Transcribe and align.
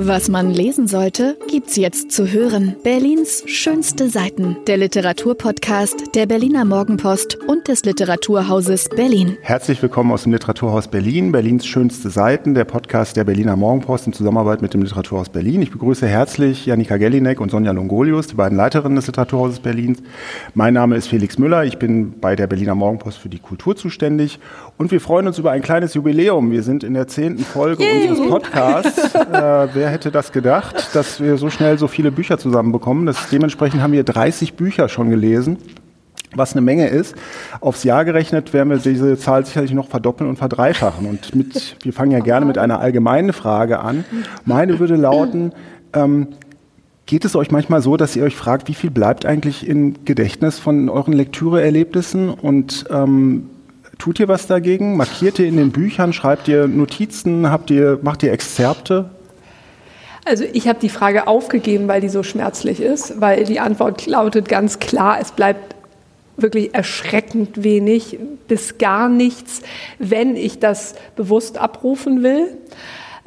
Was 0.00 0.28
man 0.28 0.52
lesen 0.52 0.86
sollte, 0.86 1.36
gibt's 1.50 1.74
jetzt 1.74 2.12
zu 2.12 2.28
hören. 2.30 2.76
Berlins 2.84 3.42
schönste 3.46 4.08
Seiten. 4.08 4.56
Der 4.68 4.76
Literaturpodcast 4.76 6.14
der 6.14 6.26
Berliner 6.26 6.64
Morgenpost 6.64 7.34
und 7.48 7.66
des 7.66 7.84
Literaturhauses 7.84 8.90
Berlin. 8.90 9.36
Herzlich 9.40 9.82
willkommen 9.82 10.12
aus 10.12 10.22
dem 10.22 10.30
Literaturhaus 10.30 10.86
Berlin, 10.86 11.32
Berlins 11.32 11.66
schönste 11.66 12.10
Seiten, 12.10 12.54
der 12.54 12.64
Podcast 12.64 13.16
der 13.16 13.24
Berliner 13.24 13.56
Morgenpost 13.56 14.06
in 14.06 14.12
Zusammenarbeit 14.12 14.62
mit 14.62 14.72
dem 14.72 14.82
Literaturhaus 14.82 15.30
Berlin. 15.30 15.62
Ich 15.62 15.72
begrüße 15.72 16.06
herzlich 16.06 16.64
Janika 16.64 16.96
Gellinek 16.96 17.40
und 17.40 17.50
Sonja 17.50 17.72
Longolius, 17.72 18.28
die 18.28 18.36
beiden 18.36 18.56
Leiterinnen 18.56 18.94
des 18.94 19.08
Literaturhauses 19.08 19.58
Berlins. 19.58 20.00
Mein 20.54 20.74
Name 20.74 20.94
ist 20.94 21.08
Felix 21.08 21.38
Müller, 21.38 21.64
ich 21.64 21.80
bin 21.80 22.20
bei 22.20 22.36
der 22.36 22.46
Berliner 22.46 22.76
Morgenpost 22.76 23.18
für 23.18 23.28
die 23.28 23.40
Kultur 23.40 23.74
zuständig 23.74 24.38
und 24.76 24.92
wir 24.92 25.00
freuen 25.00 25.26
uns 25.26 25.38
über 25.38 25.50
ein 25.50 25.62
kleines 25.62 25.94
Jubiläum. 25.94 26.52
Wir 26.52 26.62
sind 26.62 26.84
in 26.84 26.94
der 26.94 27.08
zehnten 27.08 27.42
Folge 27.42 27.82
Yay. 27.82 28.10
unseres 28.10 28.28
Podcasts. 28.30 29.10
Äh, 29.28 29.68
wer 29.88 29.94
hätte 29.94 30.10
das 30.10 30.32
gedacht, 30.32 30.94
dass 30.94 31.18
wir 31.18 31.38
so 31.38 31.48
schnell 31.48 31.78
so 31.78 31.88
viele 31.88 32.10
Bücher 32.10 32.36
zusammenbekommen? 32.36 33.06
Das, 33.06 33.30
dementsprechend 33.30 33.80
haben 33.80 33.92
wir 33.92 34.04
30 34.04 34.52
Bücher 34.54 34.88
schon 34.88 35.08
gelesen 35.10 35.58
was 36.34 36.52
eine 36.52 36.60
Menge 36.60 36.88
ist. 36.88 37.14
Aufs 37.62 37.84
Jahr 37.84 38.04
gerechnet 38.04 38.52
werden 38.52 38.68
wir 38.68 38.76
diese 38.76 39.16
Zahl 39.16 39.46
sicherlich 39.46 39.72
noch 39.72 39.88
verdoppeln 39.88 40.28
und 40.28 40.36
verdreifachen. 40.36 41.06
Und 41.06 41.34
mit, 41.34 41.76
wir 41.82 41.92
fangen 41.94 42.10
ja 42.10 42.18
gerne 42.18 42.44
mit 42.44 42.58
einer 42.58 42.80
allgemeinen 42.80 43.32
Frage 43.32 43.80
an. 43.80 44.04
Meine 44.44 44.78
würde 44.78 44.96
lauten, 44.96 45.52
ähm, 45.94 46.28
geht 47.06 47.24
es 47.24 47.34
euch 47.34 47.50
manchmal 47.50 47.80
so, 47.80 47.96
dass 47.96 48.14
ihr 48.14 48.24
euch 48.24 48.36
fragt, 48.36 48.68
wie 48.68 48.74
viel 48.74 48.90
bleibt 48.90 49.24
eigentlich 49.24 49.66
im 49.66 50.04
Gedächtnis 50.04 50.58
von 50.58 50.90
euren 50.90 51.14
Lektüreerlebnissen 51.14 52.28
und 52.28 52.84
ähm, 52.90 53.48
tut 53.96 54.20
ihr 54.20 54.28
was 54.28 54.46
dagegen? 54.46 54.98
Markiert 54.98 55.38
ihr 55.38 55.48
in 55.48 55.56
den 55.56 55.70
Büchern, 55.70 56.12
schreibt 56.12 56.46
ihr 56.46 56.68
Notizen, 56.68 57.50
habt 57.50 57.70
ihr, 57.70 57.98
macht 58.02 58.22
ihr 58.22 58.32
Exzerpte? 58.32 59.08
Also 60.28 60.44
ich 60.52 60.68
habe 60.68 60.78
die 60.78 60.90
Frage 60.90 61.26
aufgegeben, 61.26 61.88
weil 61.88 62.00
die 62.02 62.10
so 62.10 62.22
schmerzlich 62.22 62.80
ist, 62.80 63.20
weil 63.20 63.44
die 63.44 63.60
Antwort 63.60 64.06
lautet 64.06 64.48
ganz 64.48 64.78
klar, 64.78 65.18
es 65.20 65.32
bleibt 65.32 65.74
wirklich 66.36 66.74
erschreckend 66.74 67.62
wenig 67.64 68.18
bis 68.46 68.78
gar 68.78 69.08
nichts, 69.08 69.62
wenn 69.98 70.36
ich 70.36 70.58
das 70.58 70.94
bewusst 71.16 71.58
abrufen 71.58 72.22
will. 72.22 72.56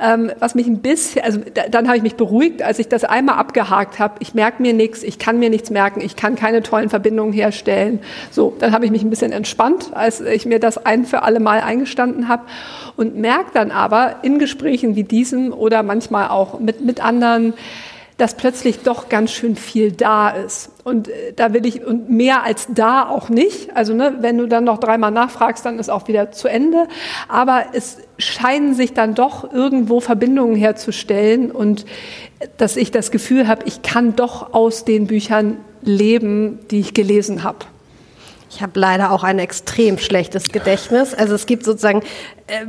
Ähm, 0.02 0.32
was 0.40 0.56
mich 0.56 0.68
ein 0.68 0.80
bisschen, 0.80 1.24
also 1.24 1.40
da, 1.54 1.64
dann 1.70 1.88
habe 1.88 1.98
ich 1.98 2.04
mich 2.04 2.16
beruhigt, 2.16 2.64
als 2.64 2.80
ich 2.80 2.88
das 2.88 3.04
einmal 3.04 3.36
abgehakt 3.36 4.00
habe. 4.00 4.16
Ich 4.20 4.34
merke 4.34 4.62
mir 4.62 4.74
nichts, 4.74 5.04
ich 5.04 5.20
kann 5.20 5.38
mir 5.38 5.50
nichts 5.50 5.70
merken, 5.70 6.02
ich 6.02 6.16
kann 6.16 6.36
keine 6.36 6.64
tollen 6.64 6.90
Verbindungen 6.90 7.34
herstellen. 7.34 8.00
So, 8.32 8.56
dann 8.60 8.74
habe 8.74 8.86
ich 8.86 8.92
mich 8.92 9.04
ein 9.04 9.10
bisschen 9.12 9.32
entspannt, 9.32 9.92
als 9.94 10.20
ich 10.22 10.46
mir 10.46 10.60
das 10.60 10.84
ein 10.84 11.06
für 11.06 11.22
alle 11.22 11.40
Mal 11.40 11.62
eingestanden 11.62 12.28
habe 12.28 12.44
und 12.98 13.16
merke 13.16 13.52
dann 13.54 13.70
aber 13.72 14.16
in 14.24 14.40
Gesprächen 14.40 14.96
wie 14.96 15.04
diesem 15.04 15.54
oder 15.54 15.84
manchmal 15.84 16.30
auch 16.30 16.60
mit, 16.60 16.82
mit 16.82 17.04
anderen, 17.04 17.54
dass 18.22 18.36
plötzlich 18.36 18.82
doch 18.82 19.10
ganz 19.10 19.32
schön 19.32 19.56
viel 19.56 19.92
da 19.92 20.30
ist. 20.30 20.70
Und 20.84 21.08
äh, 21.08 21.34
da 21.36 21.54
will 21.54 21.66
ich, 21.66 21.84
und 21.84 22.12
mehr 22.12 22.44
als 22.44 22.68
da 22.70 23.10
auch 23.10 23.30
nicht. 23.30 23.76
Also, 23.76 23.96
ne, 23.96 24.18
wenn 24.20 24.38
du 24.38 24.48
dann 24.48 24.64
noch 24.64 24.78
dreimal 24.78 25.10
nachfragst, 25.10 25.66
dann 25.66 25.80
ist 25.80 25.90
auch 25.90 26.08
wieder 26.08 26.32
zu 26.32 26.48
Ende. 26.48 26.88
Aber 27.28 27.66
es 27.74 27.98
scheinen 28.20 28.76
sich 28.76 28.94
dann 28.94 29.16
doch 29.16 29.52
irgendwo 29.52 30.02
Verbindungen 30.02 30.56
herzustellen 30.56 31.50
und 31.50 31.86
äh, 32.40 32.48
dass 32.58 32.78
ich 32.78 32.92
das 32.92 33.10
Gefühl 33.10 33.48
habe, 33.48 33.64
ich 33.66 33.82
kann 33.82 34.16
doch 34.16 34.54
aus 34.54 34.86
den 34.86 35.08
Büchern 35.08 35.58
leben, 35.82 36.60
die 36.70 36.80
ich 36.80 36.94
gelesen 36.94 37.44
habe. 37.44 37.66
Ich 38.54 38.62
habe 38.62 38.78
leider 38.78 39.12
auch 39.12 39.24
ein 39.24 39.40
extrem 39.40 39.98
schlechtes 39.98 40.50
Gedächtnis. 40.50 41.14
Also 41.14 41.36
es 41.36 41.46
gibt 41.46 41.64
sozusagen 41.64 42.04
äh, 42.48 42.66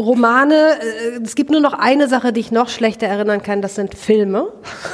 Romane, 0.00 0.78
äh, 0.80 1.22
es 1.22 1.34
gibt 1.34 1.50
nur 1.50 1.60
noch 1.60 1.74
eine 1.74 2.08
Sache, 2.08 2.32
die 2.32 2.40
ich 2.40 2.52
noch 2.52 2.70
schlechter 2.70 3.06
erinnern 3.06 3.42
kann, 3.42 3.60
das 3.60 3.74
sind 3.74 3.94
Filme. 3.94 4.48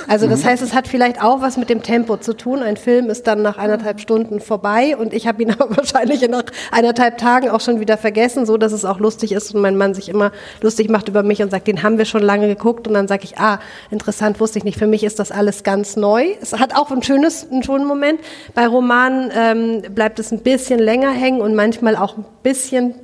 Also 0.08 0.26
das 0.26 0.42
mhm. 0.42 0.48
heißt, 0.48 0.62
es 0.62 0.74
hat 0.74 0.88
vielleicht 0.88 1.22
auch 1.22 1.42
was 1.42 1.56
mit 1.56 1.70
dem 1.70 1.84
Tempo 1.84 2.16
zu 2.16 2.34
tun. 2.34 2.58
Ein 2.60 2.76
Film 2.76 3.08
ist 3.08 3.28
dann 3.28 3.42
nach 3.42 3.56
eineinhalb 3.56 4.00
Stunden 4.00 4.40
vorbei 4.40 4.96
und 4.96 5.14
ich 5.14 5.28
habe 5.28 5.44
ihn 5.44 5.52
aber 5.58 5.76
wahrscheinlich 5.76 6.28
nach 6.28 6.42
eineinhalb 6.72 7.18
Tagen 7.18 7.48
auch 7.48 7.60
schon 7.60 7.78
wieder 7.78 7.96
vergessen, 7.96 8.44
so 8.44 8.56
dass 8.56 8.72
es 8.72 8.84
auch 8.84 8.98
lustig 8.98 9.30
ist 9.30 9.54
und 9.54 9.60
mein 9.60 9.76
Mann 9.76 9.94
sich 9.94 10.08
immer 10.08 10.32
lustig 10.60 10.90
macht 10.90 11.06
über 11.06 11.22
mich 11.22 11.40
und 11.40 11.52
sagt, 11.52 11.68
den 11.68 11.84
haben 11.84 11.98
wir 11.98 12.04
schon 12.04 12.22
lange 12.22 12.48
geguckt 12.48 12.88
und 12.88 12.94
dann 12.94 13.06
sage 13.06 13.22
ich, 13.22 13.38
ah, 13.38 13.60
interessant, 13.92 14.40
wusste 14.40 14.58
ich 14.58 14.64
nicht. 14.64 14.76
Für 14.76 14.88
mich 14.88 15.04
ist 15.04 15.20
das 15.20 15.30
alles 15.30 15.62
ganz 15.62 15.94
neu. 15.94 16.34
Es 16.40 16.52
hat 16.58 16.74
auch 16.74 16.90
ein 16.90 17.04
schönes, 17.04 17.48
einen 17.48 17.62
schönen 17.62 17.86
Moment. 17.86 18.18
Bei 18.54 18.66
Romanen 18.66 19.30
ähm, 19.36 19.82
bleibt 19.94 20.18
es 20.18 20.31
ein 20.32 20.40
bisschen 20.40 20.80
länger 20.80 21.12
hängen 21.12 21.40
und 21.40 21.54
manchmal 21.54 21.96
auch 21.96 22.16
ein 22.16 22.24
bisschen 22.42 22.94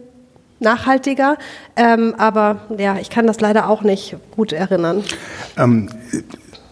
nachhaltiger. 0.60 1.36
Ähm, 1.76 2.14
aber 2.18 2.62
ja, 2.76 2.96
ich 3.00 3.10
kann 3.10 3.26
das 3.26 3.40
leider 3.40 3.68
auch 3.68 3.82
nicht 3.82 4.16
gut 4.34 4.52
erinnern. 4.52 5.04
Ähm, 5.56 5.88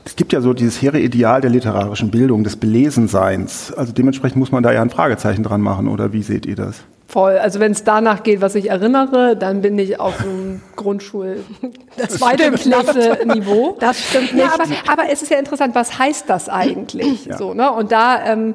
es 0.05 0.17
gibt 0.17 0.33
ja 0.33 0.41
so 0.41 0.53
dieses 0.53 0.81
hehre 0.81 0.99
Ideal 0.99 1.41
der 1.41 1.51
literarischen 1.51 2.11
Bildung, 2.11 2.45
des 2.45 2.57
Belesenseins. 2.57 3.73
Also 3.73 3.93
dementsprechend 3.93 4.39
muss 4.39 4.53
man 4.53 4.63
da 4.63 4.73
ja 4.73 4.83
ein 4.83 4.91
Fragezeichen 4.91 5.43
dran 5.43 5.61
machen, 5.61 5.89
oder 5.89 6.13
wie 6.13 6.23
seht 6.23 6.47
ihr 6.47 6.57
das? 6.57 6.85
Voll. 7.09 7.39
Also 7.39 7.61
wenn 7.61 7.71
es 7.71 7.85
danach 7.85 8.25
geht, 8.25 8.41
was 8.41 8.57
ich 8.57 8.69
erinnere, 8.69 9.37
dann 9.37 9.63
bin 9.63 9.79
ich 9.79 10.01
auf 10.01 10.21
einem 10.21 10.61
Grundschul 10.75 11.45
zweite 12.09 12.51
Klasse 12.53 13.19
Niveau. 13.27 13.77
Das 13.79 14.01
stimmt 14.01 14.35
nicht. 14.35 14.45
Ja, 14.45 14.55
aber, 14.55 14.65
aber, 14.89 15.13
es 15.13 15.23
ist 15.23 15.31
ja 15.31 15.39
interessant, 15.39 15.77
was 15.77 15.99
heißt 15.99 16.29
das 16.29 16.49
eigentlich? 16.49 17.27
Ja. 17.27 17.39
So, 17.39 17.55
ne? 17.55 17.71
Und 17.73 17.93
da 17.93 18.25
ähm, 18.27 18.55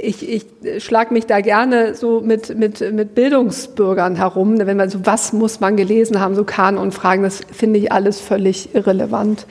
ich, 0.00 0.28
ich 0.28 0.82
schlage 0.82 1.14
mich 1.14 1.26
da 1.26 1.40
gerne 1.40 1.94
so 1.94 2.20
mit, 2.20 2.56
mit, 2.56 2.80
mit 2.92 3.14
Bildungsbürgern 3.14 4.16
herum, 4.16 4.58
wenn 4.58 4.76
man 4.76 4.90
so, 4.90 5.00
was 5.04 5.32
muss 5.32 5.60
man 5.60 5.76
gelesen 5.76 6.20
haben, 6.20 6.34
so 6.34 6.44
Kanon 6.44 6.92
fragen, 6.92 7.22
das 7.22 7.40
finde 7.50 7.78
ich 7.78 7.90
alles 7.90 8.20
völlig 8.20 8.74
irrelevant, 8.74 9.46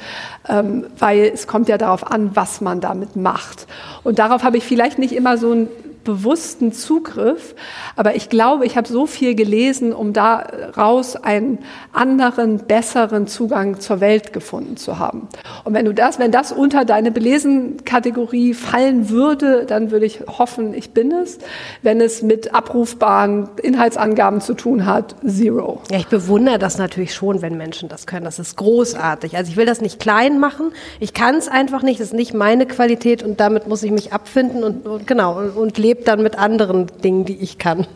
ähm, 0.48 0.86
weil 1.00 1.32
es 1.34 1.48
kommt 1.48 1.70
ja 1.70 1.78
darauf 1.78 2.10
an, 2.10 2.32
was 2.36 2.62
man 2.62 2.82
damit 2.82 3.16
macht. 3.16 3.66
Und 4.04 4.20
darauf 4.20 4.44
habe 4.44 4.58
ich 4.58 4.64
vielleicht 4.64 5.00
nicht 5.00 5.14
immer 5.14 5.38
so 5.38 5.54
ein 5.54 5.70
bewussten 6.04 6.72
Zugriff. 6.72 7.56
Aber 7.96 8.16
ich 8.16 8.30
glaube, 8.30 8.66
ich 8.66 8.78
habe 8.78 8.88
so 8.88 9.06
viel 9.06 9.36
gelesen, 9.36 9.94
um 9.94 10.14
daraus 10.14 11.16
einen 11.16 11.60
anderen, 11.94 12.60
besseren 12.60 13.28
Zugang 13.28 13.80
zur 13.80 14.02
Welt 14.02 14.34
gefunden 14.34 14.78
zu 14.78 15.00
haben. 15.00 15.28
Und 15.64 15.74
wenn 15.74 15.86
du 15.86 15.94
das, 15.94 16.20
wenn 16.20 16.32
das 16.32 16.52
unter 16.52 16.86
deine 16.86 17.12
Belesen-Kategorie 17.12 18.54
fallen 18.54 19.10
würde, 19.10 19.66
dann 19.66 19.92
würde 19.92 20.06
ich 20.06 20.22
hoffen, 20.28 20.74
ich 20.74 20.92
bin 20.92 21.12
es. 21.12 21.40
Wenn 21.82 22.02
es 22.02 22.22
mit 22.22 22.54
abrufbaren 22.54 23.50
Inhaltsangaben 23.62 24.42
zu 24.42 24.54
tun 24.54 24.86
hat, 24.86 25.16
zero. 25.26 25.82
Ja, 25.92 25.98
ich 25.98 26.08
bewundere 26.08 26.60
das 26.60 26.78
natürlich 26.78 27.14
schon, 27.14 27.42
wenn 27.42 27.58
Menschen 27.58 27.90
das 27.90 28.08
können. 28.08 28.26
Das 28.26 28.40
ist 28.40 28.58
großartig. 28.58 29.38
Also 29.38 29.52
ich 29.52 29.58
will 29.58 29.66
das 29.66 29.82
nicht 29.82 30.00
klein 30.00 30.40
machen. 30.40 30.72
Ich 31.00 31.14
kann 31.14 31.36
es 31.36 31.48
einfach 31.48 31.84
nicht. 31.84 32.00
Das 32.00 32.08
ist 32.08 32.14
nicht 32.14 32.34
meine 32.34 32.66
Qualität 32.66 33.24
und 33.24 33.40
damit 33.40 33.68
muss 33.68 33.84
ich 33.84 33.92
mich 33.92 34.14
abfinden 34.14 34.64
und, 34.64 34.86
und 34.86 35.08
genau 35.08 35.40
und, 35.40 35.78
leben 35.78 35.91
lebt 35.92 36.08
dann 36.08 36.24
mit 36.24 36.40
anderen 36.40 36.88
Dingen, 37.04 37.26
die 37.26 37.36
ich 37.36 37.58
kann. 37.58 37.86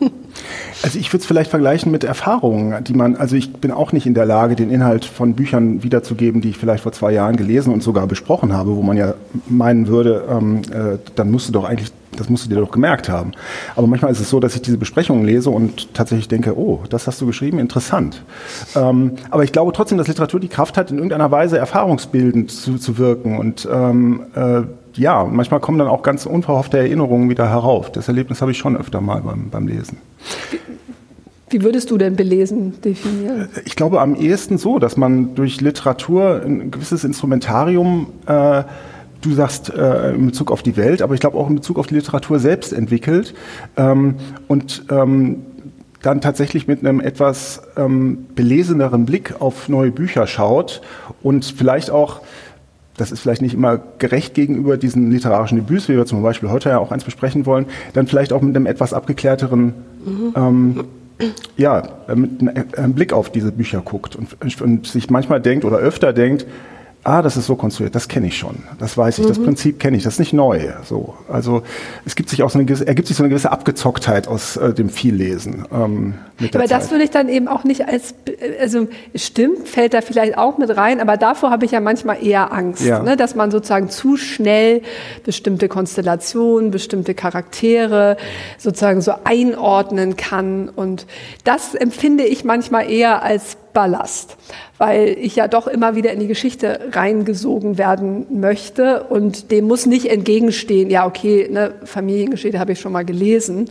Also 0.82 0.98
ich 0.98 1.10
würde 1.10 1.22
es 1.22 1.26
vielleicht 1.26 1.48
vergleichen 1.48 1.90
mit 1.90 2.04
Erfahrungen, 2.04 2.84
die 2.84 2.92
man, 2.92 3.16
also 3.16 3.34
ich 3.34 3.54
bin 3.54 3.70
auch 3.70 3.92
nicht 3.92 4.04
in 4.04 4.12
der 4.12 4.26
Lage, 4.26 4.54
den 4.54 4.70
Inhalt 4.70 5.06
von 5.06 5.32
Büchern 5.32 5.82
wiederzugeben, 5.82 6.42
die 6.42 6.50
ich 6.50 6.58
vielleicht 6.58 6.82
vor 6.82 6.92
zwei 6.92 7.12
Jahren 7.12 7.36
gelesen 7.36 7.72
und 7.72 7.82
sogar 7.82 8.06
besprochen 8.06 8.52
habe, 8.52 8.76
wo 8.76 8.82
man 8.82 8.98
ja 8.98 9.14
meinen 9.48 9.88
würde, 9.88 10.24
ähm, 10.30 10.60
äh, 10.70 10.98
dann 11.14 11.30
musst 11.30 11.48
du 11.48 11.52
doch 11.52 11.64
eigentlich 11.64 11.90
das 12.16 12.28
musst 12.28 12.46
du 12.46 12.48
dir 12.48 12.60
doch 12.60 12.70
gemerkt 12.70 13.08
haben. 13.08 13.32
Aber 13.74 13.86
manchmal 13.86 14.10
ist 14.10 14.20
es 14.20 14.30
so, 14.30 14.40
dass 14.40 14.54
ich 14.54 14.62
diese 14.62 14.78
Besprechungen 14.78 15.24
lese 15.24 15.50
und 15.50 15.92
tatsächlich 15.94 16.28
denke, 16.28 16.58
oh, 16.58 16.80
das 16.88 17.06
hast 17.06 17.20
du 17.20 17.26
geschrieben, 17.26 17.58
interessant. 17.58 18.22
Ähm, 18.74 19.12
aber 19.30 19.44
ich 19.44 19.52
glaube 19.52 19.72
trotzdem, 19.72 19.98
dass 19.98 20.08
Literatur 20.08 20.40
die 20.40 20.48
Kraft 20.48 20.76
hat, 20.76 20.90
in 20.90 20.96
irgendeiner 20.96 21.30
Weise 21.30 21.58
erfahrungsbildend 21.58 22.50
zu, 22.50 22.78
zu 22.78 22.96
wirken. 22.96 23.38
Und 23.38 23.68
ähm, 23.70 24.22
äh, 24.34 24.62
ja, 24.96 25.24
manchmal 25.24 25.60
kommen 25.60 25.78
dann 25.78 25.88
auch 25.88 26.02
ganz 26.02 26.26
unverhoffte 26.26 26.78
Erinnerungen 26.78 27.30
wieder 27.30 27.48
herauf. 27.48 27.90
Das 27.92 28.08
Erlebnis 28.08 28.40
habe 28.40 28.50
ich 28.50 28.58
schon 28.58 28.76
öfter 28.76 29.00
mal 29.00 29.20
beim, 29.20 29.50
beim 29.50 29.66
Lesen. 29.66 29.98
Wie 31.48 31.62
würdest 31.62 31.90
du 31.90 31.98
denn 31.98 32.16
belesen 32.16 32.80
definieren? 32.80 33.48
Ich 33.64 33.76
glaube 33.76 34.00
am 34.00 34.16
ehesten 34.16 34.58
so, 34.58 34.78
dass 34.78 34.96
man 34.96 35.34
durch 35.36 35.60
Literatur 35.60 36.42
ein 36.44 36.70
gewisses 36.72 37.04
Instrumentarium 37.04 38.08
äh, 38.26 38.64
du 39.22 39.32
sagst 39.32 39.70
äh, 39.70 40.14
in 40.14 40.26
Bezug 40.26 40.50
auf 40.50 40.62
die 40.62 40.76
Welt, 40.76 41.02
aber 41.02 41.14
ich 41.14 41.20
glaube 41.20 41.36
auch 41.38 41.48
in 41.48 41.56
Bezug 41.56 41.78
auf 41.78 41.86
die 41.86 41.94
Literatur 41.94 42.38
selbst 42.38 42.72
entwickelt 42.72 43.34
ähm, 43.76 44.16
und 44.48 44.84
ähm, 44.90 45.42
dann 46.02 46.20
tatsächlich 46.20 46.68
mit 46.68 46.80
einem 46.80 47.00
etwas 47.00 47.62
ähm, 47.76 48.26
beleseneren 48.34 49.06
Blick 49.06 49.40
auf 49.40 49.68
neue 49.68 49.90
Bücher 49.90 50.26
schaut 50.26 50.82
und 51.22 51.44
vielleicht 51.44 51.90
auch 51.90 52.20
das 52.96 53.12
ist 53.12 53.20
vielleicht 53.20 53.42
nicht 53.42 53.54
immer 53.54 53.78
gerecht 53.98 54.34
gegenüber 54.34 54.76
diesen 54.76 55.10
literarischen 55.10 55.58
Debüts, 55.58 55.88
wie 55.88 55.96
wir 55.96 56.06
zum 56.06 56.22
Beispiel 56.22 56.50
heute 56.50 56.70
ja 56.70 56.78
auch 56.78 56.92
eins 56.92 57.04
besprechen 57.04 57.46
wollen, 57.46 57.66
dann 57.92 58.06
vielleicht 58.06 58.32
auch 58.32 58.40
mit 58.42 58.56
einem 58.56 58.66
etwas 58.66 58.92
abgeklärteren 58.92 59.74
mhm. 60.04 60.34
ähm, 60.36 60.84
ja, 61.56 61.82
mit 62.14 62.76
einem 62.78 62.92
Blick 62.92 63.12
auf 63.12 63.30
diese 63.30 63.50
Bücher 63.50 63.80
guckt 63.80 64.16
und, 64.16 64.60
und, 64.60 64.86
sich 64.86 65.08
manchmal 65.08 65.40
denkt 65.40 65.64
oder 65.64 65.78
öfter 65.78 66.12
denkt, 66.12 66.46
ah, 67.06 67.22
das 67.22 67.36
ist 67.36 67.46
so 67.46 67.54
konstruiert, 67.54 67.94
das 67.94 68.08
kenne 68.08 68.26
ich 68.26 68.36
schon, 68.36 68.56
das 68.78 68.98
weiß 68.98 69.18
ich, 69.18 69.24
mhm. 69.24 69.28
das 69.28 69.38
Prinzip 69.38 69.78
kenne 69.78 69.96
ich, 69.96 70.02
das 70.02 70.14
ist 70.14 70.18
nicht 70.18 70.32
neu. 70.32 70.60
So, 70.84 71.14
also 71.28 71.62
es 72.04 72.16
gibt 72.16 72.28
sich 72.28 72.42
auch 72.42 72.50
so 72.50 72.58
eine, 72.58 72.68
ergibt 72.68 73.06
sich 73.06 73.16
so 73.16 73.22
eine 73.22 73.30
gewisse 73.30 73.52
Abgezocktheit 73.52 74.26
aus 74.26 74.56
äh, 74.56 74.74
dem 74.74 74.90
Viellesen. 74.90 75.64
Ähm, 75.72 76.14
aber 76.52 76.66
das 76.66 76.90
würde 76.90 77.04
ich 77.04 77.10
dann 77.10 77.28
eben 77.28 77.48
auch 77.48 77.64
nicht 77.64 77.86
als, 77.88 78.14
also 78.60 78.88
stimmt, 79.14 79.68
fällt 79.68 79.94
da 79.94 80.00
vielleicht 80.00 80.36
auch 80.36 80.58
mit 80.58 80.76
rein, 80.76 81.00
aber 81.00 81.16
davor 81.16 81.50
habe 81.50 81.64
ich 81.64 81.70
ja 81.70 81.80
manchmal 81.80 82.24
eher 82.24 82.52
Angst, 82.52 82.84
ja. 82.84 83.02
ne, 83.02 83.16
dass 83.16 83.34
man 83.36 83.50
sozusagen 83.50 83.88
zu 83.88 84.16
schnell 84.16 84.82
bestimmte 85.24 85.68
Konstellationen, 85.68 86.72
bestimmte 86.72 87.14
Charaktere 87.14 88.16
sozusagen 88.58 89.00
so 89.00 89.12
einordnen 89.24 90.16
kann 90.16 90.68
und 90.68 91.06
das 91.44 91.74
empfinde 91.74 92.24
ich 92.24 92.44
manchmal 92.44 92.90
eher 92.90 93.22
als 93.22 93.56
Ballast, 93.76 94.38
weil 94.78 95.18
ich 95.20 95.36
ja 95.36 95.48
doch 95.48 95.66
immer 95.66 95.96
wieder 95.96 96.10
in 96.10 96.18
die 96.18 96.28
Geschichte 96.28 96.80
reingesogen 96.92 97.76
werden 97.76 98.24
möchte 98.40 99.02
und 99.02 99.50
dem 99.50 99.66
muss 99.66 99.84
nicht 99.84 100.06
entgegenstehen, 100.06 100.88
ja 100.88 101.04
okay, 101.04 101.46
ne, 101.52 101.74
Familiengeschichte 101.84 102.58
habe 102.58 102.72
ich 102.72 102.80
schon 102.80 102.92
mal 102.92 103.04
gelesen, 103.04 103.68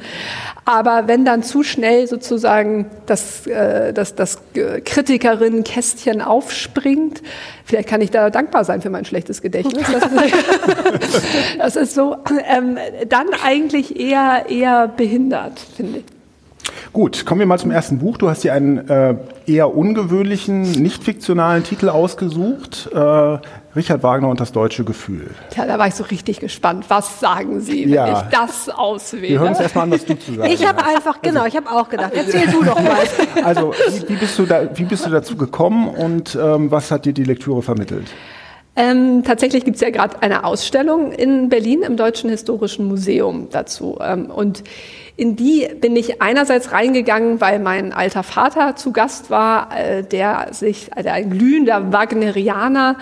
aber 0.63 1.07
wenn 1.07 1.25
dann 1.25 1.41
zu 1.41 1.63
schnell 1.63 2.05
sozusagen 2.05 2.85
das, 3.07 3.47
äh, 3.47 3.93
das, 3.93 4.13
das 4.13 4.37
Kritikerin-Kästchen 4.53 6.21
aufspringt, 6.21 7.23
vielleicht 7.63 7.89
kann 7.89 8.01
ich 8.01 8.11
da 8.11 8.29
dankbar 8.29 8.63
sein 8.63 8.83
für 8.83 8.91
mein 8.91 9.05
schlechtes 9.05 9.41
Gedächtnis, 9.41 9.87
das 9.91 10.05
ist, 10.05 11.25
das 11.57 11.75
ist 11.77 11.95
so, 11.95 12.17
ähm, 12.47 12.77
dann 13.09 13.25
eigentlich 13.43 13.99
eher, 13.99 14.45
eher 14.49 14.87
behindert, 14.87 15.59
finde 15.75 16.01
ich. 16.01 16.14
Gut, 16.93 17.25
kommen 17.25 17.39
wir 17.39 17.45
mal 17.45 17.59
zum 17.59 17.71
ersten 17.71 17.99
Buch. 17.99 18.17
Du 18.17 18.29
hast 18.29 18.43
dir 18.43 18.53
einen 18.53 18.87
äh, 18.89 19.15
eher 19.45 19.75
ungewöhnlichen, 19.75 20.61
nicht 20.61 21.03
fiktionalen 21.03 21.63
Titel 21.63 21.89
ausgesucht. 21.89 22.89
Äh, 22.93 23.37
Richard 23.75 24.03
Wagner 24.03 24.29
und 24.29 24.39
das 24.39 24.53
deutsche 24.53 24.85
Gefühl. 24.85 25.31
Ja, 25.55 25.65
da 25.65 25.77
war 25.77 25.87
ich 25.87 25.95
so 25.95 26.05
richtig 26.05 26.39
gespannt. 26.39 26.85
Was 26.87 27.19
sagen 27.19 27.59
Sie, 27.59 27.85
wenn 27.85 27.93
ja. 27.93 28.21
ich 28.21 28.37
das 28.37 28.69
auswähle? 28.69 29.27
Wir 29.27 29.39
hören 29.39 29.49
uns 29.49 29.59
erstmal 29.59 29.83
an, 29.83 29.91
was 29.91 30.05
du 30.05 30.17
zu 30.17 30.33
sagen 30.33 30.49
Ich 30.49 30.65
habe 30.65 30.85
einfach, 30.85 31.21
genau, 31.21 31.41
also, 31.41 31.47
ich 31.47 31.57
habe 31.57 31.69
auch 31.69 31.89
gedacht, 31.89 32.13
erzähl 32.15 32.47
du 32.47 32.63
doch 32.63 32.81
mal. 32.81 32.95
Also, 33.43 33.73
wie, 33.73 34.09
wie, 34.09 34.15
bist, 34.15 34.39
du 34.39 34.45
da, 34.45 34.69
wie 34.75 34.85
bist 34.85 35.05
du 35.05 35.09
dazu 35.09 35.35
gekommen 35.35 35.89
und 35.89 36.37
ähm, 36.41 36.71
was 36.71 36.89
hat 36.89 37.05
dir 37.05 37.13
die 37.13 37.25
Lektüre 37.25 37.61
vermittelt? 37.61 38.07
Ähm, 38.77 39.23
tatsächlich 39.23 39.63
gibt 39.63 39.75
es 39.75 39.81
ja 39.81 39.89
gerade 39.89 40.21
eine 40.21 40.43
Ausstellung 40.43 41.11
in 41.11 41.49
Berlin 41.49 41.81
im 41.81 41.95
Deutschen 41.95 42.29
Historischen 42.29 42.87
Museum 42.87 43.47
dazu. 43.51 43.97
Ähm, 44.01 44.29
und 44.29 44.63
in 45.17 45.35
die 45.35 45.67
bin 45.79 45.95
ich 45.95 46.21
einerseits 46.21 46.71
reingegangen, 46.71 47.39
weil 47.39 47.59
mein 47.59 47.93
alter 47.93 48.23
Vater 48.23 48.75
zu 48.75 48.91
Gast 48.91 49.29
war, 49.29 49.69
äh, 49.77 50.03
der 50.03 50.49
sich, 50.51 50.89
also 50.95 51.09
ein 51.09 51.29
glühender 51.29 51.93
Wagnerianer 51.93 52.97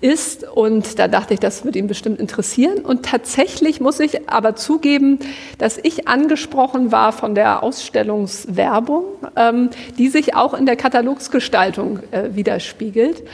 ist. 0.00 0.44
Und 0.48 1.00
da 1.00 1.08
dachte 1.08 1.34
ich, 1.34 1.40
das 1.40 1.64
wird 1.64 1.74
ihn 1.74 1.88
bestimmt 1.88 2.20
interessieren. 2.20 2.84
Und 2.84 3.04
tatsächlich 3.04 3.80
muss 3.80 3.98
ich 3.98 4.28
aber 4.30 4.54
zugeben, 4.54 5.18
dass 5.58 5.78
ich 5.78 6.06
angesprochen 6.06 6.92
war 6.92 7.12
von 7.12 7.34
der 7.34 7.62
Ausstellungswerbung, 7.64 9.04
ähm, 9.34 9.70
die 9.98 10.08
sich 10.08 10.36
auch 10.36 10.54
in 10.54 10.66
der 10.66 10.76
Katalogsgestaltung 10.76 12.00
äh, 12.12 12.34
widerspiegelt. 12.34 13.24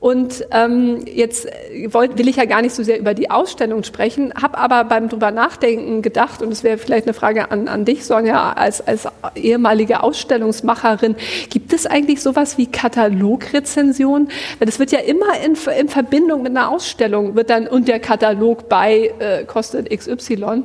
Und 0.00 0.46
ähm, 0.52 1.04
jetzt 1.12 1.48
wollt, 1.88 2.18
will 2.18 2.28
ich 2.28 2.36
ja 2.36 2.44
gar 2.44 2.62
nicht 2.62 2.74
so 2.74 2.84
sehr 2.84 3.00
über 3.00 3.14
die 3.14 3.30
Ausstellung 3.30 3.82
sprechen, 3.82 4.32
habe 4.40 4.56
aber 4.58 4.84
beim 4.84 5.08
drüber 5.08 5.32
nachdenken 5.32 6.02
gedacht, 6.02 6.40
und 6.40 6.52
es 6.52 6.62
wäre 6.62 6.78
vielleicht 6.78 7.06
eine 7.06 7.14
Frage 7.14 7.50
an, 7.50 7.66
an 7.66 7.84
dich, 7.84 8.04
Sonja, 8.04 8.52
als, 8.52 8.86
als 8.86 9.08
ehemalige 9.34 10.02
Ausstellungsmacherin, 10.02 11.16
gibt 11.50 11.72
es 11.72 11.86
eigentlich 11.86 12.22
sowas 12.22 12.58
wie 12.58 12.66
Katalogrezension? 12.66 14.28
Weil 14.58 14.66
das 14.66 14.78
wird 14.78 14.92
ja 14.92 15.00
immer 15.00 15.26
in, 15.44 15.56
in 15.78 15.88
Verbindung 15.88 16.42
mit 16.42 16.56
einer 16.56 16.70
Ausstellung, 16.70 17.34
wird 17.34 17.50
dann 17.50 17.66
und 17.66 17.88
der 17.88 17.98
Katalog 17.98 18.68
bei 18.68 19.12
äh, 19.18 19.44
kostet 19.44 19.90
XY. 19.90 20.62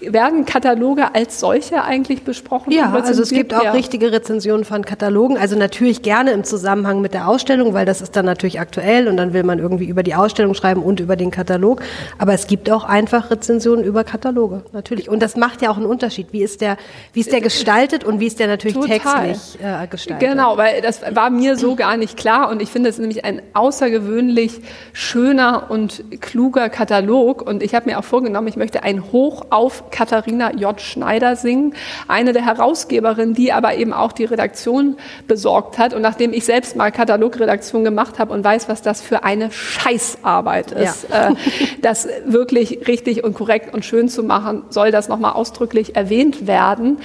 Werden 0.00 0.44
Kataloge 0.44 1.12
als 1.14 1.40
solche 1.40 1.82
eigentlich 1.82 2.22
besprochen? 2.22 2.72
Ja, 2.72 2.92
also 2.92 3.22
es 3.22 3.30
gibt 3.30 3.52
auch 3.52 3.64
ja. 3.64 3.72
richtige 3.72 4.12
Rezensionen 4.12 4.64
von 4.64 4.84
Katalogen, 4.84 5.36
also 5.36 5.56
natürlich 5.56 6.02
gerne 6.02 6.30
im 6.30 6.44
Zusammenhang 6.44 7.00
mit 7.00 7.14
der 7.14 7.26
Ausstellung, 7.26 7.74
weil 7.74 7.84
das 7.84 8.00
ist 8.00 8.14
dann 8.14 8.26
natürlich 8.26 8.60
aktuell 8.60 8.75
aktuell 8.76 9.08
und 9.08 9.16
dann 9.16 9.32
will 9.32 9.42
man 9.42 9.58
irgendwie 9.58 9.86
über 9.86 10.02
die 10.02 10.14
Ausstellung 10.14 10.54
schreiben 10.54 10.82
und 10.82 11.00
über 11.00 11.16
den 11.16 11.30
Katalog. 11.30 11.82
Aber 12.18 12.34
es 12.34 12.46
gibt 12.46 12.70
auch 12.70 12.84
einfach 12.84 13.30
Rezensionen 13.30 13.84
über 13.84 14.04
Kataloge, 14.04 14.62
natürlich. 14.72 15.08
Und 15.08 15.22
das 15.22 15.36
macht 15.36 15.62
ja 15.62 15.70
auch 15.70 15.76
einen 15.76 15.86
Unterschied. 15.86 16.28
Wie 16.32 16.42
ist 16.42 16.60
der, 16.60 16.76
wie 17.12 17.20
ist 17.20 17.32
der 17.32 17.40
gestaltet 17.40 18.04
und 18.04 18.20
wie 18.20 18.26
ist 18.26 18.38
der 18.38 18.48
natürlich 18.48 18.76
Total. 18.76 18.98
textlich 18.98 19.64
äh, 19.64 19.86
gestaltet? 19.86 20.28
Genau, 20.28 20.56
weil 20.56 20.82
das 20.82 21.00
war 21.14 21.30
mir 21.30 21.56
so 21.56 21.74
gar 21.74 21.96
nicht 21.96 22.16
klar 22.16 22.50
und 22.50 22.60
ich 22.60 22.68
finde 22.68 22.90
es 22.90 22.98
nämlich 22.98 23.24
ein 23.24 23.40
außergewöhnlich 23.54 24.60
schöner 24.92 25.70
und 25.70 26.04
kluger 26.20 26.68
Katalog 26.68 27.42
und 27.42 27.62
ich 27.62 27.74
habe 27.74 27.88
mir 27.88 27.98
auch 27.98 28.04
vorgenommen, 28.04 28.48
ich 28.48 28.56
möchte 28.56 28.82
ein 28.82 29.12
Hoch 29.12 29.46
auf 29.50 29.90
Katharina 29.90 30.52
J. 30.52 30.78
Schneider 30.80 31.36
singen, 31.36 31.74
eine 32.08 32.32
der 32.32 32.44
Herausgeberinnen, 32.44 33.34
die 33.34 33.52
aber 33.52 33.76
eben 33.76 33.92
auch 33.92 34.12
die 34.12 34.24
Redaktion 34.24 34.96
besorgt 35.26 35.78
hat 35.78 35.94
und 35.94 36.02
nachdem 36.02 36.32
ich 36.32 36.44
selbst 36.44 36.76
mal 36.76 36.90
Katalogredaktion 36.92 37.84
gemacht 37.84 38.18
habe 38.18 38.32
und 38.34 38.44
weiß, 38.44 38.65
was 38.68 38.82
das 38.82 39.00
für 39.00 39.24
eine 39.24 39.50
Scheißarbeit 39.50 40.72
ist. 40.72 41.06
Ja. 41.10 41.30
Äh, 41.30 41.34
das 41.82 42.08
wirklich 42.24 42.86
richtig 42.88 43.24
und 43.24 43.34
korrekt 43.34 43.72
und 43.74 43.84
schön 43.84 44.08
zu 44.08 44.22
machen, 44.22 44.64
soll 44.70 44.90
das 44.90 45.08
nochmal 45.08 45.32
ausdrücklich 45.32 45.96
erwähnt 45.96 46.46
werden. 46.46 46.98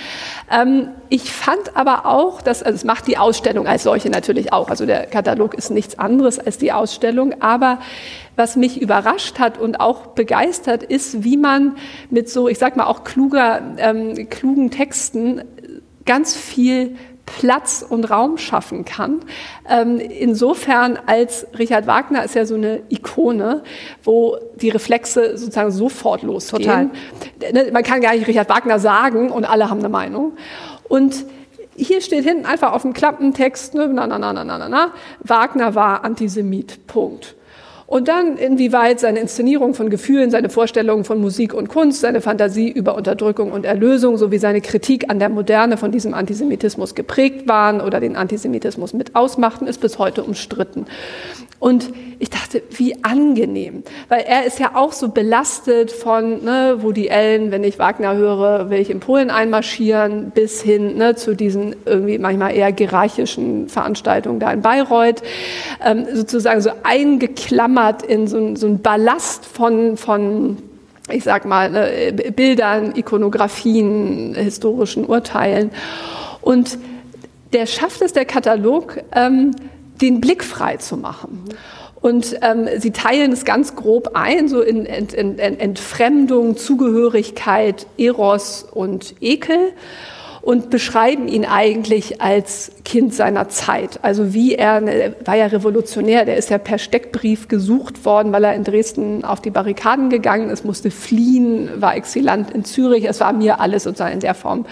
Ähm, 0.52 0.90
ich 1.10 1.32
fand 1.32 1.76
aber 1.76 2.06
auch, 2.06 2.42
dass, 2.42 2.64
also 2.64 2.76
es 2.76 2.84
macht 2.84 3.08
die 3.08 3.18
Ausstellung 3.18 3.68
als 3.68 3.84
solche 3.84 4.10
natürlich 4.10 4.54
auch, 4.54 4.70
also 4.70 4.86
der 4.86 5.06
Katalog 5.08 5.54
ist 5.54 5.72
nichts 5.72 6.00
anderes 6.00 6.40
als 6.40 6.58
die 6.58 6.72
Ausstellung, 6.72 7.42
aber 7.42 7.80
was 8.36 8.56
mich 8.56 8.82
überrascht 8.82 9.40
hat 9.40 9.58
und 9.58 9.80
auch 9.80 10.08
begeistert 10.08 10.84
ist, 10.84 11.24
wie 11.24 11.38
man 11.38 11.76
mit 12.10 12.30
so, 12.30 12.48
ich 12.48 12.58
sag 12.58 12.78
mal 12.78 12.86
auch 12.86 13.04
kluger, 13.04 13.62
ähm, 13.78 14.30
klugen 14.30 14.72
Texten 14.72 15.44
ganz 16.06 16.36
viel 16.36 16.96
Platz 17.40 17.86
und 17.88 18.06
Raum 18.06 18.38
schaffen 18.38 18.86
kann. 18.86 19.20
Ähm, 19.70 20.00
insofern 20.00 21.00
als 21.06 21.48
Richard 21.58 21.88
Wagner 21.88 22.24
ist 22.24 22.36
ja 22.36 22.46
so 22.46 22.56
eine 22.56 22.82
Ikone, 22.90 23.64
wo 24.04 24.38
die 24.56 24.70
Reflexe 24.70 25.38
sozusagen 25.38 25.72
sofort 25.72 26.24
losgehen. 26.24 26.64
Total. 26.64 26.90
Ne, 27.54 27.72
man 27.72 27.84
kann 27.84 28.02
gar 28.02 28.14
nicht 28.14 28.28
Richard 28.28 28.50
Wagner 28.50 28.80
sagen 28.80 29.32
und 29.32 29.46
alle 29.46 29.70
haben 29.70 29.80
eine 29.80 29.90
Meinung. 29.90 30.34
Und 30.88 31.26
hier 31.76 32.02
steht 32.02 32.26
hinten 32.26 32.46
einfach 32.46 32.74
auf 32.74 32.82
dem 32.82 32.94
Klappentext, 32.94 33.74
ne, 33.74 33.88
na, 33.88 34.08
na, 34.08 34.20
na, 34.20 34.34
na, 34.34 34.44
na, 34.44 34.70
na, 34.70 34.92
Wagner 35.22 35.74
war 35.74 36.04
Antisemit, 36.04 36.86
Punkt. 36.88 37.36
Und 37.92 38.08
dann, 38.08 38.38
inwieweit 38.38 39.02
seine 39.02 39.20
Inszenierung 39.20 39.74
von 39.74 39.90
Gefühlen, 39.90 40.32
seine 40.32 40.48
Vorstellungen 40.48 41.04
von 41.04 41.20
Musik 41.20 41.54
und 41.54 41.68
Kunst, 41.68 42.00
seine 42.00 42.22
Fantasie 42.22 42.72
über 42.72 42.96
Unterdrückung 42.96 43.52
und 43.52 43.66
Erlösung 43.66 44.16
sowie 44.16 44.38
seine 44.38 44.62
Kritik 44.62 45.10
an 45.10 45.20
der 45.20 45.28
Moderne 45.28 45.76
von 45.76 45.92
diesem 45.92 46.14
Antisemitismus 46.14 46.96
geprägt 46.96 47.50
waren 47.50 47.82
oder 47.82 48.00
den 48.00 48.16
Antisemitismus 48.16 48.94
mit 48.94 49.14
ausmachten, 49.18 49.68
ist 49.68 49.82
bis 49.82 50.00
heute 50.00 50.24
umstritten. 50.24 50.86
Und 51.60 51.92
ich 52.18 52.30
dachte, 52.30 52.64
wie 52.72 53.04
angenehm, 53.04 53.84
weil 54.08 54.22
er 54.22 54.46
ist 54.46 54.58
ja 54.58 54.72
auch 54.74 54.94
so 54.94 55.10
belastet 55.10 55.92
von, 55.92 56.44
ne, 56.44 56.78
wo 56.80 56.92
die 56.92 57.10
Ellen, 57.10 57.52
wenn 57.52 57.64
ich 57.64 57.78
Wagner 57.78 58.16
höre, 58.16 58.70
will 58.72 58.80
ich 58.80 58.90
in 58.90 59.00
Polen 59.00 59.30
einmarschieren, 59.30 60.32
bis 60.32 60.62
hin 60.62 60.98
ne, 60.98 61.16
zu 61.16 61.36
diesen 61.36 61.76
irgendwie 61.86 62.18
manchmal 62.18 62.56
eher 62.56 62.74
hierarchischen 62.74 63.70
Veranstaltungen 63.70 64.40
da 64.40 64.52
in 64.52 64.62
Bayreuth, 64.62 65.22
ähm, 65.86 66.08
sozusagen 66.14 66.62
so 66.62 66.72
eingeklammert 66.82 67.81
geklammert 67.82 68.04
in 68.04 68.28
so, 68.28 68.56
so 68.56 68.68
ein 68.68 68.82
Ballast 68.82 69.46
von, 69.46 69.98
von 69.98 70.58
ich 71.10 71.24
sag 71.24 71.46
mal, 71.46 71.70
ne, 71.70 72.14
Bildern, 72.36 72.96
Ikonografien, 72.96 74.36
historischen 74.36 75.06
Urteilen. 75.06 75.72
Und 76.42 76.78
der 77.54 77.66
schafft 77.66 78.02
es, 78.02 78.14
der 78.14 78.26
Katalog, 78.26 78.98
ähm, 79.14 79.52
den 80.02 80.22
Blick 80.22 80.44
frei 80.44 80.78
zu 80.78 80.98
machen. 80.98 81.44
Und 82.00 82.38
ähm, 82.42 82.68
sie 82.78 82.92
teilen 82.92 83.32
es 83.32 83.46
ganz 83.46 83.76
grob 83.76 84.12
ein, 84.16 84.48
so 84.48 84.62
in, 84.62 84.86
in, 84.86 85.38
in 85.38 85.60
Entfremdung, 85.60 86.58
Zugehörigkeit, 86.58 87.86
Eros 87.98 88.66
und 88.72 89.16
Ekel 89.22 89.74
und 90.42 90.70
beschreiben 90.70 91.28
ihn 91.28 91.46
eigentlich 91.46 92.22
als 92.22 92.72
Kind 92.84 93.14
seiner 93.14 93.50
Zeit. 93.50 94.00
Also 94.02 94.34
wie 94.34 94.56
er, 94.56 94.82
er 94.82 95.16
war 95.26 95.36
ja 95.36 95.46
revolutionär, 95.46 96.26
der 96.26 96.38
ist 96.38 96.50
ja 96.50 96.58
per 96.58 96.80
Steckbrief 96.80 97.48
gesucht 97.48 98.06
worden, 98.06 98.32
weil 98.32 98.44
er 98.44 98.56
in 98.56 98.64
Dresden 98.64 99.24
auf 99.24 99.42
die 99.42 99.52
Barrikaden 99.52 100.10
gegangen 100.10 100.50
ist, 100.50 100.66
musste 100.66 100.90
fliehen, 100.90 101.70
war 101.80 101.96
Exilant 101.96 102.52
in 102.52 102.66
Zürich. 102.66 103.06
Es 103.06 103.20
war 103.20 103.34
mir 103.34 103.60
alles 103.60 103.84
sozusagen 103.84 104.14
in 104.14 104.20
der 104.20 104.34
Form 104.34 104.66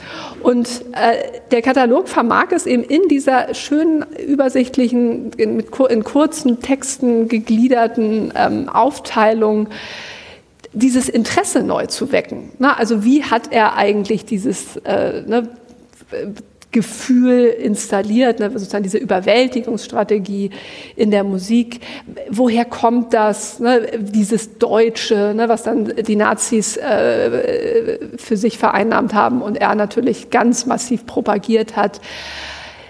Und 0.43 0.85
äh, 0.93 1.41
der 1.51 1.63
Katalog 1.63 2.09
vermag 2.09 2.49
es 2.51 2.67
eben 2.67 2.85
in 2.85 3.09
dieser 3.09 3.55
schönen, 3.55 4.05
übersichtlichen, 4.27 5.33
in, 5.37 5.61
in 5.61 6.05
kurzen 6.05 6.61
Texten 6.61 7.29
gegliederten 7.29 8.33
ähm, 8.37 8.69
Aufteilung, 8.69 9.69
dieses 10.73 11.09
Interesse 11.09 11.63
neu 11.63 11.87
zu 11.87 12.13
wecken. 12.13 12.51
Na, 12.59 12.77
also 12.77 13.05
wie 13.05 13.25
hat 13.25 13.53
er 13.53 13.77
eigentlich 13.77 14.25
dieses, 14.25 14.77
äh, 14.79 15.23
ne, 15.23 15.49
Gefühl 16.75 17.47
installiert, 17.47 18.41
ne, 18.41 18.51
sozusagen 18.51 18.83
diese 18.83 18.99
Überwältigungsstrategie 18.99 20.51
in 20.97 21.11
der 21.13 21.23
Musik. 21.25 21.81
Woher 22.29 22.65
kommt 22.65 23.15
das, 23.15 23.61
ne, 23.61 23.87
dieses 23.99 24.59
Deutsche, 24.59 25.33
ne, 25.35 25.49
was 25.49 25.63
dann 25.63 25.95
die 25.97 26.17
Nazis 26.17 26.77
äh, 26.77 27.99
für 28.17 28.37
sich 28.37 28.59
vereinnahmt 28.59 29.15
haben 29.15 29.41
und 29.41 29.57
er 29.57 29.75
natürlich 29.77 30.31
ganz 30.31 30.67
massiv 30.67 31.07
propagiert 31.07 31.77
hat. 31.77 32.01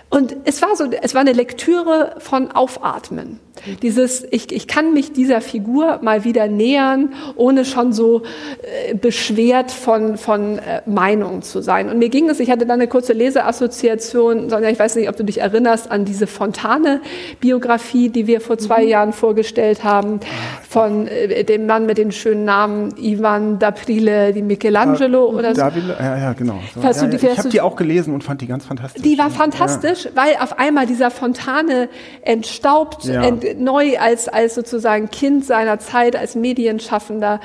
Und 0.09 0.35
es 0.45 0.63
war 0.63 0.75
so, 0.77 0.85
es 1.03 1.15
war 1.15 1.21
eine 1.21 1.33
Lektüre 1.33 2.15
von 2.19 2.51
Aufatmen. 2.53 3.41
Dieses, 3.83 4.27
ich, 4.31 4.53
ich 4.53 4.67
kann 4.67 4.93
mich 4.93 5.13
dieser 5.13 5.41
Figur 5.41 6.01
mal 6.03 6.25
wieder 6.25 6.49
nähern, 6.49 7.15
ohne 7.37 7.65
schon 7.65 7.93
so 7.93 8.23
äh, 8.89 8.95
beschwert 8.95 9.71
von, 9.71 10.17
von 10.17 10.59
äh, 10.59 10.83
Meinungen 10.87 11.43
zu 11.43 11.63
sein. 11.63 11.89
Und 11.89 11.99
mir 11.99 12.09
ging 12.09 12.29
es, 12.29 12.41
ich 12.41 12.51
hatte 12.51 12.67
da 12.67 12.75
eine 12.75 12.89
kurze 12.89 13.13
Leseassoziation, 13.13 14.51
Sonja, 14.51 14.69
ich 14.69 14.79
weiß 14.79 14.97
nicht, 14.97 15.09
ob 15.09 15.17
du 15.17 15.25
dich 15.25 15.39
erinnerst 15.39 15.91
an 15.91 16.05
diese 16.05 16.27
Fontane-Biografie, 16.27 18.09
die 18.09 18.27
wir 18.27 18.41
vor 18.41 18.59
zwei 18.59 18.83
mhm. 18.83 18.89
Jahren 18.89 19.13
vorgestellt 19.13 19.85
haben, 19.85 20.21
von 20.69 21.07
äh, 21.07 21.45
dem 21.45 21.67
Mann 21.67 21.87
mit 21.87 21.97
den 21.97 22.13
schönen 22.13 22.45
Namen 22.45 22.95
Ivan 22.99 23.59
d'Aprile 23.59 24.33
di 24.33 24.43
Michelangelo 24.43 25.31
ja, 25.31 25.39
oder 25.39 25.55
so. 25.55 25.61
ja, 25.61 26.19
ja, 26.19 26.33
genau. 26.33 26.61
So, 26.75 26.81
ja, 26.81 26.91
ja, 26.91 27.33
ich 27.33 27.39
habe 27.39 27.49
die 27.49 27.61
auch 27.61 27.77
gelesen 27.77 28.13
und 28.13 28.25
fand 28.25 28.41
die 28.41 28.47
ganz 28.47 28.67
fantastisch. 28.67 29.03
Die 29.03 29.17
war 29.17 29.31
fantastisch, 29.31 30.09
weil 30.15 30.35
auf 30.41 30.59
einmal 30.59 30.87
dieser 30.87 31.11
Fontane 31.11 31.89
entstaubt, 32.23 33.07
ent, 33.07 33.44
neu 33.57 33.99
als, 33.99 34.29
als 34.29 34.55
sozusagen 34.55 35.11
Kind 35.11 35.45
seiner 35.45 35.79
Zeit, 35.79 36.17
als 36.17 36.35
Medienschaffender. 36.35 37.41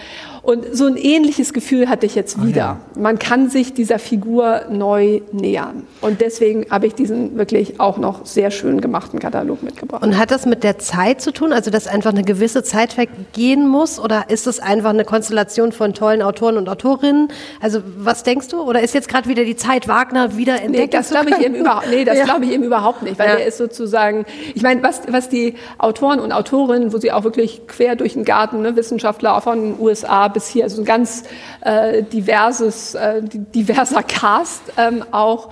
Und 0.50 0.76
so 0.76 0.88
ein 0.88 0.98
ähnliches 0.98 1.54
Gefühl 1.54 1.90
hatte 1.90 2.08
ich 2.08 2.16
jetzt 2.16 2.44
wieder. 2.44 2.64
Ah, 2.64 2.78
ja. 2.96 3.00
Man 3.00 3.20
kann 3.20 3.52
sich 3.52 3.76
dieser 3.76 4.00
Figur 4.00 4.62
neu 4.72 5.22
nähern. 5.32 5.86
Und 6.02 6.22
deswegen 6.22 6.66
habe 6.72 6.88
ich 6.88 6.96
diesen 6.96 7.38
wirklich 7.38 7.80
auch 7.80 8.00
noch 8.00 8.26
sehr 8.26 8.50
schön 8.50 8.82
gemachten 8.82 9.20
Katalog 9.20 9.62
mitgebracht. 9.62 10.02
Und 10.02 10.18
hat 10.18 10.32
das 10.32 10.48
mit 10.48 10.64
der 10.64 10.80
Zeit 10.80 11.22
zu 11.22 11.32
tun? 11.32 11.54
Also, 11.54 11.70
dass 11.70 11.86
einfach 11.86 12.10
eine 12.10 12.24
gewisse 12.24 12.64
Zeit 12.64 12.94
vergehen 12.94 13.68
muss? 13.68 14.00
Oder 14.00 14.32
ist 14.32 14.48
es 14.48 14.60
einfach 14.60 14.90
eine 14.90 15.06
Konstellation 15.06 15.72
von 15.72 15.94
tollen 15.94 16.24
Autoren 16.24 16.58
und 16.58 16.68
Autorinnen? 16.68 17.28
Also, 17.62 17.82
was 18.00 18.24
denkst 18.24 18.48
du? 18.48 18.64
Oder 18.64 18.82
ist 18.82 18.96
jetzt 18.96 19.08
gerade 19.08 19.30
wieder 19.30 19.46
die 19.46 19.56
Zeit, 19.56 19.88
Wagner 19.88 20.36
wieder 20.36 20.64
entdeckt? 20.64 20.94
Nee, 20.94 20.98
das 20.98 21.12
glaube 21.12 21.30
ich, 21.40 21.46
eben 21.46 21.62
nee, 21.92 22.04
ja. 22.06 22.24
glaube 22.24 22.46
ich 22.46 22.52
eben 22.54 22.64
überhaupt 22.64 23.04
nicht. 23.04 23.20
Weil 23.20 23.28
ja. 23.30 23.36
er 23.36 23.46
ist 23.46 23.60
sozusagen, 23.60 24.26
ich 24.56 24.64
meine, 24.64 24.82
was, 24.82 25.02
was 25.12 25.30
die 25.30 25.54
Autoren 25.78 26.20
und 26.20 26.32
Autorinnen, 26.32 26.92
wo 26.92 26.98
sie 26.98 27.12
auch 27.12 27.24
wirklich 27.24 27.68
quer 27.68 27.96
durch 27.96 28.14
den 28.14 28.26
Garten, 28.26 28.64
ne, 28.64 28.76
Wissenschaftler 28.76 29.40
von 29.42 29.62
den 29.62 29.80
USA 29.80 30.28
bis 30.28 30.39
hier, 30.48 30.64
also 30.64 30.82
ein 30.82 30.86
ganz 30.86 31.26
äh, 31.62 32.02
diverses, 32.04 32.96
äh, 32.96 33.22
diverser 33.24 34.04
Cast 34.04 34.62
ähm, 34.78 35.04
auch, 35.12 35.50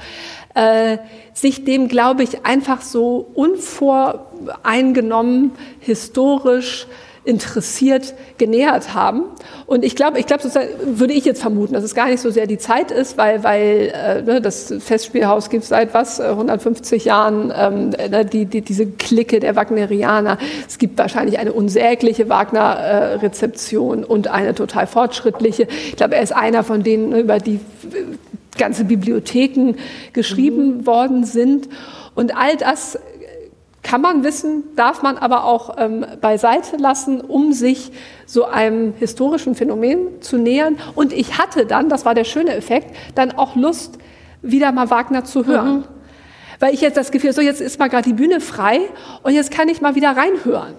äh, 0.53 0.98
sich 1.34 1.65
dem, 1.65 1.88
glaube 1.88 2.24
ich, 2.24 2.46
einfach 2.46 2.82
so 2.82 3.29
unvoreingenommen, 3.36 5.51
historisch, 5.79 6.88
interessiert 7.27 8.13
genähert 8.38 8.93
haben. 8.93 9.24
Und 9.65 9.84
ich 9.84 9.96
glaube, 9.96 10.19
ich 10.19 10.25
glaube, 10.25 10.43
würde 10.84 11.13
ich 11.13 11.25
jetzt 11.25 11.41
vermuten, 11.41 11.74
dass 11.74 11.84
es 11.84 11.93
gar 11.93 12.07
nicht 12.07 12.22
so 12.22 12.29
sehr 12.29 12.48
die 12.48 12.57
Zeit 12.57 12.89
ist, 12.91 13.17
weil, 13.17 13.43
weil 13.43 13.91
äh, 13.93 14.22
ne, 14.22 14.41
das 14.41 14.74
Festspielhaus 14.79 15.50
gibt 15.50 15.65
seit 15.65 15.93
was 15.93 16.22
150 16.22 17.05
äh, 17.05 17.07
Jahren 17.07 17.53
ähm, 17.55 17.89
ne, 17.89 18.24
die, 18.25 18.46
die, 18.46 18.62
diese 18.62 18.88
Clique 18.88 19.39
der 19.39 19.55
Wagnerianer. 19.55 20.38
Es 20.67 20.77
gibt 20.77 20.98
wahrscheinlich 20.98 21.38
eine 21.38 21.51
unsägliche 21.51 22.29
Wagner-Rezeption 22.29 24.05
und 24.05 24.29
eine 24.29 24.55
total 24.55 24.88
fortschrittliche. 24.88 25.67
Ich 25.89 25.98
glaube, 25.98 26.15
er 26.15 26.22
ist 26.22 26.36
einer 26.36 26.63
von 26.63 26.84
denen, 26.84 27.10
ne, 27.10 27.19
über 27.19 27.39
die 27.39 27.55
äh, 27.55 27.60
ganze 28.57 28.86
Bibliotheken 28.86 29.75
geschrieben 30.13 30.77
mhm. 30.77 30.86
worden 30.86 31.24
sind. 31.25 31.67
Und 32.15 32.36
all 32.36 32.57
das 32.57 32.98
kann 33.88 34.01
man 34.01 34.25
wissen, 34.25 34.65
darf 34.75 35.01
man 35.01 35.17
aber 35.17 35.46
auch 35.46 35.77
ähm, 35.77 36.06
beiseite 36.20 36.75
lassen, 36.75 37.22
um 37.22 37.53
sich 37.53 37.94
so 38.25 38.44
einem 38.44 38.94
historischen 39.00 39.56
Phänomen 39.56 40.22
zu 40.22 40.38
nähern. 40.38 40.75
Und 40.94 41.13
ich 41.13 41.38
hatte 41.38 41.65
dann, 41.65 41.88
das 41.88 42.03
war 42.03 42.13
der 42.13 42.25
schöne 42.25 42.53
Effekt, 42.53 42.94
dann 43.15 43.32
auch 43.32 43.56
Lust, 43.56 43.98
wieder 44.41 44.74
mal 44.74 44.89
Wagner 44.89 45.24
zu 45.24 45.46
hören. 45.46 45.77
Mhm. 45.77 45.84
Weil 46.60 46.74
ich 46.74 46.82
jetzt 46.82 46.98
das 46.98 47.12
Gefühl, 47.12 47.32
so 47.32 47.39
jetzt 47.39 47.62
ist 47.62 47.79
mal 47.79 47.88
gerade 47.88 48.03
die 48.03 48.13
Bühne 48.13 48.41
frei 48.41 48.82
und 49.24 49.34
jetzt 49.34 49.51
kann 49.51 49.70
ich 49.70 49.79
mal 49.79 49.96
wieder 49.96 50.17
reinhören. 50.17 50.74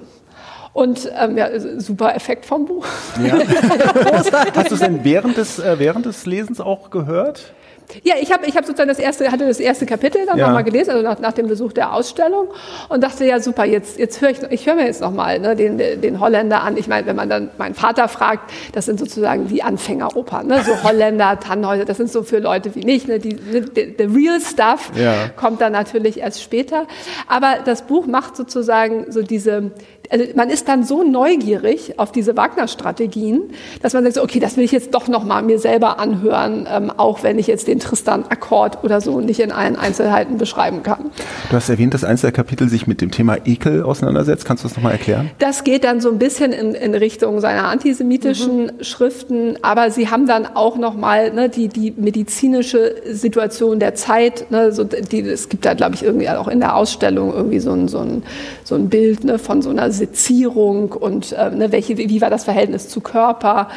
Und 0.74 1.10
ähm, 1.18 1.38
ja, 1.38 1.48
super 1.80 2.14
Effekt 2.14 2.44
vom 2.44 2.66
Buch. 2.66 2.84
Ja. 3.24 3.38
Hast 4.54 4.70
du 4.70 4.74
es 4.74 4.80
denn 4.80 5.02
während 5.02 5.38
des, 5.38 5.58
äh, 5.58 5.78
während 5.78 6.04
des 6.04 6.26
Lesens 6.26 6.60
auch 6.60 6.90
gehört? 6.90 7.54
Ja, 8.02 8.14
ich 8.20 8.32
habe 8.32 8.46
ich 8.46 8.56
hab 8.56 8.64
sozusagen 8.64 8.88
das 8.88 8.98
erste, 8.98 9.30
hatte 9.30 9.46
das 9.46 9.60
erste 9.60 9.86
Kapitel 9.86 10.26
dann 10.26 10.38
ja. 10.38 10.46
nochmal 10.46 10.64
gelesen, 10.64 10.90
also 10.90 11.02
nach, 11.02 11.18
nach 11.20 11.32
dem 11.32 11.48
Besuch 11.48 11.72
der 11.72 11.94
Ausstellung 11.94 12.48
und 12.88 13.02
dachte, 13.02 13.24
ja 13.24 13.40
super, 13.40 13.64
jetzt, 13.64 13.98
jetzt 13.98 14.20
höre 14.20 14.30
ich, 14.30 14.38
ich 14.50 14.66
höre 14.66 14.74
mir 14.74 14.84
jetzt 14.84 15.00
nochmal 15.00 15.38
ne, 15.40 15.56
den, 15.56 15.78
den 15.78 16.20
Holländer 16.20 16.62
an. 16.62 16.76
Ich 16.76 16.86
meine, 16.88 17.06
wenn 17.06 17.16
man 17.16 17.28
dann 17.28 17.50
meinen 17.56 17.74
Vater 17.74 18.08
fragt, 18.08 18.50
das 18.72 18.86
sind 18.86 18.98
sozusagen 18.98 19.48
die 19.48 19.62
Anfängeropern, 19.62 20.46
ne, 20.46 20.62
so 20.64 20.82
Holländer, 20.82 21.40
Tannhäuser, 21.40 21.84
das 21.84 21.96
sind 21.96 22.10
so 22.10 22.22
für 22.22 22.38
Leute 22.38 22.74
wie 22.74 22.84
mich, 22.84 23.06
ne, 23.06 23.18
die, 23.18 23.34
ne, 23.34 23.64
the, 23.74 24.04
real 24.04 24.40
stuff 24.40 24.92
ja. 24.94 25.30
kommt 25.36 25.60
dann 25.60 25.72
natürlich 25.72 26.20
erst 26.20 26.42
später. 26.42 26.86
Aber 27.26 27.56
das 27.64 27.82
Buch 27.82 28.06
macht 28.06 28.36
sozusagen 28.36 29.10
so 29.10 29.22
diese, 29.22 29.72
also 30.10 30.24
man 30.34 30.50
ist 30.50 30.68
dann 30.68 30.84
so 30.84 31.02
neugierig 31.02 31.98
auf 31.98 32.12
diese 32.12 32.36
Wagner-Strategien, 32.36 33.50
dass 33.82 33.92
man 33.92 34.04
sagt, 34.04 34.18
okay, 34.18 34.40
das 34.40 34.56
will 34.56 34.64
ich 34.64 34.72
jetzt 34.72 34.94
doch 34.94 35.08
nochmal 35.08 35.42
mir 35.42 35.58
selber 35.58 35.98
anhören, 35.98 36.66
ähm, 36.70 36.90
auch 36.96 37.22
wenn 37.22 37.38
ich 37.38 37.46
jetzt 37.46 37.68
den 37.68 37.77
Tristan-Akkord 37.78 38.84
oder 38.84 39.00
so 39.00 39.20
nicht 39.20 39.40
in 39.40 39.52
allen 39.52 39.76
Einzelheiten 39.76 40.38
beschreiben 40.38 40.82
kann. 40.82 41.10
Du 41.50 41.56
hast 41.56 41.68
erwähnt, 41.68 41.94
dass 41.94 42.04
eins 42.04 42.22
der 42.22 42.32
Kapitel 42.32 42.68
sich 42.68 42.86
mit 42.86 43.00
dem 43.00 43.10
Thema 43.10 43.36
Ekel 43.44 43.82
auseinandersetzt. 43.82 44.44
Kannst 44.44 44.64
du 44.64 44.68
das 44.68 44.76
nochmal 44.76 44.92
erklären? 44.92 45.30
Das 45.38 45.64
geht 45.64 45.84
dann 45.84 46.00
so 46.00 46.10
ein 46.10 46.18
bisschen 46.18 46.52
in, 46.52 46.74
in 46.74 46.94
Richtung 46.94 47.40
seiner 47.40 47.68
antisemitischen 47.68 48.64
mhm. 48.64 48.84
Schriften, 48.84 49.56
aber 49.62 49.90
sie 49.90 50.08
haben 50.08 50.26
dann 50.26 50.46
auch 50.46 50.76
nochmal 50.76 51.32
ne, 51.32 51.48
die, 51.48 51.68
die 51.68 51.92
medizinische 51.96 52.94
Situation 53.10 53.78
der 53.78 53.94
Zeit. 53.94 54.50
Ne, 54.50 54.72
so 54.72 54.84
die, 54.84 55.20
es 55.20 55.48
gibt 55.48 55.64
da, 55.64 55.74
glaube 55.74 55.94
ich, 55.94 56.02
irgendwie 56.02 56.28
auch 56.28 56.48
in 56.48 56.60
der 56.60 56.76
Ausstellung 56.76 57.32
irgendwie 57.32 57.60
so 57.60 57.72
ein, 57.72 57.88
so 57.88 57.98
ein, 57.98 58.22
so 58.64 58.74
ein 58.74 58.88
Bild 58.88 59.24
ne, 59.24 59.38
von 59.38 59.62
so 59.62 59.70
einer 59.70 59.90
Sezierung 59.90 60.92
und 60.92 61.32
äh, 61.32 61.50
ne, 61.50 61.72
welche, 61.72 61.96
wie 61.96 62.20
war 62.20 62.30
das 62.30 62.44
Verhältnis 62.44 62.88
zu 62.88 63.00
Körper, 63.00 63.68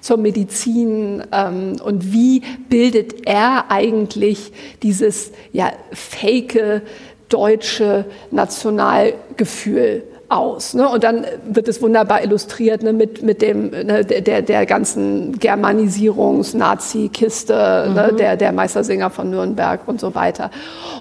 zur 0.00 0.16
Medizin 0.16 1.22
ähm, 1.32 1.76
und 1.82 2.12
wie 2.12 2.42
bildet 2.68 3.26
er 3.26 3.70
eigentlich 3.70 4.52
dieses 4.82 5.32
ja, 5.52 5.72
fake 5.92 6.82
deutsche 7.28 8.06
Nationalgefühl 8.30 10.04
aus. 10.28 10.74
Ne? 10.74 10.86
Und 10.88 11.04
dann 11.04 11.24
wird 11.46 11.68
es 11.68 11.80
wunderbar 11.80 12.22
illustriert 12.22 12.82
ne, 12.82 12.92
mit, 12.92 13.22
mit 13.22 13.40
dem, 13.40 13.70
ne, 13.70 14.04
der, 14.04 14.42
der 14.42 14.66
ganzen 14.66 15.38
Germanisierungs-Nazi-Kiste, 15.38 17.52
ne, 17.52 17.86
mhm. 17.88 17.94
ne, 17.94 18.12
der, 18.14 18.36
der 18.36 18.52
Meistersinger 18.52 19.08
von 19.10 19.30
Nürnberg 19.30 19.80
und 19.86 20.00
so 20.00 20.14
weiter. 20.14 20.50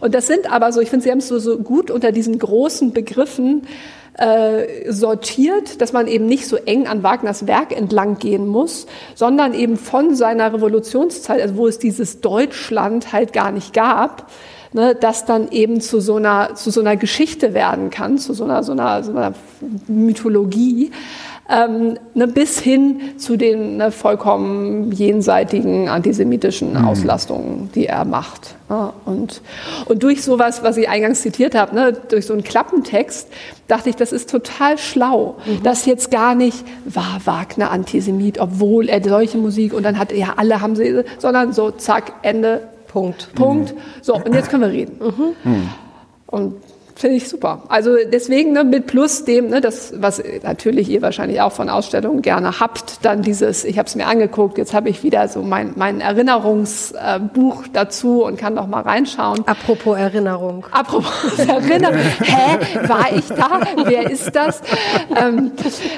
Und 0.01 0.15
das 0.15 0.27
sind 0.27 0.49
aber 0.51 0.71
so, 0.71 0.79
ich 0.79 0.89
finde, 0.89 1.03
Sie 1.03 1.11
haben 1.11 1.19
es 1.19 1.27
so, 1.27 1.39
so 1.39 1.57
gut 1.57 1.91
unter 1.91 2.13
diesen 2.13 2.39
großen 2.39 2.93
Begriffen 2.93 3.67
äh, 4.17 4.91
sortiert, 4.91 5.81
dass 5.81 5.93
man 5.93 6.07
eben 6.07 6.25
nicht 6.25 6.47
so 6.47 6.55
eng 6.55 6.87
an 6.87 7.03
Wagners 7.03 7.47
Werk 7.47 7.75
entlang 7.75 8.17
gehen 8.17 8.47
muss, 8.47 8.87
sondern 9.13 9.53
eben 9.53 9.77
von 9.77 10.15
seiner 10.15 10.53
Revolutionszeit, 10.53 11.41
also 11.41 11.57
wo 11.57 11.67
es 11.67 11.79
dieses 11.79 12.21
Deutschland 12.21 13.11
halt 13.13 13.33
gar 13.33 13.51
nicht 13.51 13.73
gab, 13.73 14.31
ne, 14.73 14.95
das 14.95 15.25
dann 15.25 15.49
eben 15.51 15.81
zu 15.81 15.99
so 15.99 16.15
einer, 16.15 16.55
zu 16.55 16.71
so 16.71 16.81
einer 16.81 16.95
Geschichte 16.95 17.53
werden 17.53 17.89
kann, 17.89 18.17
zu 18.17 18.33
so 18.33 18.43
einer, 18.43 18.63
so 18.63 18.71
einer, 18.71 19.03
so 19.03 19.11
einer 19.11 19.33
Mythologie 19.87 20.91
ähm, 21.49 21.97
ne, 22.13 22.27
bis 22.27 22.59
hin 22.59 22.99
zu 23.17 23.37
den 23.37 23.77
ne, 23.77 23.91
vollkommen 23.91 24.91
jenseitigen 24.91 25.87
antisemitischen 25.87 26.71
mhm. 26.71 26.85
Auslastungen, 26.85 27.69
die 27.73 27.85
er 27.85 28.05
macht. 28.05 28.55
Ja, 28.69 28.93
und, 29.05 29.41
und 29.85 30.03
durch 30.03 30.23
sowas, 30.23 30.61
was 30.61 30.75
ich 30.75 30.89
eingangs 30.89 31.21
zitiert 31.21 31.55
habe, 31.55 31.73
ne, 31.73 31.93
durch 31.93 32.25
so 32.25 32.33
einen 32.33 32.43
Klappentext, 32.43 33.29
dachte 33.67 33.89
ich, 33.89 33.95
das 33.95 34.11
ist 34.11 34.29
total 34.29 34.77
schlau, 34.77 35.37
mhm. 35.45 35.63
dass 35.63 35.85
jetzt 35.85 36.11
gar 36.11 36.35
nicht 36.35 36.65
war 36.85 37.21
Wagner 37.23 37.71
Antisemit, 37.71 38.39
obwohl 38.39 38.89
er 38.89 39.01
solche 39.01 39.37
Musik 39.37 39.73
und 39.73 39.83
dann 39.83 39.97
hat 39.97 40.11
ja 40.11 40.33
alle 40.35 40.59
haben 40.59 40.75
sie, 40.75 41.03
sondern 41.17 41.53
so 41.53 41.71
zack 41.71 42.11
Ende 42.23 42.67
Punkt. 42.87 43.33
Punkt. 43.35 43.73
Mhm. 43.73 43.79
So 44.01 44.15
und 44.15 44.33
jetzt 44.33 44.49
können 44.49 44.63
wir 44.63 44.71
reden. 44.71 44.99
Mhm. 45.43 45.69
Und 46.27 46.55
Finde 46.97 47.17
ich 47.17 47.29
super. 47.29 47.61
Also 47.67 47.95
deswegen 48.11 48.53
ne, 48.53 48.63
mit 48.63 48.87
plus 48.87 49.23
dem, 49.23 49.49
ne, 49.49 49.61
das, 49.61 49.93
was 49.97 50.23
natürlich 50.41 50.89
ihr 50.89 51.03
wahrscheinlich 51.03 51.41
auch 51.41 51.51
von 51.51 51.69
Ausstellungen 51.69 52.23
gerne 52.23 52.59
habt, 52.59 53.05
dann 53.05 53.21
dieses, 53.21 53.65
ich 53.65 53.77
habe 53.77 53.87
es 53.87 53.93
mir 53.93 54.07
angeguckt, 54.07 54.57
jetzt 54.57 54.73
habe 54.73 54.89
ich 54.89 55.03
wieder 55.03 55.27
so 55.27 55.43
mein, 55.43 55.73
mein 55.75 56.01
Erinnerungsbuch 56.01 57.65
äh, 57.65 57.69
dazu 57.71 58.23
und 58.23 58.39
kann 58.39 58.55
noch 58.55 58.65
mal 58.65 58.81
reinschauen. 58.81 59.43
Apropos 59.45 59.95
Erinnerung. 59.95 60.65
Apropos 60.71 61.37
Erinnerung. 61.37 61.99
Hä, 62.23 62.87
war 62.87 63.15
ich 63.15 63.27
da? 63.27 63.61
Wer 63.85 64.09
ist 64.09 64.35
das? 64.35 64.63
Ähm, 65.15 65.51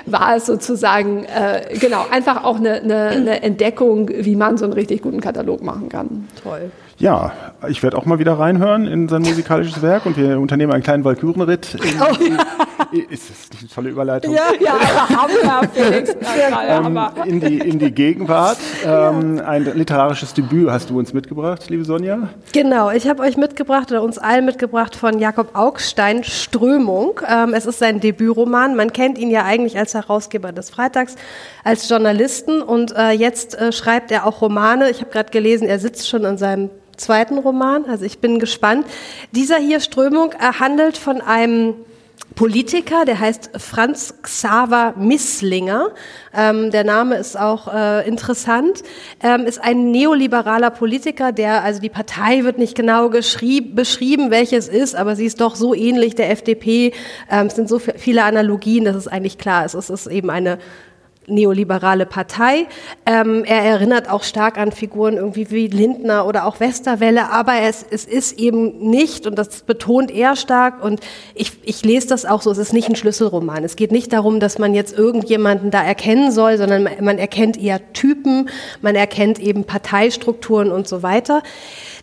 war 0.06 0.36
es 0.36 0.48
sozusagen, 0.48 1.24
äh, 1.24 1.78
genau, 1.80 2.08
einfach 2.12 2.44
auch 2.44 2.58
eine, 2.58 2.82
eine, 2.82 3.08
eine 3.08 3.42
Entdeckung, 3.44 4.10
wie 4.10 4.36
man 4.36 4.58
so 4.58 4.66
einen 4.66 4.74
richtig 4.74 5.02
guten 5.02 5.22
Katalog 5.22 5.64
machen 5.64 5.88
kann. 5.88 6.28
Toll. 6.44 6.72
Ja, 7.00 7.32
ich 7.70 7.82
werde 7.82 7.98
auch 7.98 8.06
mal 8.06 8.20
wieder 8.20 8.34
reinhören 8.34 8.86
in 8.86 9.08
sein 9.08 9.22
musikalisches 9.22 9.82
Werk 9.82 10.06
und 10.06 10.18
wir 10.18 10.38
unternehmen 10.38 10.74
einen 10.74 10.84
kleinen 10.84 11.06
Walkürenritt. 11.06 11.76
In, 11.76 12.02
oh. 12.02 12.96
ist 13.10 13.30
das 13.30 13.50
nicht 13.52 13.62
eine 13.62 13.70
tolle 13.74 13.90
Überleitung? 13.92 14.34
Ja, 14.34 14.52
ja, 14.60 14.74
Hammer, 15.10 15.68
Felix. 15.74 16.14
ähm, 16.38 17.00
in, 17.26 17.40
die, 17.40 17.58
in 17.60 17.80
die 17.80 17.92
Gegenwart. 17.92 18.58
Ähm, 18.86 19.42
ein 19.46 19.64
literarisches 19.64 20.34
Debüt 20.34 20.70
hast 20.70 20.90
du 20.90 21.00
uns 21.00 21.14
mitgebracht, 21.14 21.70
liebe 21.70 21.86
Sonja. 21.86 22.28
Genau, 22.52 22.92
ich 22.92 23.08
habe 23.08 23.24
euch 23.24 23.38
mitgebracht 23.38 23.90
oder 23.92 24.04
uns 24.04 24.18
allen 24.18 24.44
mitgebracht 24.44 24.94
von 24.94 25.20
Jakob 25.20 25.56
Augstein, 25.56 26.26
Strömung. 26.26 27.22
Ähm, 27.26 27.54
es 27.54 27.66
ist 27.66 27.80
sein 27.80 28.02
Debütroman. 28.02 28.76
Man 28.76 28.92
kennt 28.92 29.18
ihn 29.18 29.32
ja 29.32 29.46
eigentlich 29.46 29.78
als 29.78 29.94
Herausgeber 29.94 30.52
des 30.52 30.70
Freitags, 30.70 31.16
als 31.64 31.88
Journalisten 31.88 32.62
und 32.62 32.94
äh, 32.94 33.12
jetzt 33.12 33.58
äh, 33.58 33.72
schreibt 33.72 34.12
er 34.12 34.26
auch 34.26 34.42
Romane. 34.42 34.90
Ich 34.90 35.00
habe 35.00 35.12
gerade 35.12 35.32
gelesen, 35.32 35.66
er 35.66 35.80
sitzt 35.80 36.10
schon 36.10 36.26
an 36.26 36.38
seinem 36.38 36.70
zweiten 37.00 37.38
Roman. 37.38 37.86
Also 37.86 38.06
ich 38.06 38.20
bin 38.20 38.40
gespannt. 38.40 38.86
Dieser 39.32 39.58
hier 39.58 39.80
Strömung 39.80 40.34
handelt 40.40 40.98
von 40.98 41.22
einem 41.22 41.76
Politiker, 42.36 43.06
der 43.06 43.20
heißt 43.20 43.52
Franz 43.58 44.14
Xaver 44.22 44.94
Misslinger. 44.98 45.90
Ähm, 46.34 46.72
der 46.72 46.84
Name 46.84 47.16
ist 47.16 47.38
auch 47.38 47.74
äh, 47.74 48.08
interessant. 48.08 48.84
Ähm, 49.22 49.46
ist 49.46 49.62
ein 49.62 49.92
neoliberaler 49.92 50.70
Politiker, 50.70 51.32
der, 51.32 51.64
also 51.64 51.82
die 51.82 51.90
Partei 51.90 52.44
wird 52.44 52.58
nicht 52.58 52.76
genau 52.76 53.10
beschrieben, 53.10 54.32
welches 54.32 54.70
ist, 54.70 54.96
aber 54.96 55.16
sie 55.16 55.26
ist 55.26 55.42
doch 55.42 55.56
so 55.56 55.74
ähnlich 55.74 56.16
der 56.16 56.32
FDP. 56.32 56.94
Ähm, 57.30 57.48
es 57.48 57.56
sind 57.56 57.68
so 57.68 57.80
viele 57.80 58.24
Analogien, 58.24 58.86
dass 58.86 58.96
es 58.96 59.08
eigentlich 59.08 59.38
klar 59.38 59.66
ist. 59.66 59.74
Es 59.74 59.90
ist 59.90 60.08
eben 60.08 60.30
eine 60.30 60.60
neoliberale 61.30 62.06
Partei. 62.06 62.68
Ähm, 63.06 63.44
er 63.46 63.64
erinnert 63.64 64.10
auch 64.10 64.24
stark 64.24 64.58
an 64.58 64.72
Figuren 64.72 65.18
irgendwie 65.18 65.50
wie 65.52 65.68
Lindner 65.68 66.26
oder 66.26 66.46
auch 66.46 66.60
Westerwelle, 66.60 67.32
aber 67.32 67.62
es, 67.62 67.86
es 67.90 68.06
ist 68.06 68.40
eben 68.40 68.90
nicht, 68.90 69.28
und 69.28 69.36
das 69.36 69.62
betont 69.62 70.12
er 70.12 70.36
stark, 70.36 70.84
und 70.84 71.02
ich, 71.36 71.54
ich 71.64 71.84
lese 71.84 72.08
das 72.08 72.26
auch 72.26 72.42
so, 72.42 72.52
es 72.52 72.58
ist 72.58 72.74
nicht 72.74 72.90
ein 72.90 72.96
Schlüsselroman. 72.96 73.64
Es 73.64 73.76
geht 73.76 73.92
nicht 73.92 74.14
darum, 74.14 74.40
dass 74.40 74.60
man 74.60 74.74
jetzt 74.74 74.98
irgendjemanden 74.98 75.72
da 75.72 75.84
erkennen 75.84 76.32
soll, 76.32 76.58
sondern 76.58 76.84
man, 76.84 76.94
man 77.02 77.18
erkennt 77.18 77.62
eher 77.62 77.94
Typen, 77.94 78.50
man 78.82 78.96
erkennt 78.96 79.40
eben 79.40 79.64
Parteistrukturen 79.64 80.72
und 80.72 80.88
so 80.88 81.04
weiter. 81.04 81.44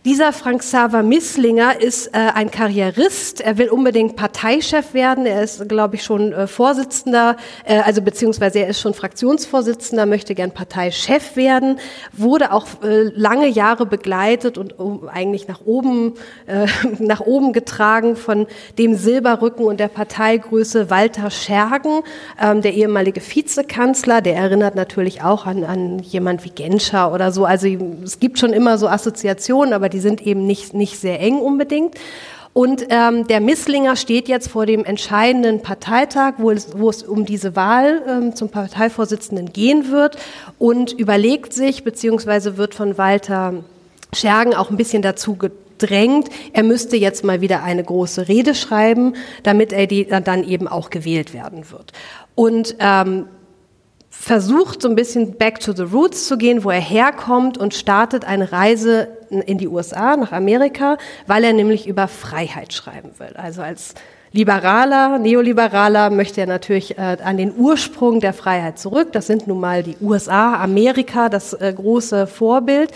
Dieser 0.06 0.32
Frank 0.32 0.60
Xaver 0.60 1.02
Misslinger 1.02 1.80
ist 1.80 2.14
äh, 2.14 2.18
ein 2.32 2.52
Karrierist. 2.52 3.40
Er 3.40 3.58
will 3.58 3.68
unbedingt 3.68 4.14
Parteichef 4.14 4.94
werden. 4.94 5.26
Er 5.26 5.42
ist, 5.42 5.68
glaube 5.68 5.96
ich, 5.96 6.04
schon 6.04 6.32
äh, 6.32 6.46
Vorsitzender, 6.46 7.36
äh, 7.64 7.80
also 7.80 8.02
beziehungsweise 8.02 8.60
er 8.60 8.68
ist 8.68 8.80
schon 8.80 8.94
Fraktionsvorsitzender, 8.94 10.06
möchte 10.06 10.36
gern 10.36 10.52
Parteichef 10.52 11.34
werden, 11.34 11.80
wurde 12.12 12.52
auch 12.52 12.68
äh, 12.84 13.10
lange 13.16 13.48
Jahre 13.48 13.84
begleitet 13.84 14.58
und 14.58 14.78
um, 14.78 15.08
eigentlich 15.08 15.48
nach 15.48 15.62
oben, 15.64 16.14
äh, 16.46 16.68
nach 17.00 17.22
oben 17.22 17.52
getragen 17.52 18.14
von 18.14 18.46
dem 18.78 18.94
Silberrücken 18.94 19.66
und 19.66 19.80
der 19.80 19.88
Parteigröße 19.88 20.88
Walter 20.88 21.32
Schergen, 21.32 22.02
ähm, 22.40 22.62
der 22.62 22.74
ehemalige 22.74 23.20
Vizekanzler. 23.20 24.20
Der 24.20 24.36
erinnert 24.36 24.76
natürlich 24.76 25.22
auch 25.22 25.46
an, 25.46 25.64
an 25.64 25.98
jemand 25.98 26.44
wie 26.44 26.50
Genscher 26.50 27.12
oder 27.12 27.32
so. 27.32 27.44
Also 27.44 27.66
es 28.04 28.20
gibt 28.20 28.38
schon 28.38 28.52
immer 28.52 28.78
so 28.78 28.86
Assoziationen, 28.86 29.74
aber 29.74 29.95
die 29.96 30.00
sind 30.00 30.20
eben 30.20 30.46
nicht, 30.46 30.74
nicht 30.74 31.00
sehr 31.00 31.20
eng 31.20 31.38
unbedingt. 31.38 31.94
Und 32.52 32.86
ähm, 32.90 33.26
der 33.26 33.40
Misslinger 33.40 33.96
steht 33.96 34.28
jetzt 34.28 34.48
vor 34.48 34.66
dem 34.66 34.84
entscheidenden 34.84 35.62
Parteitag, 35.62 36.34
wo 36.36 36.50
es, 36.50 36.78
wo 36.78 36.90
es 36.90 37.02
um 37.02 37.24
diese 37.24 37.56
Wahl 37.56 38.02
ähm, 38.06 38.36
zum 38.36 38.50
Parteivorsitzenden 38.50 39.54
gehen 39.54 39.90
wird 39.90 40.18
und 40.58 40.92
überlegt 40.92 41.54
sich, 41.54 41.82
beziehungsweise 41.82 42.58
wird 42.58 42.74
von 42.74 42.98
Walter 42.98 43.64
Schergen 44.14 44.54
auch 44.54 44.70
ein 44.70 44.76
bisschen 44.76 45.00
dazu 45.00 45.36
gedrängt, 45.36 46.28
er 46.52 46.62
müsste 46.62 46.96
jetzt 46.96 47.24
mal 47.24 47.40
wieder 47.40 47.62
eine 47.62 47.82
große 47.82 48.28
Rede 48.28 48.54
schreiben, 48.54 49.14
damit 49.42 49.72
er 49.72 49.86
die, 49.86 50.06
dann 50.06 50.44
eben 50.44 50.68
auch 50.68 50.90
gewählt 50.90 51.32
werden 51.32 51.70
wird. 51.70 51.92
Und 52.34 52.76
ähm, 52.80 53.26
versucht 54.18 54.82
so 54.82 54.88
ein 54.88 54.96
bisschen 54.96 55.36
back 55.38 55.60
to 55.60 55.72
the 55.72 55.82
roots 55.82 56.26
zu 56.26 56.36
gehen, 56.36 56.64
wo 56.64 56.70
er 56.70 56.80
herkommt 56.80 57.58
und 57.58 57.74
startet 57.74 58.24
eine 58.24 58.50
Reise 58.50 59.08
in 59.30 59.58
die 59.58 59.68
USA, 59.68 60.16
nach 60.16 60.32
Amerika, 60.32 60.98
weil 61.26 61.44
er 61.44 61.52
nämlich 61.52 61.86
über 61.86 62.08
Freiheit 62.08 62.72
schreiben 62.72 63.10
will. 63.18 63.34
Also 63.36 63.62
als 63.62 63.94
Liberaler, 64.32 65.18
Neoliberaler 65.18 66.10
möchte 66.10 66.40
er 66.40 66.46
natürlich 66.46 66.98
äh, 66.98 67.16
an 67.22 67.36
den 67.36 67.54
Ursprung 67.56 68.20
der 68.20 68.32
Freiheit 68.32 68.78
zurück. 68.78 69.12
Das 69.12 69.26
sind 69.26 69.46
nun 69.46 69.60
mal 69.60 69.82
die 69.82 69.96
USA, 70.00 70.56
Amerika, 70.56 71.28
das 71.28 71.52
äh, 71.52 71.72
große 71.74 72.26
Vorbild. 72.26 72.90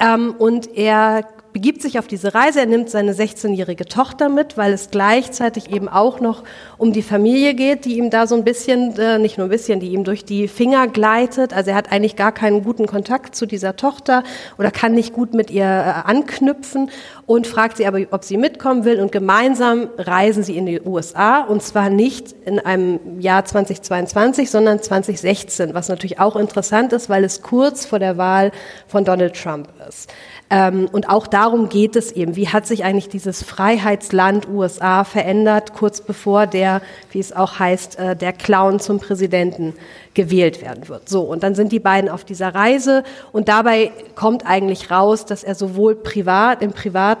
Ähm, 0.00 0.34
und 0.36 0.76
er 0.76 1.24
begibt 1.52 1.82
sich 1.82 1.98
auf 1.98 2.06
diese 2.06 2.34
Reise. 2.34 2.60
Er 2.60 2.66
nimmt 2.66 2.90
seine 2.90 3.12
16-jährige 3.12 3.84
Tochter 3.86 4.28
mit, 4.28 4.56
weil 4.56 4.72
es 4.72 4.90
gleichzeitig 4.90 5.70
eben 5.70 5.88
auch 5.88 6.20
noch 6.20 6.44
um 6.78 6.92
die 6.92 7.02
Familie 7.02 7.54
geht, 7.54 7.84
die 7.84 7.98
ihm 7.98 8.10
da 8.10 8.26
so 8.26 8.34
ein 8.34 8.44
bisschen, 8.44 8.96
äh, 8.98 9.18
nicht 9.18 9.38
nur 9.38 9.48
ein 9.48 9.50
bisschen, 9.50 9.80
die 9.80 9.92
ihm 9.92 10.04
durch 10.04 10.24
die 10.24 10.48
Finger 10.48 10.88
gleitet. 10.88 11.52
Also 11.52 11.70
er 11.70 11.76
hat 11.76 11.92
eigentlich 11.92 12.16
gar 12.16 12.32
keinen 12.32 12.64
guten 12.64 12.86
Kontakt 12.86 13.34
zu 13.34 13.46
dieser 13.46 13.76
Tochter 13.76 14.22
oder 14.58 14.70
kann 14.70 14.92
nicht 14.92 15.12
gut 15.12 15.34
mit 15.34 15.50
ihr 15.50 15.64
äh, 15.64 16.08
anknüpfen 16.08 16.90
und 17.26 17.46
fragt 17.46 17.76
sie 17.76 17.86
aber, 17.86 18.00
ob 18.10 18.24
sie 18.24 18.36
mitkommen 18.36 18.84
will. 18.84 19.00
Und 19.00 19.12
gemeinsam 19.12 19.88
reisen 19.96 20.42
sie 20.42 20.56
in 20.56 20.66
die 20.66 20.80
USA 20.80 21.40
und 21.42 21.62
zwar 21.62 21.88
nicht 21.88 22.34
in 22.44 22.58
einem 22.58 23.20
Jahr 23.20 23.44
2022, 23.44 24.50
sondern 24.50 24.82
2016, 24.82 25.74
was 25.74 25.88
natürlich 25.88 26.18
auch 26.18 26.36
interessant 26.36 26.92
ist, 26.92 27.08
weil 27.08 27.24
es 27.24 27.42
kurz 27.42 27.86
vor 27.86 27.98
der 27.98 28.18
Wahl 28.18 28.50
von 28.88 29.04
Donald 29.04 29.40
Trump 29.40 29.68
ist. 29.88 30.12
Ähm, 30.50 30.88
und 30.92 31.08
auch 31.08 31.26
darum 31.26 31.68
geht 31.68 31.96
es 31.96 32.12
eben. 32.12 32.36
Wie 32.36 32.48
hat 32.48 32.66
sich 32.66 32.84
eigentlich 32.84 33.08
dieses 33.08 33.42
Freiheitsland 33.42 34.48
USA 34.48 35.04
verändert, 35.04 35.72
kurz 35.72 36.00
bevor 36.00 36.46
der, 36.46 36.82
wie 37.10 37.20
es 37.20 37.32
auch 37.32 37.58
heißt, 37.58 37.98
äh, 37.98 38.16
der 38.16 38.32
Clown 38.32 38.80
zum 38.80 38.98
Präsidenten 38.98 39.74
gewählt 40.14 40.60
werden 40.60 40.88
wird. 40.88 41.08
So, 41.08 41.22
und 41.22 41.42
dann 41.42 41.54
sind 41.54 41.72
die 41.72 41.80
beiden 41.80 42.10
auf 42.10 42.24
dieser 42.24 42.54
Reise 42.54 43.02
und 43.32 43.48
dabei 43.48 43.92
kommt 44.14 44.46
eigentlich 44.46 44.90
raus, 44.90 45.24
dass 45.24 45.42
er 45.42 45.54
sowohl 45.54 45.94
privat, 45.94 46.62
im 46.62 46.72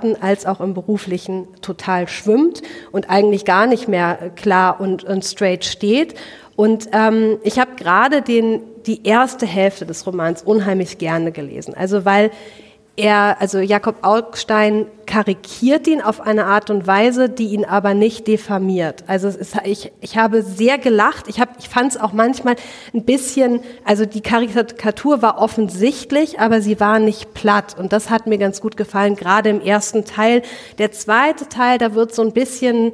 privaten 0.02 0.16
als 0.20 0.46
auch 0.46 0.60
im 0.60 0.74
beruflichen 0.74 1.46
total 1.60 2.08
schwimmt 2.08 2.62
und 2.90 3.08
eigentlich 3.10 3.44
gar 3.44 3.66
nicht 3.66 3.88
mehr 3.88 4.30
klar 4.36 4.80
und, 4.80 5.04
und 5.04 5.24
straight 5.24 5.64
steht. 5.64 6.14
Und 6.56 6.88
ähm, 6.92 7.38
ich 7.42 7.58
habe 7.58 7.72
gerade 7.76 8.22
den 8.22 8.62
die 8.86 9.06
erste 9.06 9.46
Hälfte 9.46 9.86
des 9.86 10.04
Romans 10.06 10.42
unheimlich 10.42 10.98
gerne 10.98 11.30
gelesen. 11.30 11.72
Also 11.74 12.04
weil 12.04 12.32
er, 12.96 13.40
also 13.40 13.58
Jakob 13.58 13.96
Augstein 14.02 14.86
karikiert 15.06 15.86
ihn 15.86 16.02
auf 16.02 16.20
eine 16.20 16.44
Art 16.44 16.68
und 16.68 16.86
Weise, 16.86 17.30
die 17.30 17.48
ihn 17.48 17.64
aber 17.64 17.94
nicht 17.94 18.26
diffamiert. 18.26 19.04
Also 19.06 19.28
ist, 19.28 19.56
ich, 19.64 19.92
ich 20.00 20.18
habe 20.18 20.42
sehr 20.42 20.76
gelacht. 20.76 21.26
Ich, 21.28 21.40
hab, 21.40 21.58
ich 21.58 21.70
fand 21.70 21.92
es 21.92 22.00
auch 22.00 22.12
manchmal 22.12 22.56
ein 22.92 23.04
bisschen, 23.04 23.60
also 23.84 24.04
die 24.04 24.20
Karikatur 24.20 25.22
war 25.22 25.38
offensichtlich, 25.38 26.38
aber 26.38 26.60
sie 26.60 26.80
war 26.80 26.98
nicht 26.98 27.32
platt. 27.32 27.76
Und 27.78 27.94
das 27.94 28.10
hat 28.10 28.26
mir 28.26 28.36
ganz 28.36 28.60
gut 28.60 28.76
gefallen, 28.76 29.16
gerade 29.16 29.48
im 29.48 29.62
ersten 29.62 30.04
Teil. 30.04 30.42
Der 30.76 30.92
zweite 30.92 31.48
Teil, 31.48 31.78
da 31.78 31.94
wird 31.94 32.14
so 32.14 32.22
ein 32.22 32.32
bisschen 32.32 32.92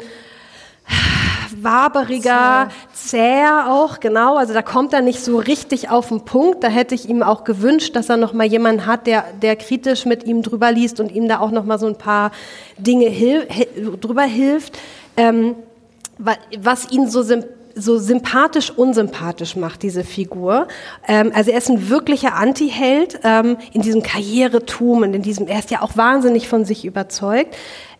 waberiger, 1.62 2.68
zäher 2.92 3.70
auch, 3.70 4.00
genau. 4.00 4.36
Also 4.36 4.54
da 4.54 4.62
kommt 4.62 4.92
er 4.92 5.00
nicht 5.00 5.24
so 5.24 5.38
richtig 5.38 5.90
auf 5.90 6.08
den 6.08 6.24
Punkt. 6.24 6.62
Da 6.62 6.68
hätte 6.68 6.94
ich 6.94 7.08
ihm 7.08 7.22
auch 7.22 7.44
gewünscht, 7.44 7.96
dass 7.96 8.08
er 8.08 8.16
noch 8.16 8.32
mal 8.32 8.46
jemanden 8.46 8.86
hat, 8.86 9.06
der, 9.06 9.24
der 9.42 9.56
kritisch 9.56 10.04
mit 10.04 10.24
ihm 10.24 10.42
drüber 10.42 10.72
liest 10.72 11.00
und 11.00 11.12
ihm 11.12 11.28
da 11.28 11.40
auch 11.40 11.50
noch 11.50 11.64
mal 11.64 11.78
so 11.78 11.86
ein 11.86 11.96
paar 11.96 12.30
Dinge 12.76 13.06
hil 13.08 13.46
drüber 14.00 14.22
hilft. 14.22 14.78
Ähm, 15.16 15.56
was 16.18 16.90
ihn 16.90 17.08
so 17.08 17.22
sympathisch 17.22 17.54
so 17.80 17.98
sympathisch 17.98 18.70
unsympathisch 18.70 19.56
macht, 19.56 19.82
diese 19.82 20.04
Figur. 20.04 20.66
Ähm, 21.06 21.30
also 21.34 21.50
er 21.50 21.58
ist 21.58 21.70
ein 21.70 21.88
wirklicher 21.88 22.34
Anti-Held 22.34 23.20
ähm, 23.22 23.56
in 23.72 23.82
diesem 23.82 24.02
Karrieretum 24.02 25.02
und 25.02 25.14
in 25.14 25.22
diesem, 25.22 25.46
er 25.46 25.60
ist 25.60 25.70
ja 25.70 25.82
auch 25.82 25.96
wahnsinnig 25.96 26.48
von 26.48 26.64
sich 26.64 26.84
überzeugt. 26.84 27.56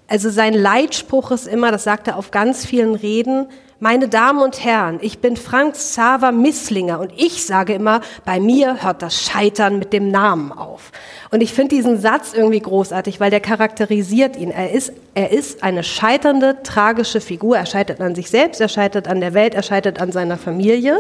Also 0.09 0.31
sein 0.31 0.55
Leitspruch 0.55 1.31
ist 1.31 1.47
immer, 1.47 1.71
das 1.71 1.85
sagt 1.85 2.09
er 2.09 2.17
auf 2.17 2.31
ganz 2.31 2.65
vielen 2.65 2.95
Reden, 2.95 3.47
meine 3.81 4.09
Damen 4.09 4.43
und 4.43 4.65
Herren, 4.65 4.99
ich 5.03 5.21
bin 5.21 5.37
Frank 5.37 5.75
Xaver 5.75 6.33
Misslinger 6.33 6.99
und 6.99 7.13
ich 7.15 7.47
sage 7.47 7.75
immer, 7.75 8.01
bei 8.25 8.41
mir 8.41 8.83
hört 8.83 9.03
das 9.03 9.23
Scheitern 9.23 9.79
mit 9.79 9.93
dem 9.93 10.11
Namen 10.11 10.51
auf. 10.51 10.91
Und 11.31 11.43
ich 11.43 11.53
finde 11.53 11.77
diesen 11.77 12.01
Satz 12.01 12.33
irgendwie 12.33 12.59
großartig, 12.59 13.21
weil 13.21 13.31
der 13.31 13.39
charakterisiert 13.39 14.37
ihn. 14.37 14.51
Er 14.51 14.73
ist, 14.73 14.93
er 15.15 15.31
ist 15.31 15.63
eine 15.63 15.85
scheiternde, 15.85 16.57
tragische 16.65 17.21
Figur. 17.21 17.57
Er 17.57 17.67
scheitert 17.67 18.01
an 18.01 18.17
sich 18.17 18.31
selbst, 18.31 18.61
er 18.61 18.69
scheitert 18.69 19.07
an 19.07 19.21
der 19.21 19.33
Welt, 19.33 19.55
er 19.55 19.63
scheitert 19.63 20.01
an 20.01 20.11
seiner 20.11 20.39
Familie. 20.39 20.99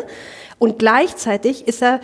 Und 0.61 0.79
gleichzeitig 0.79 1.67
ist 1.67 1.83
er 1.83 1.99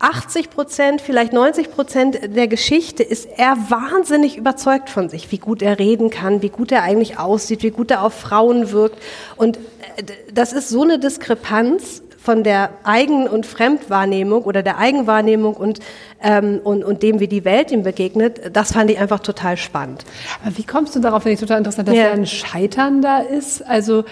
80 0.00 0.50
Prozent, 0.50 1.00
vielleicht 1.00 1.32
90 1.32 1.72
Prozent 1.72 2.18
der 2.36 2.46
Geschichte 2.46 3.02
ist 3.02 3.28
er 3.36 3.56
wahnsinnig 3.68 4.36
überzeugt 4.36 4.90
von 4.90 5.08
sich, 5.08 5.32
wie 5.32 5.38
gut 5.38 5.60
er 5.60 5.78
reden 5.78 6.10
kann, 6.10 6.40
wie 6.42 6.50
gut 6.50 6.70
er 6.70 6.82
eigentlich 6.82 7.18
aussieht, 7.18 7.62
wie 7.62 7.70
gut 7.70 7.90
er 7.90 8.02
auf 8.04 8.14
Frauen 8.14 8.70
wirkt. 8.70 9.02
Und 9.36 9.56
äh, 9.96 10.04
das 10.32 10.52
ist 10.52 10.68
so 10.68 10.82
eine 10.82 10.98
Diskrepanz 11.00 12.02
von 12.22 12.44
der 12.44 12.70
Eigen- 12.84 13.26
und 13.26 13.46
Fremdwahrnehmung 13.46 14.42
oder 14.42 14.62
der 14.62 14.78
Eigenwahrnehmung 14.78 15.54
und, 15.54 15.80
ähm, 16.22 16.60
und, 16.62 16.84
und 16.84 17.02
dem, 17.02 17.20
wie 17.20 17.28
die 17.28 17.44
Welt 17.44 17.70
ihm 17.72 17.82
begegnet, 17.82 18.54
das 18.54 18.72
fand 18.72 18.90
ich 18.90 18.98
einfach 18.98 19.20
total 19.20 19.56
spannend. 19.56 20.04
Aber 20.44 20.56
wie 20.58 20.64
kommst 20.64 20.94
du 20.94 21.00
darauf, 21.00 21.22
finde 21.22 21.34
ich 21.34 21.40
total 21.40 21.58
interessant, 21.58 21.88
dass 21.88 21.94
Ja. 21.96 22.02
er 22.04 22.12
ein 22.12 22.26
Scheitern 22.26 23.02
da 23.02 23.20
ist? 23.20 23.62
Also, 23.66 24.04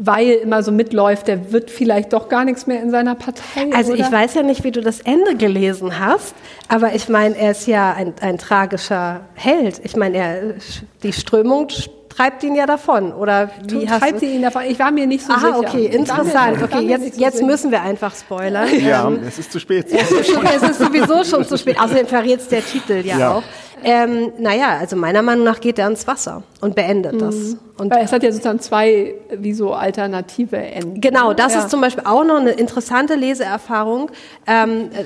weil 0.00 0.28
immer 0.30 0.62
so 0.62 0.70
mitläuft, 0.70 1.26
der 1.26 1.50
wird 1.52 1.70
vielleicht 1.72 2.12
doch 2.12 2.28
gar 2.28 2.44
nichts 2.44 2.66
mehr 2.68 2.80
in 2.80 2.90
seiner 2.90 3.16
Partei. 3.16 3.70
Also 3.74 3.92
oder? 3.92 4.00
ich 4.06 4.12
weiß 4.12 4.34
ja 4.34 4.42
nicht, 4.44 4.62
wie 4.62 4.70
du 4.70 4.80
das 4.80 5.00
Ende 5.00 5.34
gelesen 5.36 5.98
hast, 5.98 6.34
aber 6.68 6.94
ich 6.94 7.08
meine, 7.08 7.36
er 7.36 7.50
ist 7.50 7.66
ja 7.66 7.92
ein, 7.94 8.14
ein 8.20 8.38
tragischer 8.38 9.22
Held. 9.34 9.80
Ich 9.82 9.96
meine, 9.96 10.16
er, 10.16 10.54
die 11.02 11.12
Strömung 11.12 11.66
treibt 12.08 12.42
ihn 12.44 12.54
ja 12.54 12.66
davon. 12.66 13.12
Oder 13.12 13.50
Du 13.66 13.80
wie 13.80 13.88
hast 13.88 14.00
treibt 14.00 14.14
du? 14.14 14.18
sie 14.20 14.34
ihn 14.36 14.42
davon? 14.42 14.62
Ich 14.68 14.78
war 14.78 14.90
mir 14.92 15.06
nicht 15.06 15.24
so 15.26 15.32
Aha, 15.32 15.40
sicher. 15.40 15.58
okay, 15.58 15.66
Ich 15.66 16.08
war 16.08 16.22
mir- 16.24 16.30
interessant. 16.30 16.62
Okay, 16.62 16.80
jetzt, 16.86 17.14
so 17.14 17.20
jetzt 17.20 17.42
müssen 17.42 17.70
wir 17.70 17.82
einfach 17.82 18.14
spoilern. 18.14 18.68
Ja, 18.80 19.06
Ähm, 19.08 19.20
es 19.26 19.38
ist 19.38 19.50
zu 19.52 19.58
spät. 19.60 19.86
es 19.92 20.10
ist 20.10 20.62
es 20.62 20.78
sowieso 20.78 21.22
schon 21.24 21.44
zu 21.44 21.58
spät. 21.58 21.78
Außerdem 21.80 22.06
verrät 22.06 22.40
der 22.50 22.64
Titel 22.64 23.02
ja, 23.04 23.18
Ja. 23.18 23.30
auch. 23.34 23.42
Ähm, 23.84 24.32
naja, 24.38 24.78
also 24.78 24.96
meiner 24.96 25.22
Meinung 25.22 25.44
nach 25.44 25.60
geht 25.60 25.78
er 25.78 25.86
ins 25.88 26.06
Wasser 26.06 26.42
und 26.60 26.74
beendet 26.74 27.20
das. 27.20 27.34
Und 27.78 27.90
Weil 27.92 28.04
es 28.04 28.12
hat 28.12 28.22
ja 28.22 28.30
sozusagen 28.32 28.60
zwei, 28.60 29.14
wie 29.36 29.52
so 29.52 29.72
alternative 29.72 30.56
Enden. 30.56 31.00
Genau, 31.00 31.32
das 31.32 31.54
Ja. 31.54 31.60
ist 31.60 31.70
zum 31.70 31.80
Beispiel 31.80 32.04
auch 32.06 32.24
noch 32.24 32.36
eine 32.36 32.50
interessante 32.50 33.14
Leseerfahrung. 33.14 34.10
Ähm, 34.46 34.90
äh, 34.92 35.04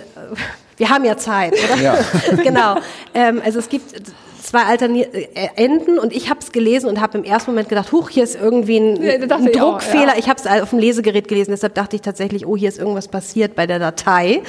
wir 0.77 0.89
haben 0.89 1.05
ja 1.05 1.17
Zeit, 1.17 1.53
oder? 1.53 1.81
Ja. 1.83 1.99
genau. 2.43 2.77
Ähm, 3.15 3.43
also 3.45 3.59
es 3.59 3.69
gibt 3.69 3.85
zwei 4.43 4.65
Alterni 4.65 5.03
äh, 5.03 5.27
Enden 5.57 5.99
und 5.99 6.13
ich 6.13 6.29
habe 6.29 6.41
es 6.41 6.53
gelesen 6.53 6.89
und 6.89 7.01
habe 7.01 7.19
im 7.19 7.25
ersten 7.25 7.51
Moment 7.53 7.69
gedacht, 7.69 7.93
huch, 7.93 8.11
hier 8.11 8.25
ist 8.25 8.35
irgendwie 8.35 8.79
ein, 8.79 9.03
Ja, 9.03 9.13
ein 9.13 9.47
ich 9.47 9.61
auch, 9.61 9.73
Druckfehler. 9.79 10.13
ja. 10.13 10.19
Ich 10.19 10.29
habe 10.29 10.41
es 10.41 10.47
auf 10.63 10.71
dem 10.71 10.79
Lesegerät 10.79 11.29
gelesen, 11.29 11.53
deshalb 11.53 11.75
dachte 11.75 11.97
ich 11.97 12.03
tatsächlich, 12.03 12.47
oh, 12.47 12.57
hier 12.57 12.69
ist 12.69 12.79
irgendwas 12.79 13.09
passiert 13.09 13.55
bei 13.55 13.67
der 13.67 13.79
Datei. 13.79 14.43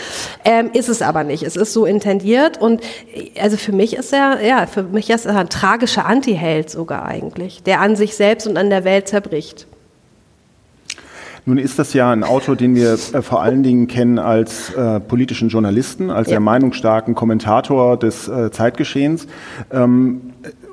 Ähm, 0.44 0.72
ist 0.74 0.90
es 0.90 1.02
aber 1.02 1.24
nicht. 1.24 1.44
Es 1.44 1.56
ist 1.56 1.74
so 1.74 1.86
intendiert 1.86 2.60
und 2.60 2.82
äh, 3.14 3.40
also 3.40 3.58
für 3.58 3.72
mich 3.72 3.96
ist 3.96 4.14
er, 4.14 4.44
ja, 4.44 4.66
für 4.68 4.84
mich 4.84 5.10
ist 5.10 5.26
er 5.26 5.38
ein 5.38 5.50
tragischer 5.50 6.06
Antiheld 6.06 6.70
sogar 6.70 7.06
eigentlich, 7.06 7.64
der 7.64 7.80
an 7.82 7.96
sich 7.96 8.16
selbst 8.16 8.48
und 8.48 8.58
an 8.58 8.70
der 8.70 8.84
Welt 8.84 9.08
zerbricht. 9.08 9.68
Nun 11.46 11.58
ist 11.58 11.78
das 11.78 11.94
ja 11.94 12.10
ein 12.12 12.24
Autor, 12.24 12.56
den 12.56 12.74
wir 12.76 12.94
äh, 12.94 13.22
vor 13.22 13.42
allen 13.42 13.64
Dingen 13.64 13.88
kennen 13.88 14.18
als 14.18 14.74
äh, 14.74 15.00
politischen 15.02 15.50
Journalisten, 15.50 16.10
als 16.10 16.28
Ja. 16.28 16.34
sehr 16.34 16.40
meinungsstarken 16.40 17.16
Kommentator 17.16 17.98
des 17.98 18.28
äh, 18.30 18.50
Zeitgeschehens. 18.52 19.28
Ähm, 19.72 20.22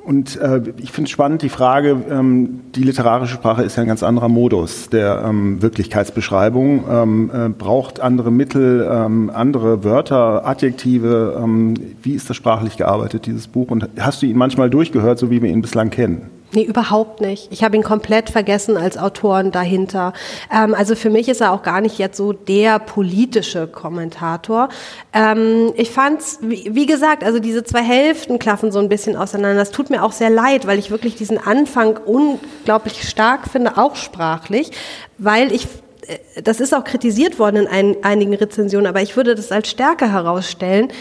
und 0.03 0.37
äh, 0.37 0.61
ich 0.77 0.91
finde 0.91 1.07
es 1.07 1.11
spannend, 1.11 1.41
die 1.43 1.49
Frage, 1.49 1.97
ähm, 2.09 2.61
die 2.73 2.83
literarische 2.83 3.35
Sprache 3.35 3.63
ist 3.63 3.75
ja 3.75 3.83
ein 3.83 3.87
ganz 3.87 4.01
anderer 4.01 4.29
Modus 4.29 4.89
der 4.89 5.23
ähm, 5.25 5.61
Wirklichkeitsbeschreibung, 5.61 6.85
ähm, 6.89 7.31
äh, 7.33 7.49
braucht 7.49 7.99
andere 7.99 8.31
Mittel, 8.31 8.87
ähm, 8.89 9.29
andere 9.33 9.83
Wörter, 9.83 10.45
Adjektive. 10.47 11.39
Ähm, 11.41 11.75
wie 12.01 12.13
ist 12.13 12.29
das 12.29 12.37
sprachlich 12.37 12.77
gearbeitet, 12.77 13.25
dieses 13.25 13.47
Buch? 13.47 13.69
Und 13.69 13.89
hast 13.99 14.21
du 14.21 14.25
ihn 14.25 14.37
manchmal 14.37 14.69
durchgehört, 14.69 15.19
so 15.19 15.29
wie 15.29 15.41
wir 15.41 15.49
ihn 15.49 15.61
bislang 15.61 15.89
kennen? 15.91 16.29
Nee, 16.53 16.63
überhaupt 16.63 17.21
nicht. 17.21 17.47
Ich 17.51 17.63
habe 17.63 17.77
ihn 17.77 17.83
komplett 17.83 18.29
vergessen 18.29 18.75
als 18.75 18.97
Autoren 18.97 19.51
dahinter. 19.51 20.11
Ähm, 20.53 20.73
also 20.73 20.95
für 20.95 21.09
mich 21.09 21.29
ist 21.29 21.39
er 21.39 21.53
auch 21.53 21.63
gar 21.63 21.79
nicht 21.79 21.97
jetzt 21.97 22.17
so 22.17 22.33
der 22.33 22.79
politische 22.79 23.67
Kommentator. 23.67 24.67
Ähm, 25.13 25.71
ich 25.77 25.91
fand's, 25.91 26.39
wie, 26.41 26.69
wie 26.73 26.85
gesagt, 26.85 27.23
also 27.23 27.39
diese 27.39 27.63
zwei 27.63 27.81
Hälften 27.81 28.37
klaffen 28.37 28.73
so 28.73 28.79
ein 28.79 28.89
bisschen 28.89 29.15
auseinander. 29.15 29.57
Das 29.57 29.71
tut 29.71 29.89
mir 29.89 30.03
auch 30.03 30.11
sehr 30.11 30.29
leid, 30.29 30.67
weil 30.67 30.77
ich 30.77 30.91
wirklich 30.91 31.15
diesen 31.15 31.37
Anfang 31.37 31.97
unglaublich 31.97 33.07
stark 33.07 33.49
finde, 33.49 33.77
auch 33.77 33.95
sprachlich, 33.95 34.71
weil 35.17 35.53
ich 35.53 35.67
äh, 36.07 36.41
das 36.43 36.59
ist 36.59 36.73
auch 36.73 36.83
kritisiert 36.83 37.39
worden 37.39 37.55
in 37.55 37.67
ein, 37.67 37.95
einigen 38.01 38.33
Rezensionen, 38.33 38.87
aber 38.87 39.01
ich 39.01 39.15
würde 39.15 39.35
das 39.35 39.53
als 39.53 39.69
Stärke 39.69 40.11
herausstellen 40.11 40.91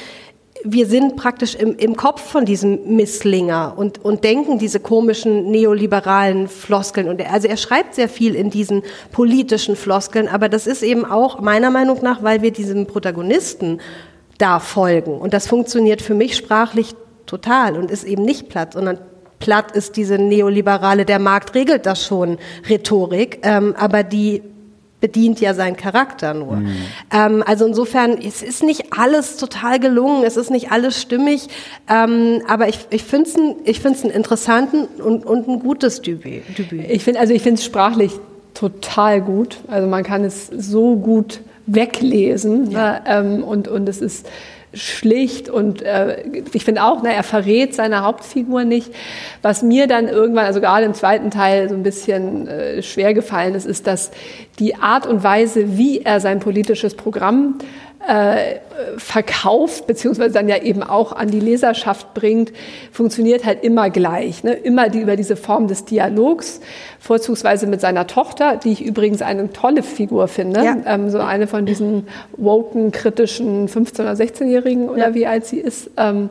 wir 0.64 0.86
sind 0.86 1.16
praktisch 1.16 1.54
im, 1.54 1.76
im 1.76 1.96
Kopf 1.96 2.22
von 2.22 2.44
diesem 2.44 2.96
Misslinger 2.96 3.74
und, 3.76 4.04
und 4.04 4.24
denken 4.24 4.58
diese 4.58 4.80
komischen 4.80 5.50
neoliberalen 5.50 6.48
Floskeln. 6.48 7.08
Und 7.08 7.20
er, 7.20 7.32
also 7.32 7.48
er 7.48 7.56
schreibt 7.56 7.94
sehr 7.94 8.08
viel 8.08 8.34
in 8.34 8.50
diesen 8.50 8.82
politischen 9.12 9.76
Floskeln, 9.76 10.28
aber 10.28 10.48
das 10.48 10.66
ist 10.66 10.82
eben 10.82 11.04
auch 11.04 11.40
meiner 11.40 11.70
Meinung 11.70 11.98
nach, 12.02 12.22
weil 12.22 12.42
wir 12.42 12.50
diesem 12.50 12.86
Protagonisten 12.86 13.80
da 14.38 14.58
folgen. 14.58 15.18
Und 15.18 15.34
das 15.34 15.46
funktioniert 15.46 16.02
für 16.02 16.14
mich 16.14 16.36
sprachlich 16.36 16.94
total 17.26 17.76
und 17.76 17.90
ist 17.90 18.04
eben 18.04 18.24
nicht 18.24 18.48
platt, 18.48 18.72
sondern 18.72 18.98
platt 19.38 19.72
ist 19.72 19.96
diese 19.96 20.18
neoliberale, 20.18 21.04
der 21.04 21.18
Markt 21.18 21.54
regelt 21.54 21.86
das 21.86 22.04
schon, 22.04 22.38
Rhetorik, 22.68 23.40
ähm, 23.42 23.74
aber 23.76 24.02
die 24.02 24.42
bedient 25.00 25.40
ja 25.40 25.54
seinen 25.54 25.76
Charakter 25.76 26.34
nur. 26.34 26.56
Mhm. 26.56 26.76
Ähm, 27.12 27.44
also 27.46 27.66
insofern, 27.66 28.18
es 28.18 28.42
ist 28.42 28.62
nicht 28.62 28.92
alles 28.92 29.36
total 29.36 29.80
gelungen, 29.80 30.24
es 30.24 30.36
ist 30.36 30.50
nicht 30.50 30.70
alles 30.70 31.00
stimmig, 31.00 31.48
ähm, 31.88 32.42
aber 32.46 32.68
ich, 32.68 32.80
ich 32.90 33.02
finde 33.02 33.28
es 33.28 33.36
ein, 33.36 33.54
ich 33.64 33.80
find's 33.80 34.04
einen 34.04 34.12
interessanten 34.12 34.84
und, 35.02 35.24
und 35.24 35.48
ein 35.48 35.58
gutes 35.60 36.02
Debüt. 36.02 36.42
Ich 36.88 37.04
finde 37.04 37.20
also 37.20 37.32
ich 37.32 37.42
finde 37.42 37.58
es 37.58 37.64
sprachlich 37.64 38.12
total 38.54 39.20
gut. 39.20 39.58
Also 39.68 39.88
man 39.88 40.02
kann 40.02 40.24
es 40.24 40.48
so 40.48 40.96
gut 40.96 41.40
weglesen 41.66 42.70
ne? 42.70 43.00
ähm, 43.06 43.44
und, 43.44 43.68
und 43.68 43.88
es 43.88 44.00
ist 44.00 44.26
schlicht 44.72 45.48
und 45.48 45.82
äh, 45.82 46.22
ich 46.52 46.64
finde 46.64 46.84
auch, 46.84 47.02
ne, 47.02 47.12
er 47.12 47.22
verrät 47.22 47.74
seine 47.74 48.02
Hauptfigur 48.02 48.64
nicht. 48.64 48.92
Was 49.42 49.62
mir 49.62 49.86
dann 49.86 50.08
irgendwann, 50.08 50.46
also 50.46 50.60
gerade 50.60 50.86
im 50.86 50.94
zweiten 50.94 51.30
Teil 51.30 51.68
so 51.68 51.74
ein 51.74 51.82
bisschen 51.82 52.46
äh, 52.46 52.82
schwer 52.82 53.14
gefallen 53.14 53.54
ist, 53.54 53.66
ist, 53.66 53.86
dass 53.86 54.10
die 54.58 54.76
Art 54.76 55.06
und 55.06 55.24
Weise, 55.24 55.76
wie 55.76 56.02
er 56.02 56.20
sein 56.20 56.40
politisches 56.40 56.94
Programm 56.94 57.58
äh, 57.58 57.89
verkauft, 58.96 59.86
beziehungsweise 59.86 60.32
dann 60.32 60.48
ja 60.48 60.56
eben 60.62 60.82
auch 60.82 61.12
an 61.12 61.30
die 61.30 61.40
Leserschaft 61.40 62.14
bringt, 62.14 62.52
funktioniert 62.92 63.44
halt 63.44 63.62
immer 63.62 63.90
gleich. 63.90 64.42
Ne? 64.42 64.52
Immer 64.54 64.88
die, 64.88 65.00
über 65.00 65.16
diese 65.16 65.36
Form 65.36 65.68
des 65.68 65.84
Dialogs, 65.84 66.60
vorzugsweise 66.98 67.66
mit 67.66 67.80
seiner 67.80 68.06
Tochter, 68.06 68.56
die 68.56 68.72
ich 68.72 68.84
übrigens 68.84 69.22
eine 69.22 69.52
tolle 69.52 69.82
Figur 69.82 70.28
finde. 70.28 70.64
Ja. 70.64 70.76
Ähm, 70.86 71.10
so 71.10 71.18
eine 71.18 71.46
von 71.46 71.66
diesen 71.66 72.08
woken, 72.36 72.90
kritischen 72.90 73.68
15- 73.68 74.00
oder 74.00 74.12
16-Jährigen 74.12 74.88
oder 74.88 75.08
Ja. 75.08 75.14
wie 75.14 75.26
alt 75.26 75.44
sie 75.46 75.58
ist. 75.58 75.90
Ähm, 75.96 76.30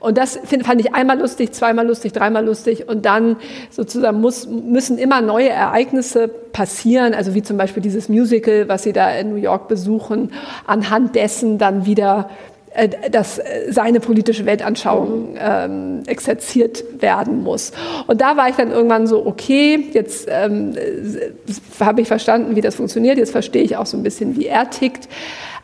und 0.00 0.16
das 0.16 0.38
find, 0.44 0.64
fand 0.64 0.80
ich 0.80 0.94
einmal 0.94 1.18
lustig, 1.18 1.52
zweimal 1.52 1.86
lustig, 1.86 2.12
dreimal 2.12 2.44
lustig. 2.44 2.88
Und 2.88 3.04
dann 3.04 3.36
sozusagen 3.70 4.20
muss, 4.20 4.46
müssen 4.46 4.98
immer 4.98 5.20
neue 5.20 5.48
Ereignisse 5.48 6.28
passieren, 6.28 7.14
also 7.14 7.34
wie 7.34 7.42
zum 7.42 7.56
Beispiel 7.56 7.82
dieses 7.82 8.08
Musical, 8.08 8.68
was 8.68 8.84
sie 8.84 8.92
da 8.92 9.10
in 9.10 9.30
New 9.30 9.36
York 9.36 9.68
besuchen, 9.68 10.32
anhand 10.66 11.14
dessen 11.14 11.58
dann 11.58 11.84
wieder 11.84 12.30
äh, 12.74 12.88
dass 13.10 13.38
äh, 13.38 13.72
seine 13.72 13.98
politische 13.98 14.44
Weltanschauung 14.46 15.36
ähm, 15.38 16.02
exerziert 16.06 16.84
werden 17.00 17.42
muss. 17.42 17.72
Und 18.06 18.20
da 18.20 18.36
war 18.36 18.48
ich 18.50 18.56
dann 18.56 18.70
irgendwann 18.70 19.06
so, 19.06 19.26
okay, 19.26 19.88
jetzt 19.92 20.28
ähm, 20.30 20.74
äh, 20.76 21.84
habe 21.84 22.02
ich 22.02 22.08
verstanden, 22.08 22.56
wie 22.56 22.60
das 22.60 22.76
funktioniert, 22.76 23.18
jetzt 23.18 23.32
verstehe 23.32 23.62
ich 23.62 23.76
auch 23.76 23.86
so 23.86 23.96
ein 23.96 24.02
bisschen, 24.02 24.36
wie 24.36 24.46
er 24.46 24.70
tickt. 24.70 25.08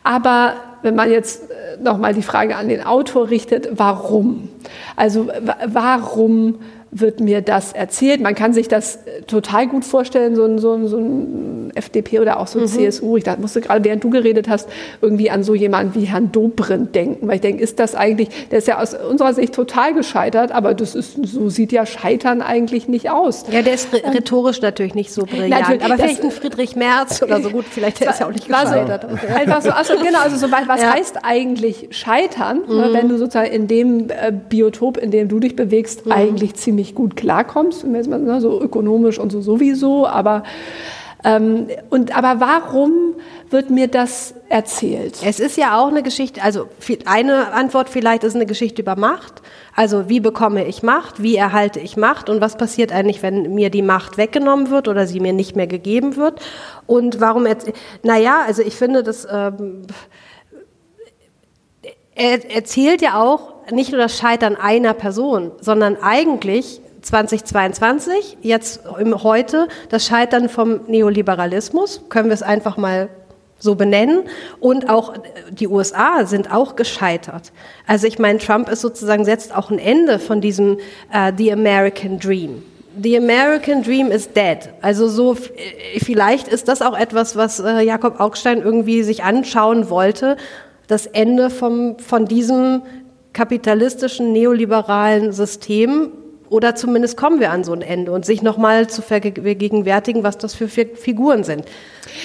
Aber 0.03 0.55
wenn 0.81 0.95
man 0.95 1.09
jetzt 1.09 1.49
äh, 1.49 1.64
nochmal 1.81 2.13
die 2.13 2.21
Frage 2.21 2.55
an 2.55 2.69
den 2.69 2.83
Autor 2.83 3.29
richtet, 3.29 3.69
warum? 3.71 4.49
Also 4.95 5.27
wa- 5.27 5.57
warum 5.67 6.55
wird 6.97 7.19
mir 7.19 7.41
das 7.41 7.73
erzählt? 7.73 8.21
Man 8.21 8.35
kann 8.35 8.53
sich 8.53 8.69
das 8.69 8.95
äh, 9.05 9.23
total 9.27 9.67
gut 9.67 9.83
vorstellen, 9.83 10.33
so 10.37 10.45
ein, 10.45 10.59
so 10.59 10.71
ein, 10.73 10.87
so 10.87 10.97
ein 10.97 11.71
FDP 11.75 12.21
oder 12.21 12.39
auch 12.39 12.47
so 12.47 12.57
ein 12.59 12.67
CSU. 12.69 13.17
Ich 13.17 13.25
dachte, 13.25 13.41
musste 13.41 13.59
gerade, 13.59 13.83
während 13.83 14.01
du 14.01 14.09
geredet 14.09 14.47
hast, 14.47 14.69
irgendwie 15.01 15.29
an 15.29 15.43
so 15.43 15.55
jemanden 15.55 15.93
wie 15.99 16.05
Herrn 16.05 16.31
Dobrindt 16.31 16.95
denken. 16.95 17.27
Weil 17.27 17.35
ich 17.35 17.41
denke, 17.41 17.61
ist 17.61 17.79
das 17.79 17.95
eigentlich, 17.95 18.29
der 18.49 18.59
ist 18.59 18.69
ja 18.69 18.79
aus 18.81 18.93
unserer 18.93 19.33
Sicht 19.33 19.53
total 19.53 19.93
gescheitert, 19.93 20.53
aber 20.53 20.73
das 20.73 20.95
ist, 20.95 21.17
so 21.21 21.49
sieht 21.49 21.73
ja 21.73 21.85
Scheitern 21.85 22.41
eigentlich 22.41 22.87
nicht 22.87 23.09
aus. 23.09 23.43
Ja, 23.51 23.61
der 23.61 23.73
ist 23.73 23.91
rhe- 23.93 24.13
rhetorisch 24.13 24.61
natürlich 24.61 24.95
nicht 24.95 25.11
so 25.11 25.25
brillant, 25.25 25.49
Natürlich, 25.49 25.83
aber 25.83 25.95
vielleicht 25.95 26.23
ein 26.23 26.31
Friedrich 26.31 26.77
Merz 26.77 27.21
oder 27.21 27.41
so 27.41 27.49
gut, 27.49 27.65
vielleicht 27.69 27.99
der 27.99 28.11
ist 28.11 28.21
ja 28.21 28.27
auch 28.27 28.31
nicht 28.31 28.49
War 28.49 28.67
so, 28.67 28.71
gescheitert. 28.73 29.05
einfach 29.35 29.61
so, 29.61 29.71
also 29.71 29.95
genau, 30.01 30.19
also 30.21 30.37
so, 30.37 30.49
was 30.49 30.81
Ja. 30.81 30.93
heißt 30.93 31.17
eigentlich 31.23 31.89
scheitern, 31.91 32.61
ne, 32.69 32.91
wenn 32.93 33.09
du 33.09 33.17
sozusagen 33.17 33.51
in 33.51 33.67
dem 33.67 34.09
äh, 34.09 34.31
Biotop, 34.55 34.97
in 34.97 35.11
dem 35.11 35.27
du 35.27 35.39
dich 35.39 35.55
bewegst, 35.55 36.03
eigentlich 36.09 36.53
ziemlich 36.55 36.95
gut 36.95 37.15
klarkommst, 37.17 37.83
wir 37.85 37.97
jetzt 37.97 38.09
mal, 38.09 38.19
ne, 38.19 38.39
so 38.39 38.61
ökonomisch 38.61 39.19
und 39.19 39.31
so 39.31 39.41
sowieso, 39.41 40.07
aber 40.07 40.43
ähm, 41.25 41.67
und 41.89 42.15
aber 42.15 42.39
warum 42.39 43.15
wird 43.49 43.69
mir 43.69 43.87
das 43.87 44.33
erzählt? 44.47 45.17
Es 45.25 45.39
ist 45.39 45.57
ja 45.57 45.77
auch 45.79 45.87
eine 45.87 46.03
Geschichte, 46.03 46.41
also 46.41 46.67
eine 47.05 47.51
Antwort 47.51 47.89
vielleicht 47.89 48.23
ist 48.23 48.35
eine 48.35 48.45
Geschichte 48.45 48.81
über 48.81 48.95
Macht. 48.95 49.41
Also 49.75 50.07
wie 50.07 50.19
bekomme 50.19 50.65
ich 50.65 50.83
Macht, 50.83 51.21
wie 51.21 51.35
erhalte 51.35 51.79
ich 51.79 51.97
Macht 51.97 52.29
und 52.29 52.41
was 52.41 52.57
passiert 52.57 52.91
eigentlich, 52.93 53.23
wenn 53.23 53.53
mir 53.55 53.69
die 53.69 53.81
Macht 53.81 54.17
weggenommen 54.17 54.69
wird 54.69 54.87
oder 54.87 55.05
sie 55.07 55.19
mir 55.19 55.33
nicht 55.33 55.55
mehr 55.55 55.67
gegeben 55.67 56.15
wird? 56.15 56.39
Und 56.87 57.19
warum, 57.19 57.45
erz- 57.45 57.73
naja, 58.03 58.43
also 58.47 58.61
ich 58.61 58.75
finde, 58.75 59.03
das, 59.03 59.27
ähm, 59.29 59.81
er 62.13 62.49
erzählt 62.55 63.01
ja 63.01 63.21
auch 63.21 63.54
nicht 63.71 63.91
nur 63.91 64.01
das 64.01 64.17
Scheitern 64.17 64.55
einer 64.55 64.93
Person, 64.93 65.51
sondern 65.61 65.97
eigentlich 66.01 66.81
2022, 67.01 68.37
jetzt 68.41 68.81
Heute, 69.23 69.67
das 69.89 70.05
Scheitern 70.05 70.49
vom 70.49 70.81
Neoliberalismus, 70.87 72.01
können 72.09 72.29
wir 72.29 72.33
es 72.33 72.41
einfach 72.41 72.77
mal 72.77 73.09
so 73.59 73.75
benennen. 73.75 74.23
Und 74.59 74.89
auch 74.89 75.13
die 75.51 75.67
USA 75.67 76.25
sind 76.25 76.51
auch 76.51 76.75
gescheitert. 76.75 77.51
Also 77.85 78.07
ich 78.07 78.19
meine, 78.19 78.39
Trump 78.39 78.69
ist 78.69 78.81
sozusagen 78.81 79.23
setzt 79.23 79.55
auch 79.55 79.69
ein 79.69 79.79
Ende 79.79 80.19
von 80.19 80.41
diesem 80.41 80.73
uh, 81.13 81.31
The 81.35 81.51
American 81.51 82.19
Dream. 82.19 82.63
The 83.01 83.17
American 83.17 83.83
Dream 83.83 84.11
is 84.11 84.31
dead. 84.31 84.69
Also 84.81 85.07
so, 85.07 85.33
äh, 85.33 85.99
vielleicht 85.99 86.47
ist 86.47 86.67
das 86.67 86.81
auch 86.81 86.97
etwas, 86.97 87.35
was 87.35 87.59
äh, 87.59 87.81
Jakob 87.81 88.19
Augstein 88.19 88.61
irgendwie 88.61 89.03
sich 89.03 89.23
anschauen 89.23 89.89
wollte. 89.89 90.37
Das 90.87 91.05
Ende 91.07 91.49
vom, 91.49 91.99
von 91.99 92.25
diesem 92.25 92.83
kapitalistischen, 93.35 94.31
neoliberalen 94.31 95.31
System, 95.31 96.11
oder 96.49 96.75
zumindest 96.75 97.17
kommen 97.17 97.39
wir 97.39 97.51
an 97.51 97.63
so 97.63 97.73
ein 97.73 97.81
Ende 97.81 98.11
und 98.11 98.25
sich 98.25 98.41
nochmal 98.41 98.87
zu 98.87 99.01
vergegenwärtigen, 99.01 100.23
was 100.23 100.37
das 100.37 100.55
für 100.55 100.67
Figuren 100.67 101.43
sind. 101.43 101.65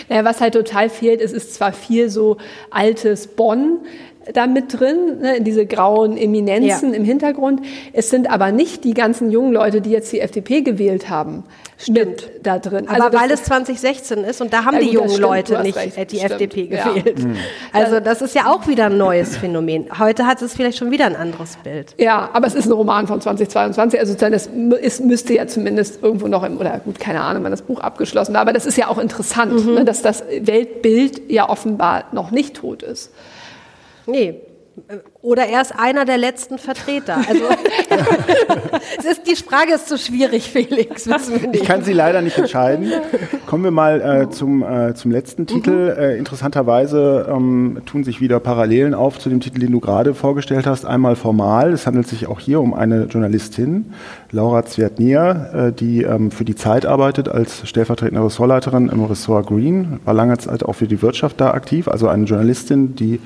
Naja, 0.08 0.24
was 0.24 0.40
halt 0.40 0.54
total 0.54 0.88
fehlt, 0.88 1.20
es 1.20 1.32
ist 1.32 1.54
zwar 1.54 1.72
viel 1.72 2.10
so 2.10 2.36
altes 2.70 3.26
Bonn, 3.28 3.78
da 4.32 4.46
mit 4.46 4.78
drin, 4.78 5.20
ne, 5.20 5.36
in 5.36 5.44
diese 5.44 5.66
grauen 5.66 6.16
Eminenzen 6.16 6.90
ja. 6.90 6.96
im 6.96 7.04
Hintergrund. 7.04 7.62
Es 7.92 8.10
sind 8.10 8.30
aber 8.30 8.52
nicht 8.52 8.84
die 8.84 8.94
ganzen 8.94 9.30
jungen 9.30 9.52
Leute, 9.52 9.80
die 9.80 9.90
jetzt 9.90 10.12
die 10.12 10.20
FDP 10.20 10.60
gewählt 10.60 11.08
haben, 11.08 11.44
Stimmt. 11.82 12.28
da 12.42 12.58
drin. 12.58 12.88
Aber 12.88 13.06
also 13.06 13.18
weil 13.18 13.30
es 13.30 13.42
2016 13.44 14.24
ist 14.24 14.40
und 14.40 14.52
da 14.52 14.64
haben 14.64 14.74
ja, 14.74 14.82
die 14.82 14.90
jungen 14.90 15.08
stimmt, 15.08 15.22
Leute 15.22 15.62
nicht 15.62 15.76
recht, 15.76 16.12
die 16.12 16.18
stimmt. 16.18 16.32
FDP 16.32 16.66
gewählt. 16.66 17.18
Ja. 17.18 17.26
Mhm. 17.26 17.36
Also 17.72 18.00
das 18.00 18.20
ist 18.20 18.34
ja 18.34 18.46
auch 18.46 18.66
wieder 18.66 18.86
ein 18.86 18.98
neues 18.98 19.36
Phänomen. 19.36 19.86
Heute 19.98 20.26
hat 20.26 20.42
es 20.42 20.54
vielleicht 20.54 20.78
schon 20.78 20.90
wieder 20.90 21.06
ein 21.06 21.16
anderes 21.16 21.56
Bild. 21.56 21.94
Ja, 21.98 22.28
aber 22.32 22.46
es 22.46 22.54
ist 22.54 22.66
ein 22.66 22.72
Roman 22.72 23.06
von 23.06 23.20
2022. 23.20 23.98
Also 23.98 24.14
das 24.14 24.48
ist, 24.80 25.04
müsste 25.04 25.34
ja 25.34 25.46
zumindest 25.46 26.02
irgendwo 26.02 26.28
noch 26.28 26.42
im, 26.42 26.58
oder 26.58 26.80
gut, 26.80 27.00
keine 27.00 27.22
Ahnung, 27.22 27.44
wann 27.44 27.50
das 27.50 27.62
Buch 27.62 27.80
abgeschlossen 27.80 28.34
war. 28.34 28.42
Aber 28.42 28.52
das 28.52 28.66
ist 28.66 28.76
ja 28.76 28.88
auch 28.88 28.98
interessant, 28.98 29.64
mhm. 29.64 29.74
ne, 29.74 29.84
dass 29.84 30.02
das 30.02 30.22
Weltbild 30.28 31.30
ja 31.30 31.48
offenbar 31.48 32.04
noch 32.12 32.30
nicht 32.30 32.56
tot 32.56 32.82
ist. 32.82 33.10
Nee. 34.06 34.40
Oder 35.22 35.46
er 35.46 35.60
ist 35.60 35.72
einer 35.78 36.04
der 36.04 36.18
letzten 36.18 36.58
Vertreter. 36.58 37.16
Also 37.16 37.44
es 38.98 39.04
ist, 39.04 39.26
die 39.30 39.36
Frage 39.36 39.74
ist 39.74 39.88
zu 39.88 39.98
schwierig, 39.98 40.50
Felix. 40.50 41.08
Ich 41.52 41.64
kann 41.64 41.84
sie 41.84 41.92
leider 41.92 42.22
nicht 42.22 42.38
entscheiden. 42.38 42.92
Kommen 43.46 43.64
wir 43.64 43.70
mal 43.70 44.00
äh, 44.00 44.30
zum, 44.30 44.62
äh, 44.62 44.94
zum 44.94 45.10
letzten 45.10 45.46
Titel. 45.46 45.92
Mhm. 45.94 46.02
Äh, 46.02 46.16
interessanterweise 46.16 47.26
ähm, 47.28 47.82
tun 47.84 48.04
sich 48.04 48.20
wieder 48.20 48.40
Parallelen 48.40 48.94
auf 48.94 49.18
zu 49.18 49.28
dem 49.28 49.40
Titel, 49.40 49.60
den 49.60 49.72
du 49.72 49.80
gerade 49.80 50.14
vorgestellt 50.14 50.66
hast. 50.66 50.84
Einmal 50.84 51.16
formal. 51.16 51.72
Es 51.72 51.86
handelt 51.86 52.08
sich 52.08 52.26
auch 52.26 52.40
hier 52.40 52.60
um 52.60 52.72
eine 52.72 53.04
Journalistin, 53.04 53.92
Laura 54.30 54.64
Zwertnier, 54.64 55.50
äh, 55.52 55.72
die 55.72 56.02
ähm, 56.02 56.30
für 56.30 56.44
die 56.44 56.54
Zeit 56.54 56.86
arbeitet 56.86 57.28
als 57.28 57.68
stellvertretende 57.68 58.24
Ressortleiterin 58.24 58.88
im 58.88 59.04
Ressort 59.04 59.48
Green. 59.48 60.00
War 60.04 60.14
lange 60.14 60.38
Zeit 60.38 60.64
auch 60.64 60.74
für 60.74 60.86
die 60.86 61.02
Wirtschaft 61.02 61.40
da 61.40 61.50
aktiv. 61.52 61.88
Also 61.88 62.08
eine 62.08 62.24
Journalistin, 62.24 62.94
die 62.94 63.20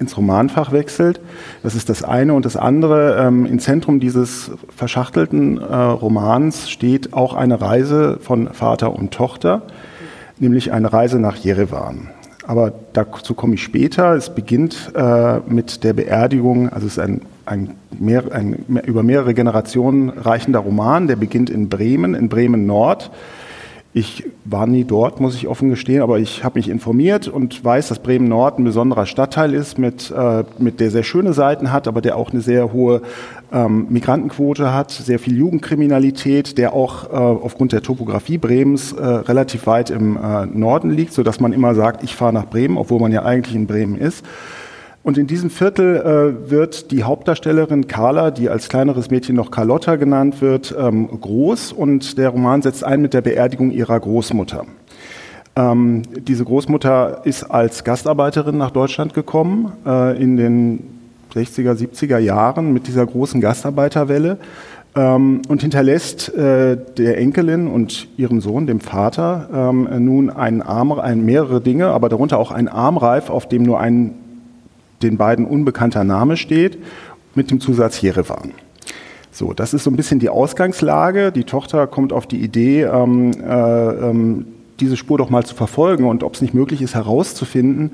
ins 0.00 0.16
Romanfach 0.16 0.72
wechselt. 0.72 1.20
Das 1.62 1.74
ist 1.74 1.88
das 1.88 2.02
eine. 2.02 2.34
Und 2.34 2.46
das 2.46 2.56
andere, 2.56 3.18
ähm, 3.20 3.46
im 3.46 3.58
Zentrum 3.60 4.00
dieses 4.00 4.50
verschachtelten 4.74 5.58
äh, 5.58 5.74
Romans 5.74 6.70
steht 6.70 7.12
auch 7.12 7.34
eine 7.34 7.60
Reise 7.60 8.18
von 8.20 8.48
Vater 8.52 8.92
und 8.94 9.12
Tochter, 9.12 9.62
nämlich 10.38 10.72
eine 10.72 10.92
Reise 10.92 11.20
nach 11.20 11.36
Jerewan. 11.36 12.08
Aber 12.46 12.72
dazu 12.94 13.34
komme 13.34 13.54
ich 13.54 13.62
später. 13.62 14.14
Es 14.14 14.34
beginnt 14.34 14.92
äh, 14.96 15.38
mit 15.46 15.84
der 15.84 15.92
Beerdigung, 15.92 16.70
also 16.70 16.86
es 16.86 16.94
ist 16.94 16.98
ein, 16.98 17.20
ein, 17.44 17.74
mehr, 17.96 18.24
ein 18.32 18.64
über 18.86 19.02
mehrere 19.02 19.34
Generationen 19.34 20.08
reichender 20.08 20.60
Roman, 20.60 21.06
der 21.06 21.16
beginnt 21.16 21.50
in 21.50 21.68
Bremen, 21.68 22.14
in 22.14 22.28
Bremen 22.28 22.66
Nord 22.66 23.10
ich 23.92 24.24
war 24.44 24.68
nie 24.68 24.84
dort, 24.84 25.20
muss 25.20 25.34
ich 25.34 25.48
offen 25.48 25.68
gestehen, 25.68 26.00
aber 26.02 26.20
ich 26.20 26.44
habe 26.44 26.60
mich 26.60 26.68
informiert 26.68 27.26
und 27.26 27.64
weiß, 27.64 27.88
dass 27.88 27.98
Bremen 27.98 28.28
Nord 28.28 28.58
ein 28.58 28.64
besonderer 28.64 29.04
Stadtteil 29.04 29.52
ist, 29.52 29.78
mit, 29.78 30.12
äh, 30.12 30.44
mit 30.58 30.78
der 30.78 30.92
sehr 30.92 31.02
schöne 31.02 31.32
Seiten 31.32 31.72
hat, 31.72 31.88
aber 31.88 32.00
der 32.00 32.16
auch 32.16 32.30
eine 32.30 32.40
sehr 32.40 32.72
hohe 32.72 33.02
ähm, 33.52 33.86
Migrantenquote 33.90 34.72
hat, 34.72 34.92
sehr 34.92 35.18
viel 35.18 35.36
Jugendkriminalität, 35.36 36.56
der 36.56 36.72
auch 36.72 37.10
äh, 37.10 37.16
aufgrund 37.16 37.72
der 37.72 37.82
Topografie 37.82 38.38
Bremens 38.38 38.92
äh, 38.92 39.04
relativ 39.04 39.66
weit 39.66 39.90
im 39.90 40.16
äh, 40.16 40.46
Norden 40.46 40.90
liegt, 40.90 41.12
so 41.12 41.24
dass 41.24 41.40
man 41.40 41.52
immer 41.52 41.74
sagt, 41.74 42.04
ich 42.04 42.14
fahre 42.14 42.32
nach 42.32 42.46
Bremen, 42.46 42.76
obwohl 42.76 43.00
man 43.00 43.10
ja 43.10 43.24
eigentlich 43.24 43.56
in 43.56 43.66
Bremen 43.66 43.98
ist. 43.98 44.24
Und 45.02 45.16
in 45.16 45.26
diesem 45.26 45.48
Viertel 45.48 45.96
äh, 45.96 46.50
wird 46.50 46.90
die 46.90 47.04
Hauptdarstellerin 47.04 47.86
Carla, 47.86 48.30
die 48.30 48.50
als 48.50 48.68
kleineres 48.68 49.10
Mädchen 49.10 49.34
noch 49.34 49.50
Carlotta 49.50 49.96
genannt 49.96 50.42
wird, 50.42 50.74
ähm, 50.78 51.08
groß 51.08 51.72
und 51.72 52.18
der 52.18 52.28
Roman 52.28 52.60
setzt 52.60 52.84
ein 52.84 53.00
mit 53.00 53.14
der 53.14 53.22
Beerdigung 53.22 53.70
ihrer 53.70 53.98
Großmutter. 53.98 54.66
Ähm, 55.56 56.02
diese 56.28 56.44
Großmutter 56.44 57.22
ist 57.24 57.44
als 57.44 57.82
Gastarbeiterin 57.82 58.58
nach 58.58 58.70
Deutschland 58.70 59.14
gekommen 59.14 59.72
äh, 59.86 60.22
in 60.22 60.36
den 60.36 60.82
60er, 61.34 61.72
70er 61.72 62.18
Jahren 62.18 62.72
mit 62.72 62.86
dieser 62.86 63.06
großen 63.06 63.40
Gastarbeiterwelle 63.40 64.36
ähm, 64.94 65.40
und 65.48 65.62
hinterlässt 65.62 66.34
äh, 66.34 66.76
der 66.98 67.18
Enkelin 67.18 67.68
und 67.68 68.08
ihrem 68.18 68.40
Sohn, 68.40 68.66
dem 68.66 68.80
Vater, 68.80 69.48
ähm, 69.52 69.88
nun 70.04 70.28
einen 70.28 70.60
Arm, 70.60 70.92
ein, 70.92 71.24
mehrere 71.24 71.60
Dinge, 71.60 71.88
aber 71.88 72.10
darunter 72.10 72.38
auch 72.38 72.50
ein 72.50 72.68
Armreif, 72.68 73.30
auf 73.30 73.48
dem 73.48 73.62
nur 73.62 73.80
ein 73.80 74.14
den 75.02 75.16
beiden 75.16 75.44
unbekannter 75.44 76.04
Name 76.04 76.36
steht, 76.36 76.78
mit 77.34 77.50
dem 77.50 77.60
Zusatz 77.60 78.00
Jerewan. 78.00 78.52
So, 79.32 79.52
das 79.52 79.74
ist 79.74 79.84
so 79.84 79.90
ein 79.90 79.96
bisschen 79.96 80.18
die 80.18 80.28
Ausgangslage. 80.28 81.32
Die 81.32 81.44
Tochter 81.44 81.86
kommt 81.86 82.12
auf 82.12 82.26
die 82.26 82.42
Idee, 82.42 82.82
ähm, 82.82 83.32
äh, 83.32 84.10
ähm, 84.10 84.46
diese 84.80 84.96
Spur 84.96 85.18
doch 85.18 85.30
mal 85.30 85.44
zu 85.44 85.54
verfolgen 85.54 86.04
und 86.04 86.24
ob 86.24 86.34
es 86.34 86.42
nicht 86.42 86.54
möglich 86.54 86.82
ist, 86.82 86.94
herauszufinden, 86.94 87.92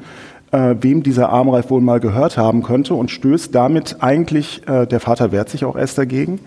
äh, 0.53 0.77
wem 0.81 1.03
dieser 1.03 1.29
Armreif 1.31 1.71
wohl 1.71 1.81
mal 1.81 2.01
gehört 2.01 2.39
haben 2.39 2.63
könnte 2.63 2.95
und 2.95 3.11
stößt 3.11 3.55
damit 3.55 3.97
eigentlich, 4.01 4.67
äh, 4.67 4.87
der 4.87 5.01
Vater 5.01 5.33
wehrt 5.33 5.51
sich 5.51 5.65
auch 5.65 5.77
erst 5.77 5.99
dagegen, 5.99 6.41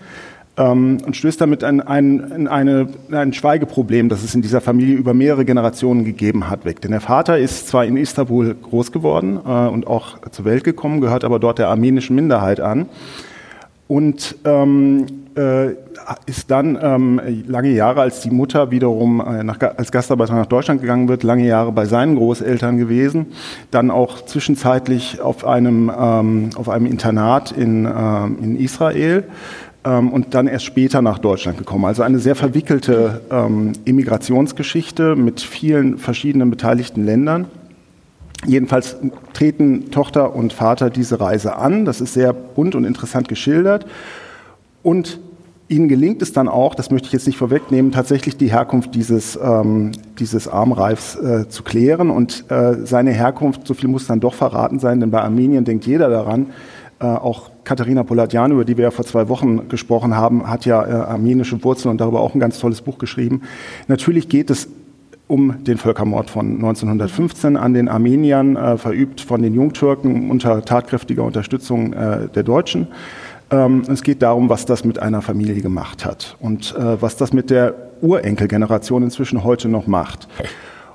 ähm, 0.60 0.98
und 1.04 1.16
stößt 1.16 1.40
damit 1.40 1.62
in 1.62 1.80
ein, 1.80 2.20
in 2.36 2.46
eine, 2.46 2.88
ein 3.10 3.32
Schweigeproblem, 3.32 4.08
das 4.08 4.22
es 4.22 4.34
in 4.34 4.42
dieser 4.42 4.60
Familie 4.60 4.96
über 4.96 5.14
mehrere 5.14 5.44
Generationen 5.44 6.04
gegeben 6.04 6.50
hat, 6.50 6.64
weg. 6.64 6.82
Denn 6.82 6.90
der 6.90 7.00
Vater 7.00 7.38
ist 7.38 7.68
zwar 7.68 7.86
in 7.86 7.96
Istanbul 7.96 8.54
groß 8.54 8.92
geworden 8.92 9.40
äh, 9.44 9.68
und 9.68 9.86
auch 9.86 10.18
zur 10.30 10.44
Welt 10.44 10.62
gekommen, 10.62 11.00
gehört 11.00 11.24
aber 11.24 11.38
dort 11.38 11.58
der 11.58 11.68
armenischen 11.68 12.14
Minderheit 12.14 12.60
an 12.60 12.86
und 13.88 14.36
ähm, 14.44 15.06
äh, 15.34 15.70
ist 16.26 16.50
dann 16.50 16.78
ähm, 16.80 17.20
lange 17.46 17.70
Jahre, 17.70 18.02
als 18.02 18.20
die 18.20 18.30
Mutter 18.30 18.70
wiederum 18.70 19.20
äh, 19.20 19.42
nach, 19.42 19.58
als 19.60 19.90
Gastarbeiter 19.90 20.34
nach 20.34 20.46
Deutschland 20.46 20.80
gegangen 20.80 21.08
wird, 21.08 21.22
lange 21.22 21.46
Jahre 21.46 21.72
bei 21.72 21.86
seinen 21.86 22.16
Großeltern 22.16 22.76
gewesen, 22.76 23.26
dann 23.70 23.90
auch 23.90 24.24
zwischenzeitlich 24.24 25.20
auf 25.20 25.46
einem, 25.46 25.90
ähm, 25.96 26.50
auf 26.56 26.68
einem 26.68 26.86
Internat 26.86 27.52
in, 27.52 27.86
äh, 27.86 28.26
in 28.42 28.56
Israel 28.56 29.24
ähm, 29.84 30.10
und 30.10 30.34
dann 30.34 30.46
erst 30.46 30.64
später 30.64 31.02
nach 31.02 31.18
Deutschland 31.18 31.58
gekommen. 31.58 31.84
Also 31.84 32.02
eine 32.02 32.18
sehr 32.18 32.34
verwickelte 32.34 33.22
ähm, 33.30 33.72
Immigrationsgeschichte 33.84 35.16
mit 35.16 35.40
vielen 35.40 35.98
verschiedenen 35.98 36.50
beteiligten 36.50 37.04
Ländern. 37.04 37.46
Jedenfalls 38.46 38.96
treten 39.34 39.90
Tochter 39.90 40.34
und 40.34 40.52
Vater 40.52 40.90
diese 40.90 41.20
Reise 41.20 41.56
an. 41.56 41.84
Das 41.84 42.00
ist 42.00 42.14
sehr 42.14 42.32
bunt 42.32 42.74
und 42.74 42.84
interessant 42.84 43.28
geschildert. 43.28 43.86
Und 44.82 45.20
ihnen 45.68 45.88
gelingt 45.88 46.20
es 46.20 46.32
dann 46.32 46.48
auch, 46.48 46.74
das 46.74 46.90
möchte 46.90 47.06
ich 47.06 47.12
jetzt 47.12 47.26
nicht 47.26 47.36
vorwegnehmen, 47.36 47.92
tatsächlich 47.92 48.36
die 48.36 48.50
Herkunft 48.50 48.94
dieses, 48.94 49.38
ähm, 49.42 49.92
dieses 50.18 50.48
Armreifs 50.48 51.16
äh, 51.16 51.48
zu 51.48 51.62
klären. 51.62 52.10
Und 52.10 52.50
äh, 52.50 52.84
seine 52.84 53.12
Herkunft, 53.12 53.66
so 53.66 53.74
viel 53.74 53.88
muss 53.88 54.06
dann 54.06 54.20
doch 54.20 54.34
verraten 54.34 54.78
sein, 54.78 55.00
denn 55.00 55.10
bei 55.10 55.20
Armenien 55.20 55.64
denkt 55.64 55.86
jeder 55.86 56.08
daran, 56.08 56.46
äh, 56.98 57.04
auch 57.04 57.50
Katharina 57.64 58.02
Polatjan, 58.02 58.52
über 58.52 58.64
die 58.64 58.76
wir 58.76 58.84
ja 58.84 58.90
vor 58.90 59.04
zwei 59.04 59.28
Wochen 59.28 59.68
gesprochen 59.68 60.16
haben, 60.16 60.48
hat 60.48 60.64
ja 60.64 60.84
äh, 60.86 60.92
armenische 60.92 61.62
Wurzeln 61.62 61.90
und 61.90 62.00
darüber 62.00 62.20
auch 62.20 62.34
ein 62.34 62.40
ganz 62.40 62.58
tolles 62.58 62.82
Buch 62.82 62.98
geschrieben. 62.98 63.42
Natürlich 63.88 64.28
geht 64.28 64.50
es 64.50 64.68
um 65.26 65.62
den 65.62 65.78
Völkermord 65.78 66.28
von 66.28 66.56
1915 66.56 67.56
an 67.56 67.72
den 67.72 67.88
Armeniern, 67.88 68.56
äh, 68.56 68.76
verübt 68.76 69.20
von 69.20 69.42
den 69.42 69.54
Jungtürken 69.54 70.30
unter 70.30 70.64
tatkräftiger 70.64 71.22
Unterstützung 71.22 71.92
äh, 71.92 72.28
der 72.28 72.42
Deutschen. 72.42 72.88
Ähm, 73.50 73.82
es 73.88 74.02
geht 74.02 74.22
darum, 74.22 74.48
was 74.48 74.66
das 74.66 74.84
mit 74.84 74.98
einer 74.98 75.22
Familie 75.22 75.60
gemacht 75.60 76.04
hat 76.04 76.36
und 76.40 76.74
äh, 76.76 77.00
was 77.00 77.16
das 77.16 77.32
mit 77.32 77.50
der 77.50 77.74
Urenkelgeneration 78.00 79.04
inzwischen 79.04 79.44
heute 79.44 79.68
noch 79.68 79.86
macht. 79.86 80.26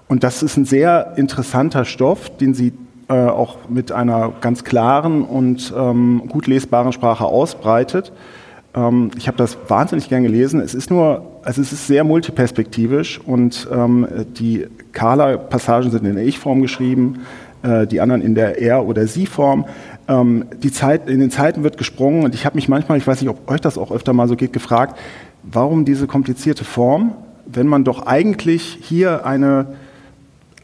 Und 0.07 0.23
das 0.23 0.43
ist 0.43 0.57
ein 0.57 0.65
sehr 0.65 1.13
interessanter 1.15 1.85
Stoff, 1.85 2.35
den 2.37 2.53
Sie 2.53 2.73
äh, 3.07 3.13
auch 3.13 3.69
mit 3.69 3.91
einer 3.91 4.33
ganz 4.41 4.63
klaren 4.63 5.23
und 5.23 5.73
ähm, 5.77 6.23
gut 6.27 6.47
lesbaren 6.47 6.91
Sprache 6.91 7.25
ausbreitet. 7.25 8.11
Ähm, 8.75 9.11
ich 9.17 9.27
habe 9.27 9.37
das 9.37 9.57
wahnsinnig 9.67 10.09
gern 10.09 10.23
gelesen. 10.23 10.59
Es 10.59 10.73
ist 10.73 10.89
nur, 10.89 11.39
also 11.43 11.61
es 11.61 11.71
ist 11.71 11.87
sehr 11.87 12.03
multiperspektivisch 12.03 13.19
und 13.19 13.67
ähm, 13.71 14.07
die 14.37 14.67
Carla-Passagen 14.91 15.91
sind 15.91 16.05
in 16.05 16.15
der 16.15 16.25
Ich-Form 16.25 16.61
geschrieben, 16.61 17.19
äh, 17.63 17.87
die 17.87 18.01
anderen 18.01 18.21
in 18.21 18.35
der 18.35 18.59
Er- 18.61 18.85
oder 18.85 19.07
Sie-Form. 19.07 19.65
Ähm, 20.07 20.45
die 20.61 20.71
Zeit, 20.71 21.09
in 21.09 21.19
den 21.19 21.31
Zeiten 21.31 21.63
wird 21.63 21.77
gesprungen 21.77 22.23
und 22.23 22.35
ich 22.35 22.45
habe 22.45 22.55
mich 22.55 22.69
manchmal, 22.69 22.97
ich 22.97 23.07
weiß 23.07 23.21
nicht, 23.21 23.29
ob 23.29 23.49
euch 23.49 23.61
das 23.61 23.77
auch 23.77 23.91
öfter 23.91 24.13
mal 24.13 24.27
so 24.27 24.35
geht, 24.35 24.53
gefragt, 24.53 24.97
warum 25.43 25.85
diese 25.85 26.07
komplizierte 26.07 26.63
Form, 26.63 27.13
wenn 27.45 27.67
man 27.67 27.83
doch 27.83 28.07
eigentlich 28.07 28.79
hier 28.81 29.25
eine 29.25 29.67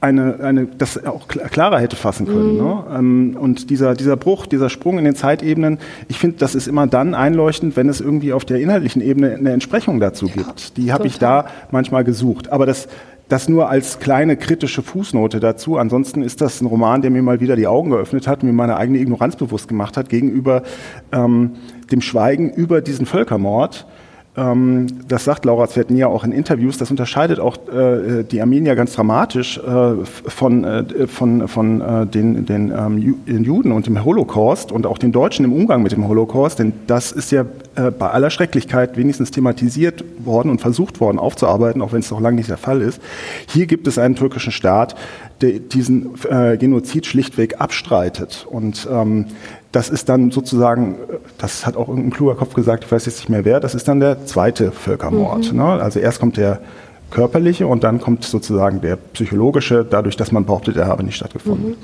eine, 0.02 0.40
eine, 0.40 0.66
das 0.66 1.06
auch 1.06 1.28
klarer 1.28 1.80
hätte 1.80 1.96
fassen 1.96 2.26
können. 2.26 2.54
Mhm. 2.54 2.64
Ne? 2.64 2.84
Ähm, 2.98 3.38
und 3.40 3.70
dieser, 3.70 3.94
dieser 3.94 4.18
Bruch, 4.18 4.48
dieser 4.48 4.70
Sprung 4.70 4.98
in 4.98 5.06
den 5.06 5.16
Zeitebenen, 5.16 5.78
ich 6.08 6.18
finde, 6.18 6.38
das 6.38 6.56
ist 6.56 6.68
immer 6.68 6.88
dann 6.88 7.14
einleuchtend, 7.14 7.78
wenn 7.78 7.88
es 7.88 8.02
irgendwie 8.02 8.34
auf 8.34 8.44
der 8.44 8.60
inhaltlichen 8.60 9.02
Ebene 9.02 9.36
eine 9.36 9.52
Entsprechung 9.52 10.00
dazu 10.00 10.26
gibt. 10.26 10.76
Die 10.78 10.92
habe 10.92 11.06
ich 11.06 11.20
da 11.20 11.46
manchmal 11.70 12.04
gesucht. 12.04 12.52
Aber 12.52 12.66
das, 12.66 12.88
das 13.30 13.48
nur 13.48 13.70
als 13.70 14.00
kleine 14.00 14.38
kritische 14.38 14.82
Fußnote 14.82 15.40
dazu. 15.40 15.78
Ansonsten 15.78 16.24
ist 16.24 16.42
das 16.42 16.62
ein 16.62 16.66
Roman, 16.66 17.04
der 17.04 17.12
mir 17.12 17.22
mal 17.22 17.40
wieder 17.40 17.56
die 17.56 17.68
Augen 17.68 17.92
geöffnet 17.92 18.28
hat, 18.28 18.42
mir 18.42 18.54
meine 18.54 18.78
eigene 18.78 18.98
Ignoranz 18.98 19.36
bewusst 19.36 19.68
gemacht 19.68 19.98
hat 19.98 20.10
gegenüber 20.10 20.64
ähm, 21.12 21.52
dem 21.92 22.02
Schweigen 22.02 22.52
über 22.52 22.82
diesen 22.82 23.06
Völkermord 23.06 23.86
das 24.34 25.26
sagt 25.26 25.44
Laura 25.44 25.67
Zwertnia 25.67 26.08
auch 26.08 26.24
in 26.24 26.32
Interviews, 26.32 26.78
das 26.78 26.89
unterscheidet 26.89 27.41
auch 27.41 27.58
äh, 27.67 28.24
die 28.24 28.39
Armenier 28.39 28.76
ganz 28.76 28.94
dramatisch 28.94 29.58
äh, 29.58 30.06
von, 30.06 30.63
äh, 30.63 31.08
von, 31.08 31.50
von 31.50 31.82
äh, 31.82 32.06
den, 32.06 32.46
den, 32.46 32.72
ähm, 32.72 33.17
den, 33.28 33.44
Juden 33.44 33.74
und 33.74 33.88
dem 33.88 34.06
Holocaust 34.06 34.72
und 34.72 34.86
auch 34.86 34.98
den 34.98 35.12
Deutschen 35.12 35.44
im 35.44 35.52
Umgang 35.52 35.84
mit 35.84 35.91
dem 35.91 36.08
Holocaust, 36.08 36.60
denn 36.60 36.72
das 36.88 37.12
ist 37.12 37.32
ja 37.32 37.46
äh, 37.76 37.91
bei 37.91 38.10
aller 38.10 38.30
Schrecklichkeit 38.30 38.96
wenigstens 38.96 39.32
thematisiert 39.32 40.06
worden 40.20 40.50
und 40.50 40.62
versucht 40.62 41.02
worden 41.02 41.20
aufzuarbeiten, 41.20 41.82
auch 41.82 41.91
wenn 41.91 42.00
es 42.00 42.10
noch 42.10 42.22
lange 42.22 42.38
nicht 42.38 42.50
der 42.50 42.58
Fall 42.58 42.82
ist. 42.82 43.02
Hier 43.48 43.65
gibt 43.65 43.86
es 43.86 43.98
einen 43.98 44.15
türkischen 44.15 44.54
Staat, 44.54 44.96
der 45.41 45.60
diesen 45.60 46.12
äh, 46.30 46.56
Genozid 46.58 47.06
schlichtweg 47.06 47.60
abstreitet. 47.60 48.48
Und 48.50 48.88
ähm, 48.89 49.26
das 49.72 49.90
ist 49.90 50.10
dann 50.10 50.32
sozusagen, 50.32 50.98
das 51.38 51.66
hat 51.66 51.78
auch 51.78 51.88
irgendein 51.88 52.12
kluger 52.12 52.36
Kopf 52.36 52.54
gesagt, 52.54 52.84
ich 52.84 52.92
weiß 52.92 53.06
jetzt 53.06 53.20
nicht 53.20 53.30
mehr 53.30 53.46
wer, 53.46 53.60
das 53.60 53.76
ist 53.76 53.88
dann 53.88 54.00
der 54.00 54.26
zweite 54.26 54.72
Völkermord. 54.72 55.52
Mhm. 55.52 55.60
Ne? 55.60 55.66
Also 55.66 56.00
erst 56.00 56.20
kommt 56.20 56.38
der 56.38 56.62
körperliche 57.10 57.68
und 57.68 57.84
dann 57.84 58.00
kommt 58.00 58.24
sozusagen 58.24 58.82
der 58.82 58.96
psychologische, 58.96 59.86
dadurch, 59.90 60.18
dass 60.18 60.32
man 60.32 60.46
behauptet, 60.46 60.78
er 60.78 60.88
habe 60.88 61.04
nicht 61.04 61.16
stattgefunden. 61.16 61.72
Mhm. 61.72 61.76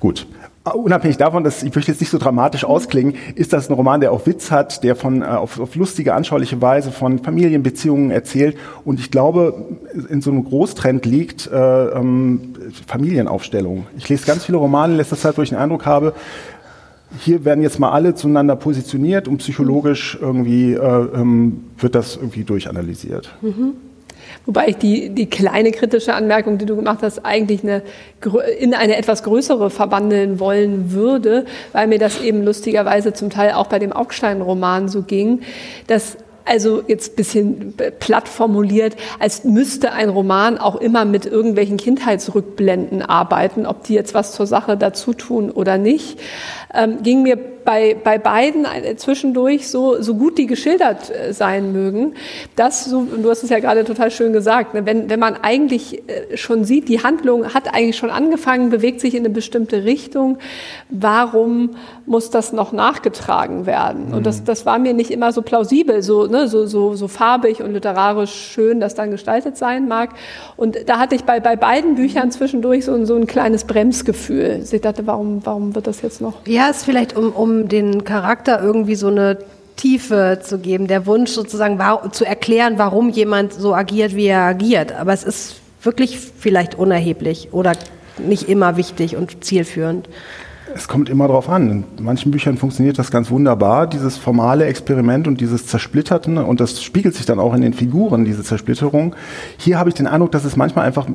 Gut. 0.00 0.26
Unabhängig 0.72 1.18
davon, 1.18 1.44
dass 1.44 1.62
ich 1.62 1.74
möchte 1.74 1.92
jetzt 1.92 2.00
nicht 2.00 2.08
so 2.08 2.16
dramatisch 2.16 2.64
ausklingen, 2.64 3.16
ist 3.34 3.52
das 3.52 3.68
ein 3.68 3.74
Roman, 3.74 4.00
der 4.00 4.12
auch 4.12 4.26
Witz 4.26 4.50
hat, 4.50 4.82
der 4.82 4.96
von 4.96 5.20
äh, 5.20 5.26
auf, 5.26 5.60
auf 5.60 5.74
lustige, 5.74 6.14
anschauliche 6.14 6.62
Weise 6.62 6.90
von 6.90 7.18
Familienbeziehungen 7.18 8.10
erzählt 8.10 8.56
und 8.82 8.98
ich 8.98 9.10
glaube 9.10 9.66
in 10.08 10.22
so 10.22 10.30
einem 10.30 10.42
Großtrend 10.44 11.04
liegt 11.04 11.50
äh, 11.52 11.88
ähm, 11.88 12.54
Familienaufstellung. 12.86 13.86
Ich 13.98 14.08
lese 14.08 14.24
ganz 14.24 14.46
viele 14.46 14.56
Romane 14.56 14.94
in 14.94 14.96
letzter 14.96 15.18
Zeit, 15.18 15.36
wo 15.36 15.42
ich 15.42 15.50
den 15.50 15.58
Eindruck 15.58 15.84
habe, 15.84 16.14
hier 17.20 17.44
werden 17.44 17.62
jetzt 17.62 17.78
mal 17.78 17.90
alle 17.90 18.14
zueinander 18.14 18.56
positioniert 18.56 19.28
und 19.28 19.38
psychologisch 19.38 20.18
irgendwie 20.20 20.74
äh, 20.74 20.78
ähm, 20.78 21.64
wird 21.78 21.94
das 21.94 22.16
irgendwie 22.16 22.44
durchanalysiert. 22.44 23.34
Mhm. 23.42 23.72
Wobei 24.46 24.68
ich 24.68 24.76
die, 24.76 25.10
die 25.10 25.26
kleine 25.26 25.70
kritische 25.70 26.14
Anmerkung, 26.14 26.58
die 26.58 26.66
du 26.66 26.76
gemacht 26.76 26.98
hast, 27.02 27.24
eigentlich 27.24 27.62
eine, 27.62 27.82
in 28.58 28.74
eine 28.74 28.96
etwas 28.96 29.22
größere 29.22 29.70
verwandeln 29.70 30.38
wollen 30.38 30.92
würde, 30.92 31.46
weil 31.72 31.86
mir 31.86 31.98
das 31.98 32.20
eben 32.20 32.42
lustigerweise 32.42 33.14
zum 33.14 33.30
Teil 33.30 33.52
auch 33.52 33.68
bei 33.68 33.78
dem 33.78 33.92
Augstein-Roman 33.92 34.88
so 34.88 35.02
ging, 35.02 35.40
dass 35.86 36.18
also 36.44 36.82
jetzt 36.86 37.16
bisschen 37.16 37.74
platt 37.98 38.28
formuliert, 38.28 38.96
als 39.18 39.44
müsste 39.44 39.92
ein 39.92 40.08
Roman 40.08 40.58
auch 40.58 40.76
immer 40.76 41.04
mit 41.04 41.26
irgendwelchen 41.26 41.76
Kindheitsrückblenden 41.76 43.02
arbeiten, 43.02 43.66
ob 43.66 43.84
die 43.84 43.94
jetzt 43.94 44.14
was 44.14 44.32
zur 44.32 44.46
Sache 44.46 44.76
dazu 44.76 45.14
tun 45.14 45.50
oder 45.50 45.78
nicht, 45.78 46.20
ähm, 46.74 47.02
ging 47.02 47.22
mir 47.22 47.53
bei, 47.64 47.96
bei 48.02 48.18
beiden 48.18 48.66
zwischendurch 48.96 49.68
so, 49.68 50.00
so 50.00 50.14
gut 50.14 50.38
die 50.38 50.46
geschildert 50.46 51.10
äh, 51.10 51.32
sein 51.32 51.72
mögen, 51.72 52.14
dass, 52.56 52.84
so, 52.84 53.02
du 53.04 53.30
hast 53.30 53.42
es 53.42 53.50
ja 53.50 53.58
gerade 53.58 53.84
total 53.84 54.10
schön 54.10 54.32
gesagt, 54.32 54.74
ne, 54.74 54.86
wenn, 54.86 55.10
wenn 55.10 55.20
man 55.20 55.36
eigentlich 55.42 56.02
äh, 56.08 56.36
schon 56.36 56.64
sieht, 56.64 56.88
die 56.88 57.02
Handlung 57.02 57.54
hat 57.54 57.72
eigentlich 57.72 57.96
schon 57.96 58.10
angefangen, 58.10 58.70
bewegt 58.70 59.00
sich 59.00 59.14
in 59.14 59.20
eine 59.20 59.30
bestimmte 59.30 59.84
Richtung, 59.84 60.38
warum 60.90 61.70
muss 62.06 62.30
das 62.30 62.52
noch 62.52 62.72
nachgetragen 62.72 63.66
werden? 63.66 64.12
Und 64.12 64.26
das, 64.26 64.40
mhm. 64.40 64.44
das 64.46 64.66
war 64.66 64.78
mir 64.78 64.94
nicht 64.94 65.10
immer 65.10 65.32
so 65.32 65.42
plausibel, 65.42 66.02
so, 66.02 66.26
ne, 66.26 66.48
so, 66.48 66.66
so, 66.66 66.94
so 66.94 67.08
farbig 67.08 67.62
und 67.62 67.72
literarisch 67.72 68.32
schön 68.52 68.80
das 68.80 68.94
dann 68.94 69.10
gestaltet 69.10 69.56
sein 69.56 69.88
mag. 69.88 70.10
Und 70.56 70.76
da 70.86 70.98
hatte 70.98 71.14
ich 71.14 71.24
bei, 71.24 71.40
bei 71.40 71.56
beiden 71.56 71.94
Büchern 71.94 72.30
zwischendurch 72.30 72.84
so, 72.84 73.04
so 73.04 73.16
ein 73.16 73.26
kleines 73.26 73.64
Bremsgefühl. 73.64 74.64
Ich 74.70 74.80
dachte, 74.80 75.06
warum, 75.06 75.40
warum 75.44 75.74
wird 75.74 75.86
das 75.86 76.02
jetzt 76.02 76.20
noch? 76.20 76.34
Ja, 76.46 76.68
es 76.70 76.78
ist 76.78 76.84
vielleicht 76.84 77.16
um, 77.16 77.32
um 77.32 77.53
den 77.62 78.04
Charakter 78.04 78.62
irgendwie 78.62 78.94
so 78.94 79.08
eine 79.08 79.38
Tiefe 79.76 80.38
zu 80.42 80.58
geben, 80.58 80.86
der 80.86 81.06
Wunsch 81.06 81.32
sozusagen 81.32 81.80
zu 82.12 82.24
erklären, 82.24 82.74
warum 82.76 83.08
jemand 83.08 83.52
so 83.52 83.74
agiert, 83.74 84.14
wie 84.14 84.26
er 84.26 84.42
agiert. 84.42 84.92
Aber 84.92 85.12
es 85.12 85.24
ist 85.24 85.56
wirklich 85.82 86.18
vielleicht 86.18 86.74
unerheblich 86.76 87.48
oder 87.52 87.72
nicht 88.18 88.48
immer 88.48 88.76
wichtig 88.76 89.16
und 89.16 89.44
zielführend. 89.44 90.08
Es 90.74 90.88
kommt 90.88 91.08
immer 91.08 91.28
darauf 91.28 91.48
an. 91.48 91.84
In 91.98 92.04
manchen 92.04 92.32
Büchern 92.32 92.56
funktioniert 92.56 92.98
das 92.98 93.10
ganz 93.10 93.30
wunderbar, 93.30 93.86
dieses 93.86 94.16
formale 94.16 94.64
Experiment 94.64 95.28
und 95.28 95.40
dieses 95.40 95.66
Zersplitterten. 95.66 96.38
Und 96.38 96.60
das 96.60 96.82
spiegelt 96.82 97.14
sich 97.14 97.26
dann 97.26 97.38
auch 97.38 97.54
in 97.54 97.60
den 97.60 97.74
Figuren, 97.74 98.24
diese 98.24 98.42
Zersplitterung. 98.42 99.14
Hier 99.56 99.78
habe 99.78 99.88
ich 99.90 99.94
den 99.94 100.06
Eindruck, 100.06 100.32
dass 100.32 100.44
es 100.44 100.56
manchmal 100.56 100.86
einfach 100.86 101.06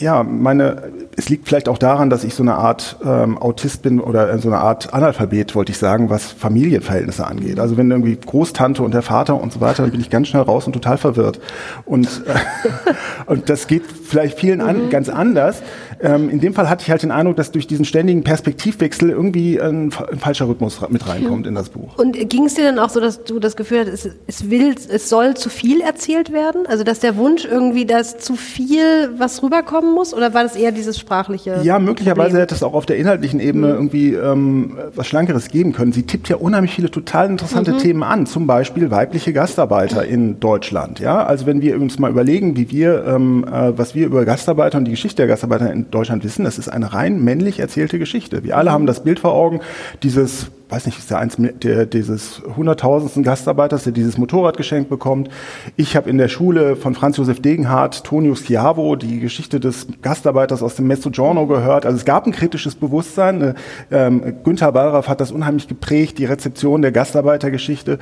ja, 0.00 0.22
meine, 0.22 0.89
es 1.20 1.28
liegt 1.28 1.48
vielleicht 1.48 1.68
auch 1.68 1.76
daran, 1.76 2.08
dass 2.08 2.24
ich 2.24 2.34
so 2.34 2.42
eine 2.42 2.54
Art 2.54 2.96
ähm, 3.04 3.36
Autist 3.36 3.82
bin 3.82 4.00
oder 4.00 4.38
so 4.38 4.48
eine 4.48 4.56
Art 4.56 4.94
Analphabet, 4.94 5.54
wollte 5.54 5.70
ich 5.70 5.76
sagen, 5.76 6.08
was 6.08 6.24
Familienverhältnisse 6.32 7.26
angeht. 7.26 7.60
Also 7.60 7.76
wenn 7.76 7.90
irgendwie 7.90 8.16
Großtante 8.16 8.82
und 8.82 8.94
der 8.94 9.02
Vater 9.02 9.38
und 9.38 9.52
so 9.52 9.60
weiter, 9.60 9.82
dann 9.82 9.90
bin 9.90 10.00
ich 10.00 10.08
ganz 10.08 10.28
schnell 10.28 10.42
raus 10.42 10.66
und 10.66 10.72
total 10.72 10.96
verwirrt. 10.96 11.38
Und, 11.84 12.06
äh, 12.26 12.92
und 13.26 13.50
das 13.50 13.66
geht 13.66 13.82
vielleicht 13.86 14.38
vielen 14.38 14.62
an, 14.62 14.86
mhm. 14.86 14.90
ganz 14.90 15.10
anders. 15.10 15.62
Ähm, 16.02 16.28
in 16.28 16.40
dem 16.40 16.54
Fall 16.54 16.68
hatte 16.68 16.82
ich 16.82 16.90
halt 16.90 17.02
den 17.02 17.10
Eindruck, 17.10 17.36
dass 17.36 17.50
durch 17.52 17.66
diesen 17.66 17.84
ständigen 17.84 18.22
Perspektivwechsel 18.22 19.10
irgendwie 19.10 19.60
ein, 19.60 19.92
ein 20.10 20.18
falscher 20.18 20.48
Rhythmus 20.48 20.80
mit 20.88 21.08
reinkommt 21.08 21.46
in 21.46 21.54
das 21.54 21.70
Buch. 21.70 21.98
Und 21.98 22.12
ging 22.28 22.46
es 22.46 22.54
dir 22.54 22.64
dann 22.64 22.78
auch 22.78 22.90
so, 22.90 23.00
dass 23.00 23.24
du 23.24 23.38
das 23.38 23.56
Gefühl 23.56 23.80
hattest, 23.80 24.06
es, 24.06 24.14
es 24.26 24.50
will, 24.50 24.74
es 24.90 25.08
soll 25.08 25.34
zu 25.34 25.48
viel 25.48 25.80
erzählt 25.80 26.32
werden? 26.32 26.66
Also 26.66 26.84
dass 26.84 27.00
der 27.00 27.16
Wunsch 27.16 27.44
irgendwie, 27.44 27.86
dass 27.86 28.18
zu 28.18 28.36
viel 28.36 29.10
was 29.18 29.42
rüberkommt? 29.42 29.70
kommen 29.70 29.94
muss? 29.94 30.12
Oder 30.12 30.34
war 30.34 30.42
das 30.42 30.56
eher 30.56 30.72
dieses 30.72 30.98
sprachliche? 30.98 31.60
Ja, 31.62 31.78
möglicherweise 31.78 32.30
Problem? 32.30 32.40
hätte 32.40 32.54
es 32.54 32.62
auch 32.62 32.74
auf 32.74 32.86
der 32.86 32.96
inhaltlichen 32.96 33.38
Ebene 33.38 33.68
mhm. 33.68 33.74
irgendwie 33.74 34.14
ähm, 34.14 34.78
was 34.94 35.06
Schlankeres 35.06 35.48
geben 35.48 35.72
können. 35.72 35.92
Sie 35.92 36.02
tippt 36.02 36.28
ja 36.28 36.36
unheimlich 36.36 36.74
viele 36.74 36.90
total 36.90 37.30
interessante 37.30 37.72
mhm. 37.72 37.78
Themen 37.78 38.02
an, 38.02 38.26
zum 38.26 38.46
Beispiel 38.46 38.90
weibliche 38.90 39.32
Gastarbeiter 39.32 40.04
in 40.04 40.40
Deutschland. 40.40 40.98
Ja, 40.98 41.24
also 41.24 41.46
wenn 41.46 41.62
wir 41.62 41.80
uns 41.80 41.98
mal 41.98 42.10
überlegen, 42.10 42.56
wie 42.56 42.70
wir, 42.70 43.04
ähm, 43.06 43.44
äh, 43.44 43.78
was 43.78 43.94
wir 43.94 44.06
über 44.06 44.24
Gastarbeiter 44.24 44.78
und 44.78 44.86
die 44.86 44.90
Geschichte 44.90 45.18
der 45.18 45.28
Gastarbeiter 45.28 45.72
in 45.72 45.89
Deutschland 45.90 46.24
wissen, 46.24 46.44
das 46.44 46.58
ist 46.58 46.68
eine 46.68 46.92
rein 46.92 47.22
männlich 47.22 47.60
erzählte 47.60 47.98
Geschichte. 47.98 48.44
Wir 48.44 48.56
alle 48.56 48.72
haben 48.72 48.86
das 48.86 49.02
Bild 49.02 49.20
vor 49.20 49.32
Augen, 49.32 49.60
dieses 50.02 50.50
weiß 50.70 50.86
nicht, 50.86 50.98
ist 50.98 51.10
der 51.10 51.18
eins 51.18 51.36
der, 51.38 51.86
dieses 51.86 52.42
hunderttausendsten 52.56 53.22
Gastarbeiters, 53.22 53.84
der 53.84 53.92
dieses 53.92 54.18
Motorrad 54.18 54.56
geschenkt 54.56 54.88
bekommt. 54.88 55.28
Ich 55.76 55.96
habe 55.96 56.08
in 56.08 56.16
der 56.16 56.28
Schule 56.28 56.76
von 56.76 56.94
Franz 56.94 57.16
Josef 57.16 57.42
Degenhardt 57.42 58.04
Tonio 58.04 58.34
Schiavo 58.34 58.96
die 58.96 59.20
Geschichte 59.20 59.58
des 59.58 59.88
Gastarbeiters 60.00 60.62
aus 60.62 60.76
dem 60.76 60.86
Mezzogiorno 60.86 61.46
gehört. 61.46 61.86
Also 61.86 61.98
es 61.98 62.04
gab 62.04 62.26
ein 62.26 62.32
kritisches 62.32 62.76
Bewusstsein. 62.76 63.42
Äh, 63.42 63.54
ähm, 63.90 64.34
Günther 64.44 64.72
Wallraff 64.74 65.08
hat 65.08 65.20
das 65.20 65.32
unheimlich 65.32 65.66
geprägt, 65.66 66.18
die 66.18 66.24
Rezeption 66.24 66.82
der 66.82 66.92
Gastarbeitergeschichte. 66.92 67.98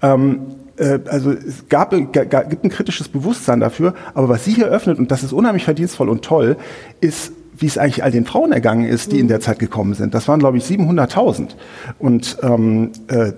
Ähm, 0.00 0.40
äh, 0.40 0.63
also 0.78 1.30
es 1.30 1.68
gab, 1.68 1.90
gibt 1.90 2.64
ein 2.64 2.70
kritisches 2.70 3.08
Bewusstsein 3.08 3.60
dafür, 3.60 3.94
aber 4.14 4.28
was 4.28 4.44
sie 4.44 4.52
hier 4.52 4.66
öffnet, 4.66 4.98
und 4.98 5.10
das 5.10 5.22
ist 5.22 5.32
unheimlich 5.32 5.64
verdienstvoll 5.64 6.08
und 6.08 6.24
toll, 6.24 6.56
ist 7.00 7.32
wie 7.56 7.66
es 7.66 7.78
eigentlich 7.78 8.02
all 8.02 8.10
den 8.10 8.26
Frauen 8.26 8.52
ergangen 8.52 8.84
ist, 8.84 9.12
die 9.12 9.20
in 9.20 9.28
der 9.28 9.40
Zeit 9.40 9.58
gekommen 9.58 9.94
sind. 9.94 10.14
Das 10.14 10.26
waren, 10.26 10.40
glaube 10.40 10.58
ich, 10.58 10.64
700.000. 10.64 11.50
Und 11.98 12.36
ähm, 12.42 12.90
äh, 13.06 13.32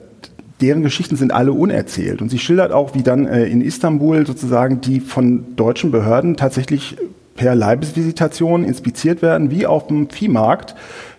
deren 0.61 0.83
Geschichten 0.83 1.17
sind 1.17 1.33
alle 1.33 1.53
unerzählt. 1.53 2.23
Und 2.23 2.31
sie 2.31 2.39
schildert 2.39 2.73
auch, 2.73 2.95
wie 2.95 3.03
dann 3.03 3.27
äh, 3.27 3.45
in 3.45 3.61
Istanbul 3.61 4.27
sozusagen 4.27 4.81
die 4.81 5.01
von 5.01 5.57
deutschen 5.57 5.91
Behörden 5.91 6.37
tatsächlich 6.37 6.97
per 7.35 7.55
Leibesvisitation 7.55 8.65
inspiziert 8.65 9.21
werden, 9.21 9.51
wie 9.51 9.67
auf 9.67 9.89
dem 9.89 10.09
Viehmarkt. 10.09 10.75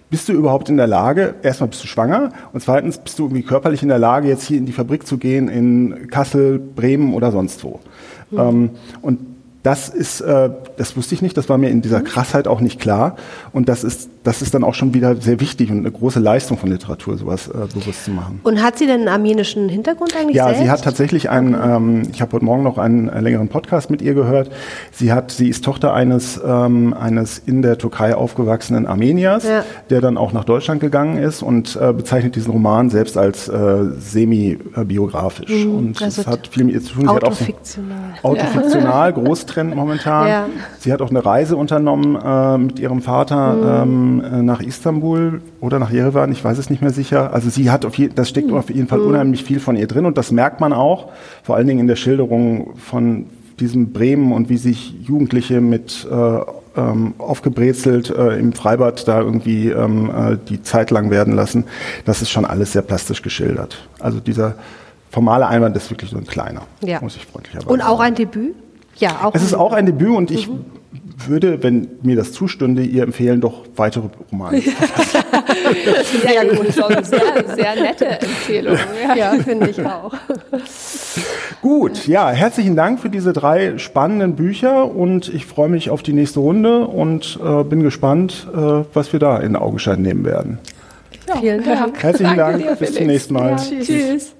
Bist 0.09 0.29
du 0.29 0.33
überhaupt 0.33 0.69
in 0.69 0.77
der 0.77 0.87
Lage, 0.87 1.35
erstmal 1.43 1.69
bist 1.69 1.83
du 1.83 1.87
schwanger 1.87 2.31
und 2.53 2.61
zweitens 2.61 2.97
bist 2.97 3.19
du 3.19 3.25
irgendwie 3.25 3.43
körperlich 3.43 3.83
in 3.83 3.89
der 3.89 3.99
Lage, 3.99 4.29
jetzt 4.29 4.45
hier 4.45 4.57
in 4.57 4.65
die 4.65 4.71
Fabrik 4.71 5.05
zu 5.05 5.17
gehen, 5.17 5.49
in 5.49 6.07
Kassel, 6.09 6.59
Bremen 6.59 7.13
oder 7.13 7.31
sonst 7.31 7.63
wo. 7.63 7.79
Mhm. 8.31 8.39
Ähm, 8.39 8.69
und 9.01 9.19
das 9.63 9.89
ist, 9.89 10.21
äh, 10.21 10.49
das 10.77 10.95
wusste 10.95 11.13
ich 11.13 11.21
nicht, 11.21 11.35
das 11.35 11.49
war 11.49 11.57
mir 11.57 11.69
in 11.69 11.81
dieser 11.81 12.01
Krassheit 12.01 12.47
auch 12.47 12.61
nicht 12.61 12.79
klar. 12.79 13.17
Und 13.51 13.67
das 13.67 13.83
ist 13.83 14.09
das 14.27 14.41
ist 14.41 14.53
dann 14.53 14.63
auch 14.65 14.73
schon 14.73 14.93
wieder 14.93 15.15
sehr 15.15 15.39
wichtig 15.39 15.71
und 15.71 15.77
eine 15.79 15.91
große 15.91 16.19
Leistung 16.19 16.57
von 16.57 16.69
Literatur, 16.69 17.17
sowas 17.17 17.47
äh, 17.47 17.53
bewusst 17.73 18.03
zu 18.03 18.11
machen. 18.11 18.41
Und 18.43 18.61
hat 18.61 18.77
sie 18.77 18.85
denn 18.85 18.99
einen 18.99 19.07
armenischen 19.07 19.69
Hintergrund 19.69 20.13
eigentlich 20.19 20.35
Ja, 20.35 20.47
selbst? 20.47 20.61
sie 20.63 20.69
hat 20.69 20.83
tatsächlich 20.83 21.29
einen, 21.29 21.53
ähm, 21.53 22.01
ich 22.11 22.21
habe 22.21 22.33
heute 22.33 22.43
Morgen 22.43 22.61
noch 22.63 22.77
einen 22.77 23.07
äh, 23.07 23.21
längeren 23.21 23.47
Podcast 23.47 23.89
mit 23.89 24.01
ihr 24.01 24.13
gehört. 24.13 24.49
Sie 24.91 25.13
hat, 25.13 25.31
sie 25.31 25.47
ist 25.47 25.63
Tochter 25.63 25.93
eines, 25.93 26.39
ähm, 26.45 26.93
eines 26.93 27.37
in 27.39 27.61
der 27.61 27.77
Türkei 27.77 28.15
aufgewachsenen 28.15 28.85
Armeniers, 28.85 29.45
Ja. 29.47 29.63
der 29.89 30.01
dann 30.01 30.17
auch 30.17 30.33
nach 30.33 30.43
Deutschland 30.43 30.81
gegangen 30.81 31.17
ist 31.17 31.41
und 31.41 31.77
äh, 31.81 31.93
bezeichnet 31.93 32.35
diesen 32.35 32.51
Roman 32.51 32.89
selbst 32.89 33.17
als 33.17 33.47
äh, 33.47 33.85
semi-biografisch. 33.97 35.65
und 35.65 36.01
also 36.01 36.21
es 36.21 36.27
hat 36.27 36.47
viel 36.47 36.65
mit 36.65 36.75
ihr 36.75 36.81
zu 36.83 36.95
tun. 36.95 37.07
Autofiktional. 37.07 37.97
Autofiktional, 38.23 39.13
Großtrend 39.13 39.75
momentan. 39.75 40.27
Ja. 40.27 40.45
Sie 40.79 40.91
hat 40.91 41.01
auch 41.01 41.09
eine 41.09 41.25
Reise 41.25 41.55
unternommen 41.55 42.15
äh, 42.21 42.57
mit 42.57 42.79
ihrem 42.79 43.01
Vater 43.01 43.83
ähm, 43.83 44.16
äh, 44.23 44.41
nach 44.43 44.61
Istanbul 44.61 45.41
oder 45.61 45.79
nach 45.79 45.91
Jerewan, 45.91 46.31
ich 46.31 46.43
weiß 46.43 46.57
es 46.57 46.69
nicht 46.69 46.81
mehr 46.81 46.91
sicher. 46.91 47.33
Also 47.33 47.49
sie 47.49 47.69
hat 47.71 47.85
auf 47.85 47.95
je, 47.97 48.09
das 48.13 48.29
steckt 48.29 48.51
auf 48.51 48.69
jeden 48.69 48.87
Fall 48.87 48.99
unheimlich 48.99 49.43
viel 49.43 49.59
von 49.59 49.75
ihr 49.75 49.87
drin 49.87 50.05
und 50.05 50.17
das 50.17 50.31
merkt 50.31 50.59
man 50.61 50.73
auch, 50.73 51.09
vor 51.43 51.55
allen 51.55 51.67
Dingen 51.67 51.79
in 51.79 51.87
der 51.87 51.95
Schilderung 51.95 52.75
von 52.77 53.25
diesem 53.59 53.91
Bremen 53.91 54.31
und 54.33 54.49
wie 54.49 54.57
sich 54.57 54.93
Jugendliche 55.01 55.61
mit 55.61 56.07
äh, 56.11 56.39
ähm, 56.79 57.15
aufgebrezelt 57.17 58.11
äh, 58.11 58.37
im 58.37 58.53
Freibad 58.53 59.07
da 59.07 59.19
irgendwie 59.21 59.69
ähm, 59.69 60.11
äh, 60.15 60.37
die 60.47 60.61
Zeit 60.61 60.91
lang 60.91 61.09
werden 61.09 61.33
lassen. 61.33 61.63
Das 62.05 62.21
ist 62.21 62.29
schon 62.29 62.45
alles 62.45 62.73
sehr 62.73 62.83
plastisch 62.83 63.23
geschildert. 63.23 63.87
Also 63.99 64.19
dieser 64.19 64.53
formale 65.09 65.47
Einwand 65.47 65.75
ist 65.75 65.89
wirklich 65.89 66.11
so 66.11 66.17
ein 66.17 66.27
kleiner, 66.27 66.61
Ja. 66.83 66.99
muss 67.01 67.15
ich 67.15 67.25
freundlicherweise 67.25 67.67
Und 67.69 67.81
auch 67.81 67.97
sagen. 67.97 68.01
ein 68.01 68.15
Debüt? 68.15 68.55
Ja, 68.97 69.09
auch. 69.23 69.33
Es 69.33 69.41
ist 69.43 69.55
auch 69.55 69.73
ein 69.73 69.85
Debüt 69.87 70.09
und 70.09 70.29
ich 70.31 70.47
würde, 71.25 71.61
wenn 71.63 71.87
mir 72.01 72.15
das 72.15 72.31
zustünde, 72.31 72.83
ihr 72.83 73.03
empfehlen, 73.03 73.41
doch 73.41 73.65
weitere 73.75 74.07
Romane. 74.31 74.61
Sehr 74.61 76.45
gut, 76.55 76.73
schon 76.73 77.03
sehr, 77.03 77.55
sehr 77.55 77.75
nette 77.75 78.05
Empfehlung. 78.05 78.77
Ja. 79.07 79.15
Ja, 79.15 79.43
finde 79.43 79.69
ich 79.69 79.85
auch. 79.85 80.13
Gut, 81.61 82.07
ja, 82.07 82.29
herzlichen 82.29 82.75
Dank 82.75 82.99
für 82.99 83.09
diese 83.09 83.33
drei 83.33 83.77
spannenden 83.77 84.35
Bücher 84.35 84.93
und 84.93 85.33
ich 85.33 85.45
freue 85.45 85.69
mich 85.69 85.89
auf 85.89 86.03
die 86.03 86.13
nächste 86.13 86.39
Runde 86.39 86.87
und 86.87 87.39
äh, 87.43 87.63
bin 87.63 87.83
gespannt, 87.83 88.47
äh, 88.53 88.57
was 88.93 89.11
wir 89.11 89.19
da 89.19 89.37
in 89.39 89.55
Augenschein 89.55 90.01
nehmen 90.01 90.23
werden. 90.23 90.59
Vielen 91.39 91.63
Dank. 91.63 92.01
Herzlichen 92.01 92.37
Danke 92.37 92.63
Dank, 92.63 92.79
dir, 92.79 92.85
bis 92.85 92.93
zum 92.95 93.07
nächsten 93.07 93.33
Mal. 93.33 93.57
Ja, 93.57 93.81
tschüss. 93.81 94.33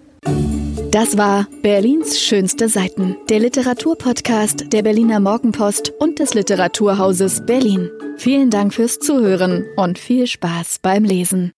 Das 0.97 1.15
war 1.15 1.45
Berlins 1.61 2.19
schönste 2.19 2.69
Seiten, 2.69 3.17
der 3.29 3.39
Literaturpodcast 3.39 4.73
der 4.73 4.81
Berliner 4.81 5.19
Morgenpost 5.19 5.93
und 5.99 6.17
des 6.17 6.33
Literaturhauses 6.33 7.45
Berlin. 7.45 7.91
Vielen 8.17 8.49
Dank 8.49 8.73
fürs 8.73 8.97
Zuhören 8.97 9.67
und 9.75 9.99
viel 9.99 10.25
Spaß 10.25 10.79
beim 10.81 11.03
Lesen. 11.03 11.53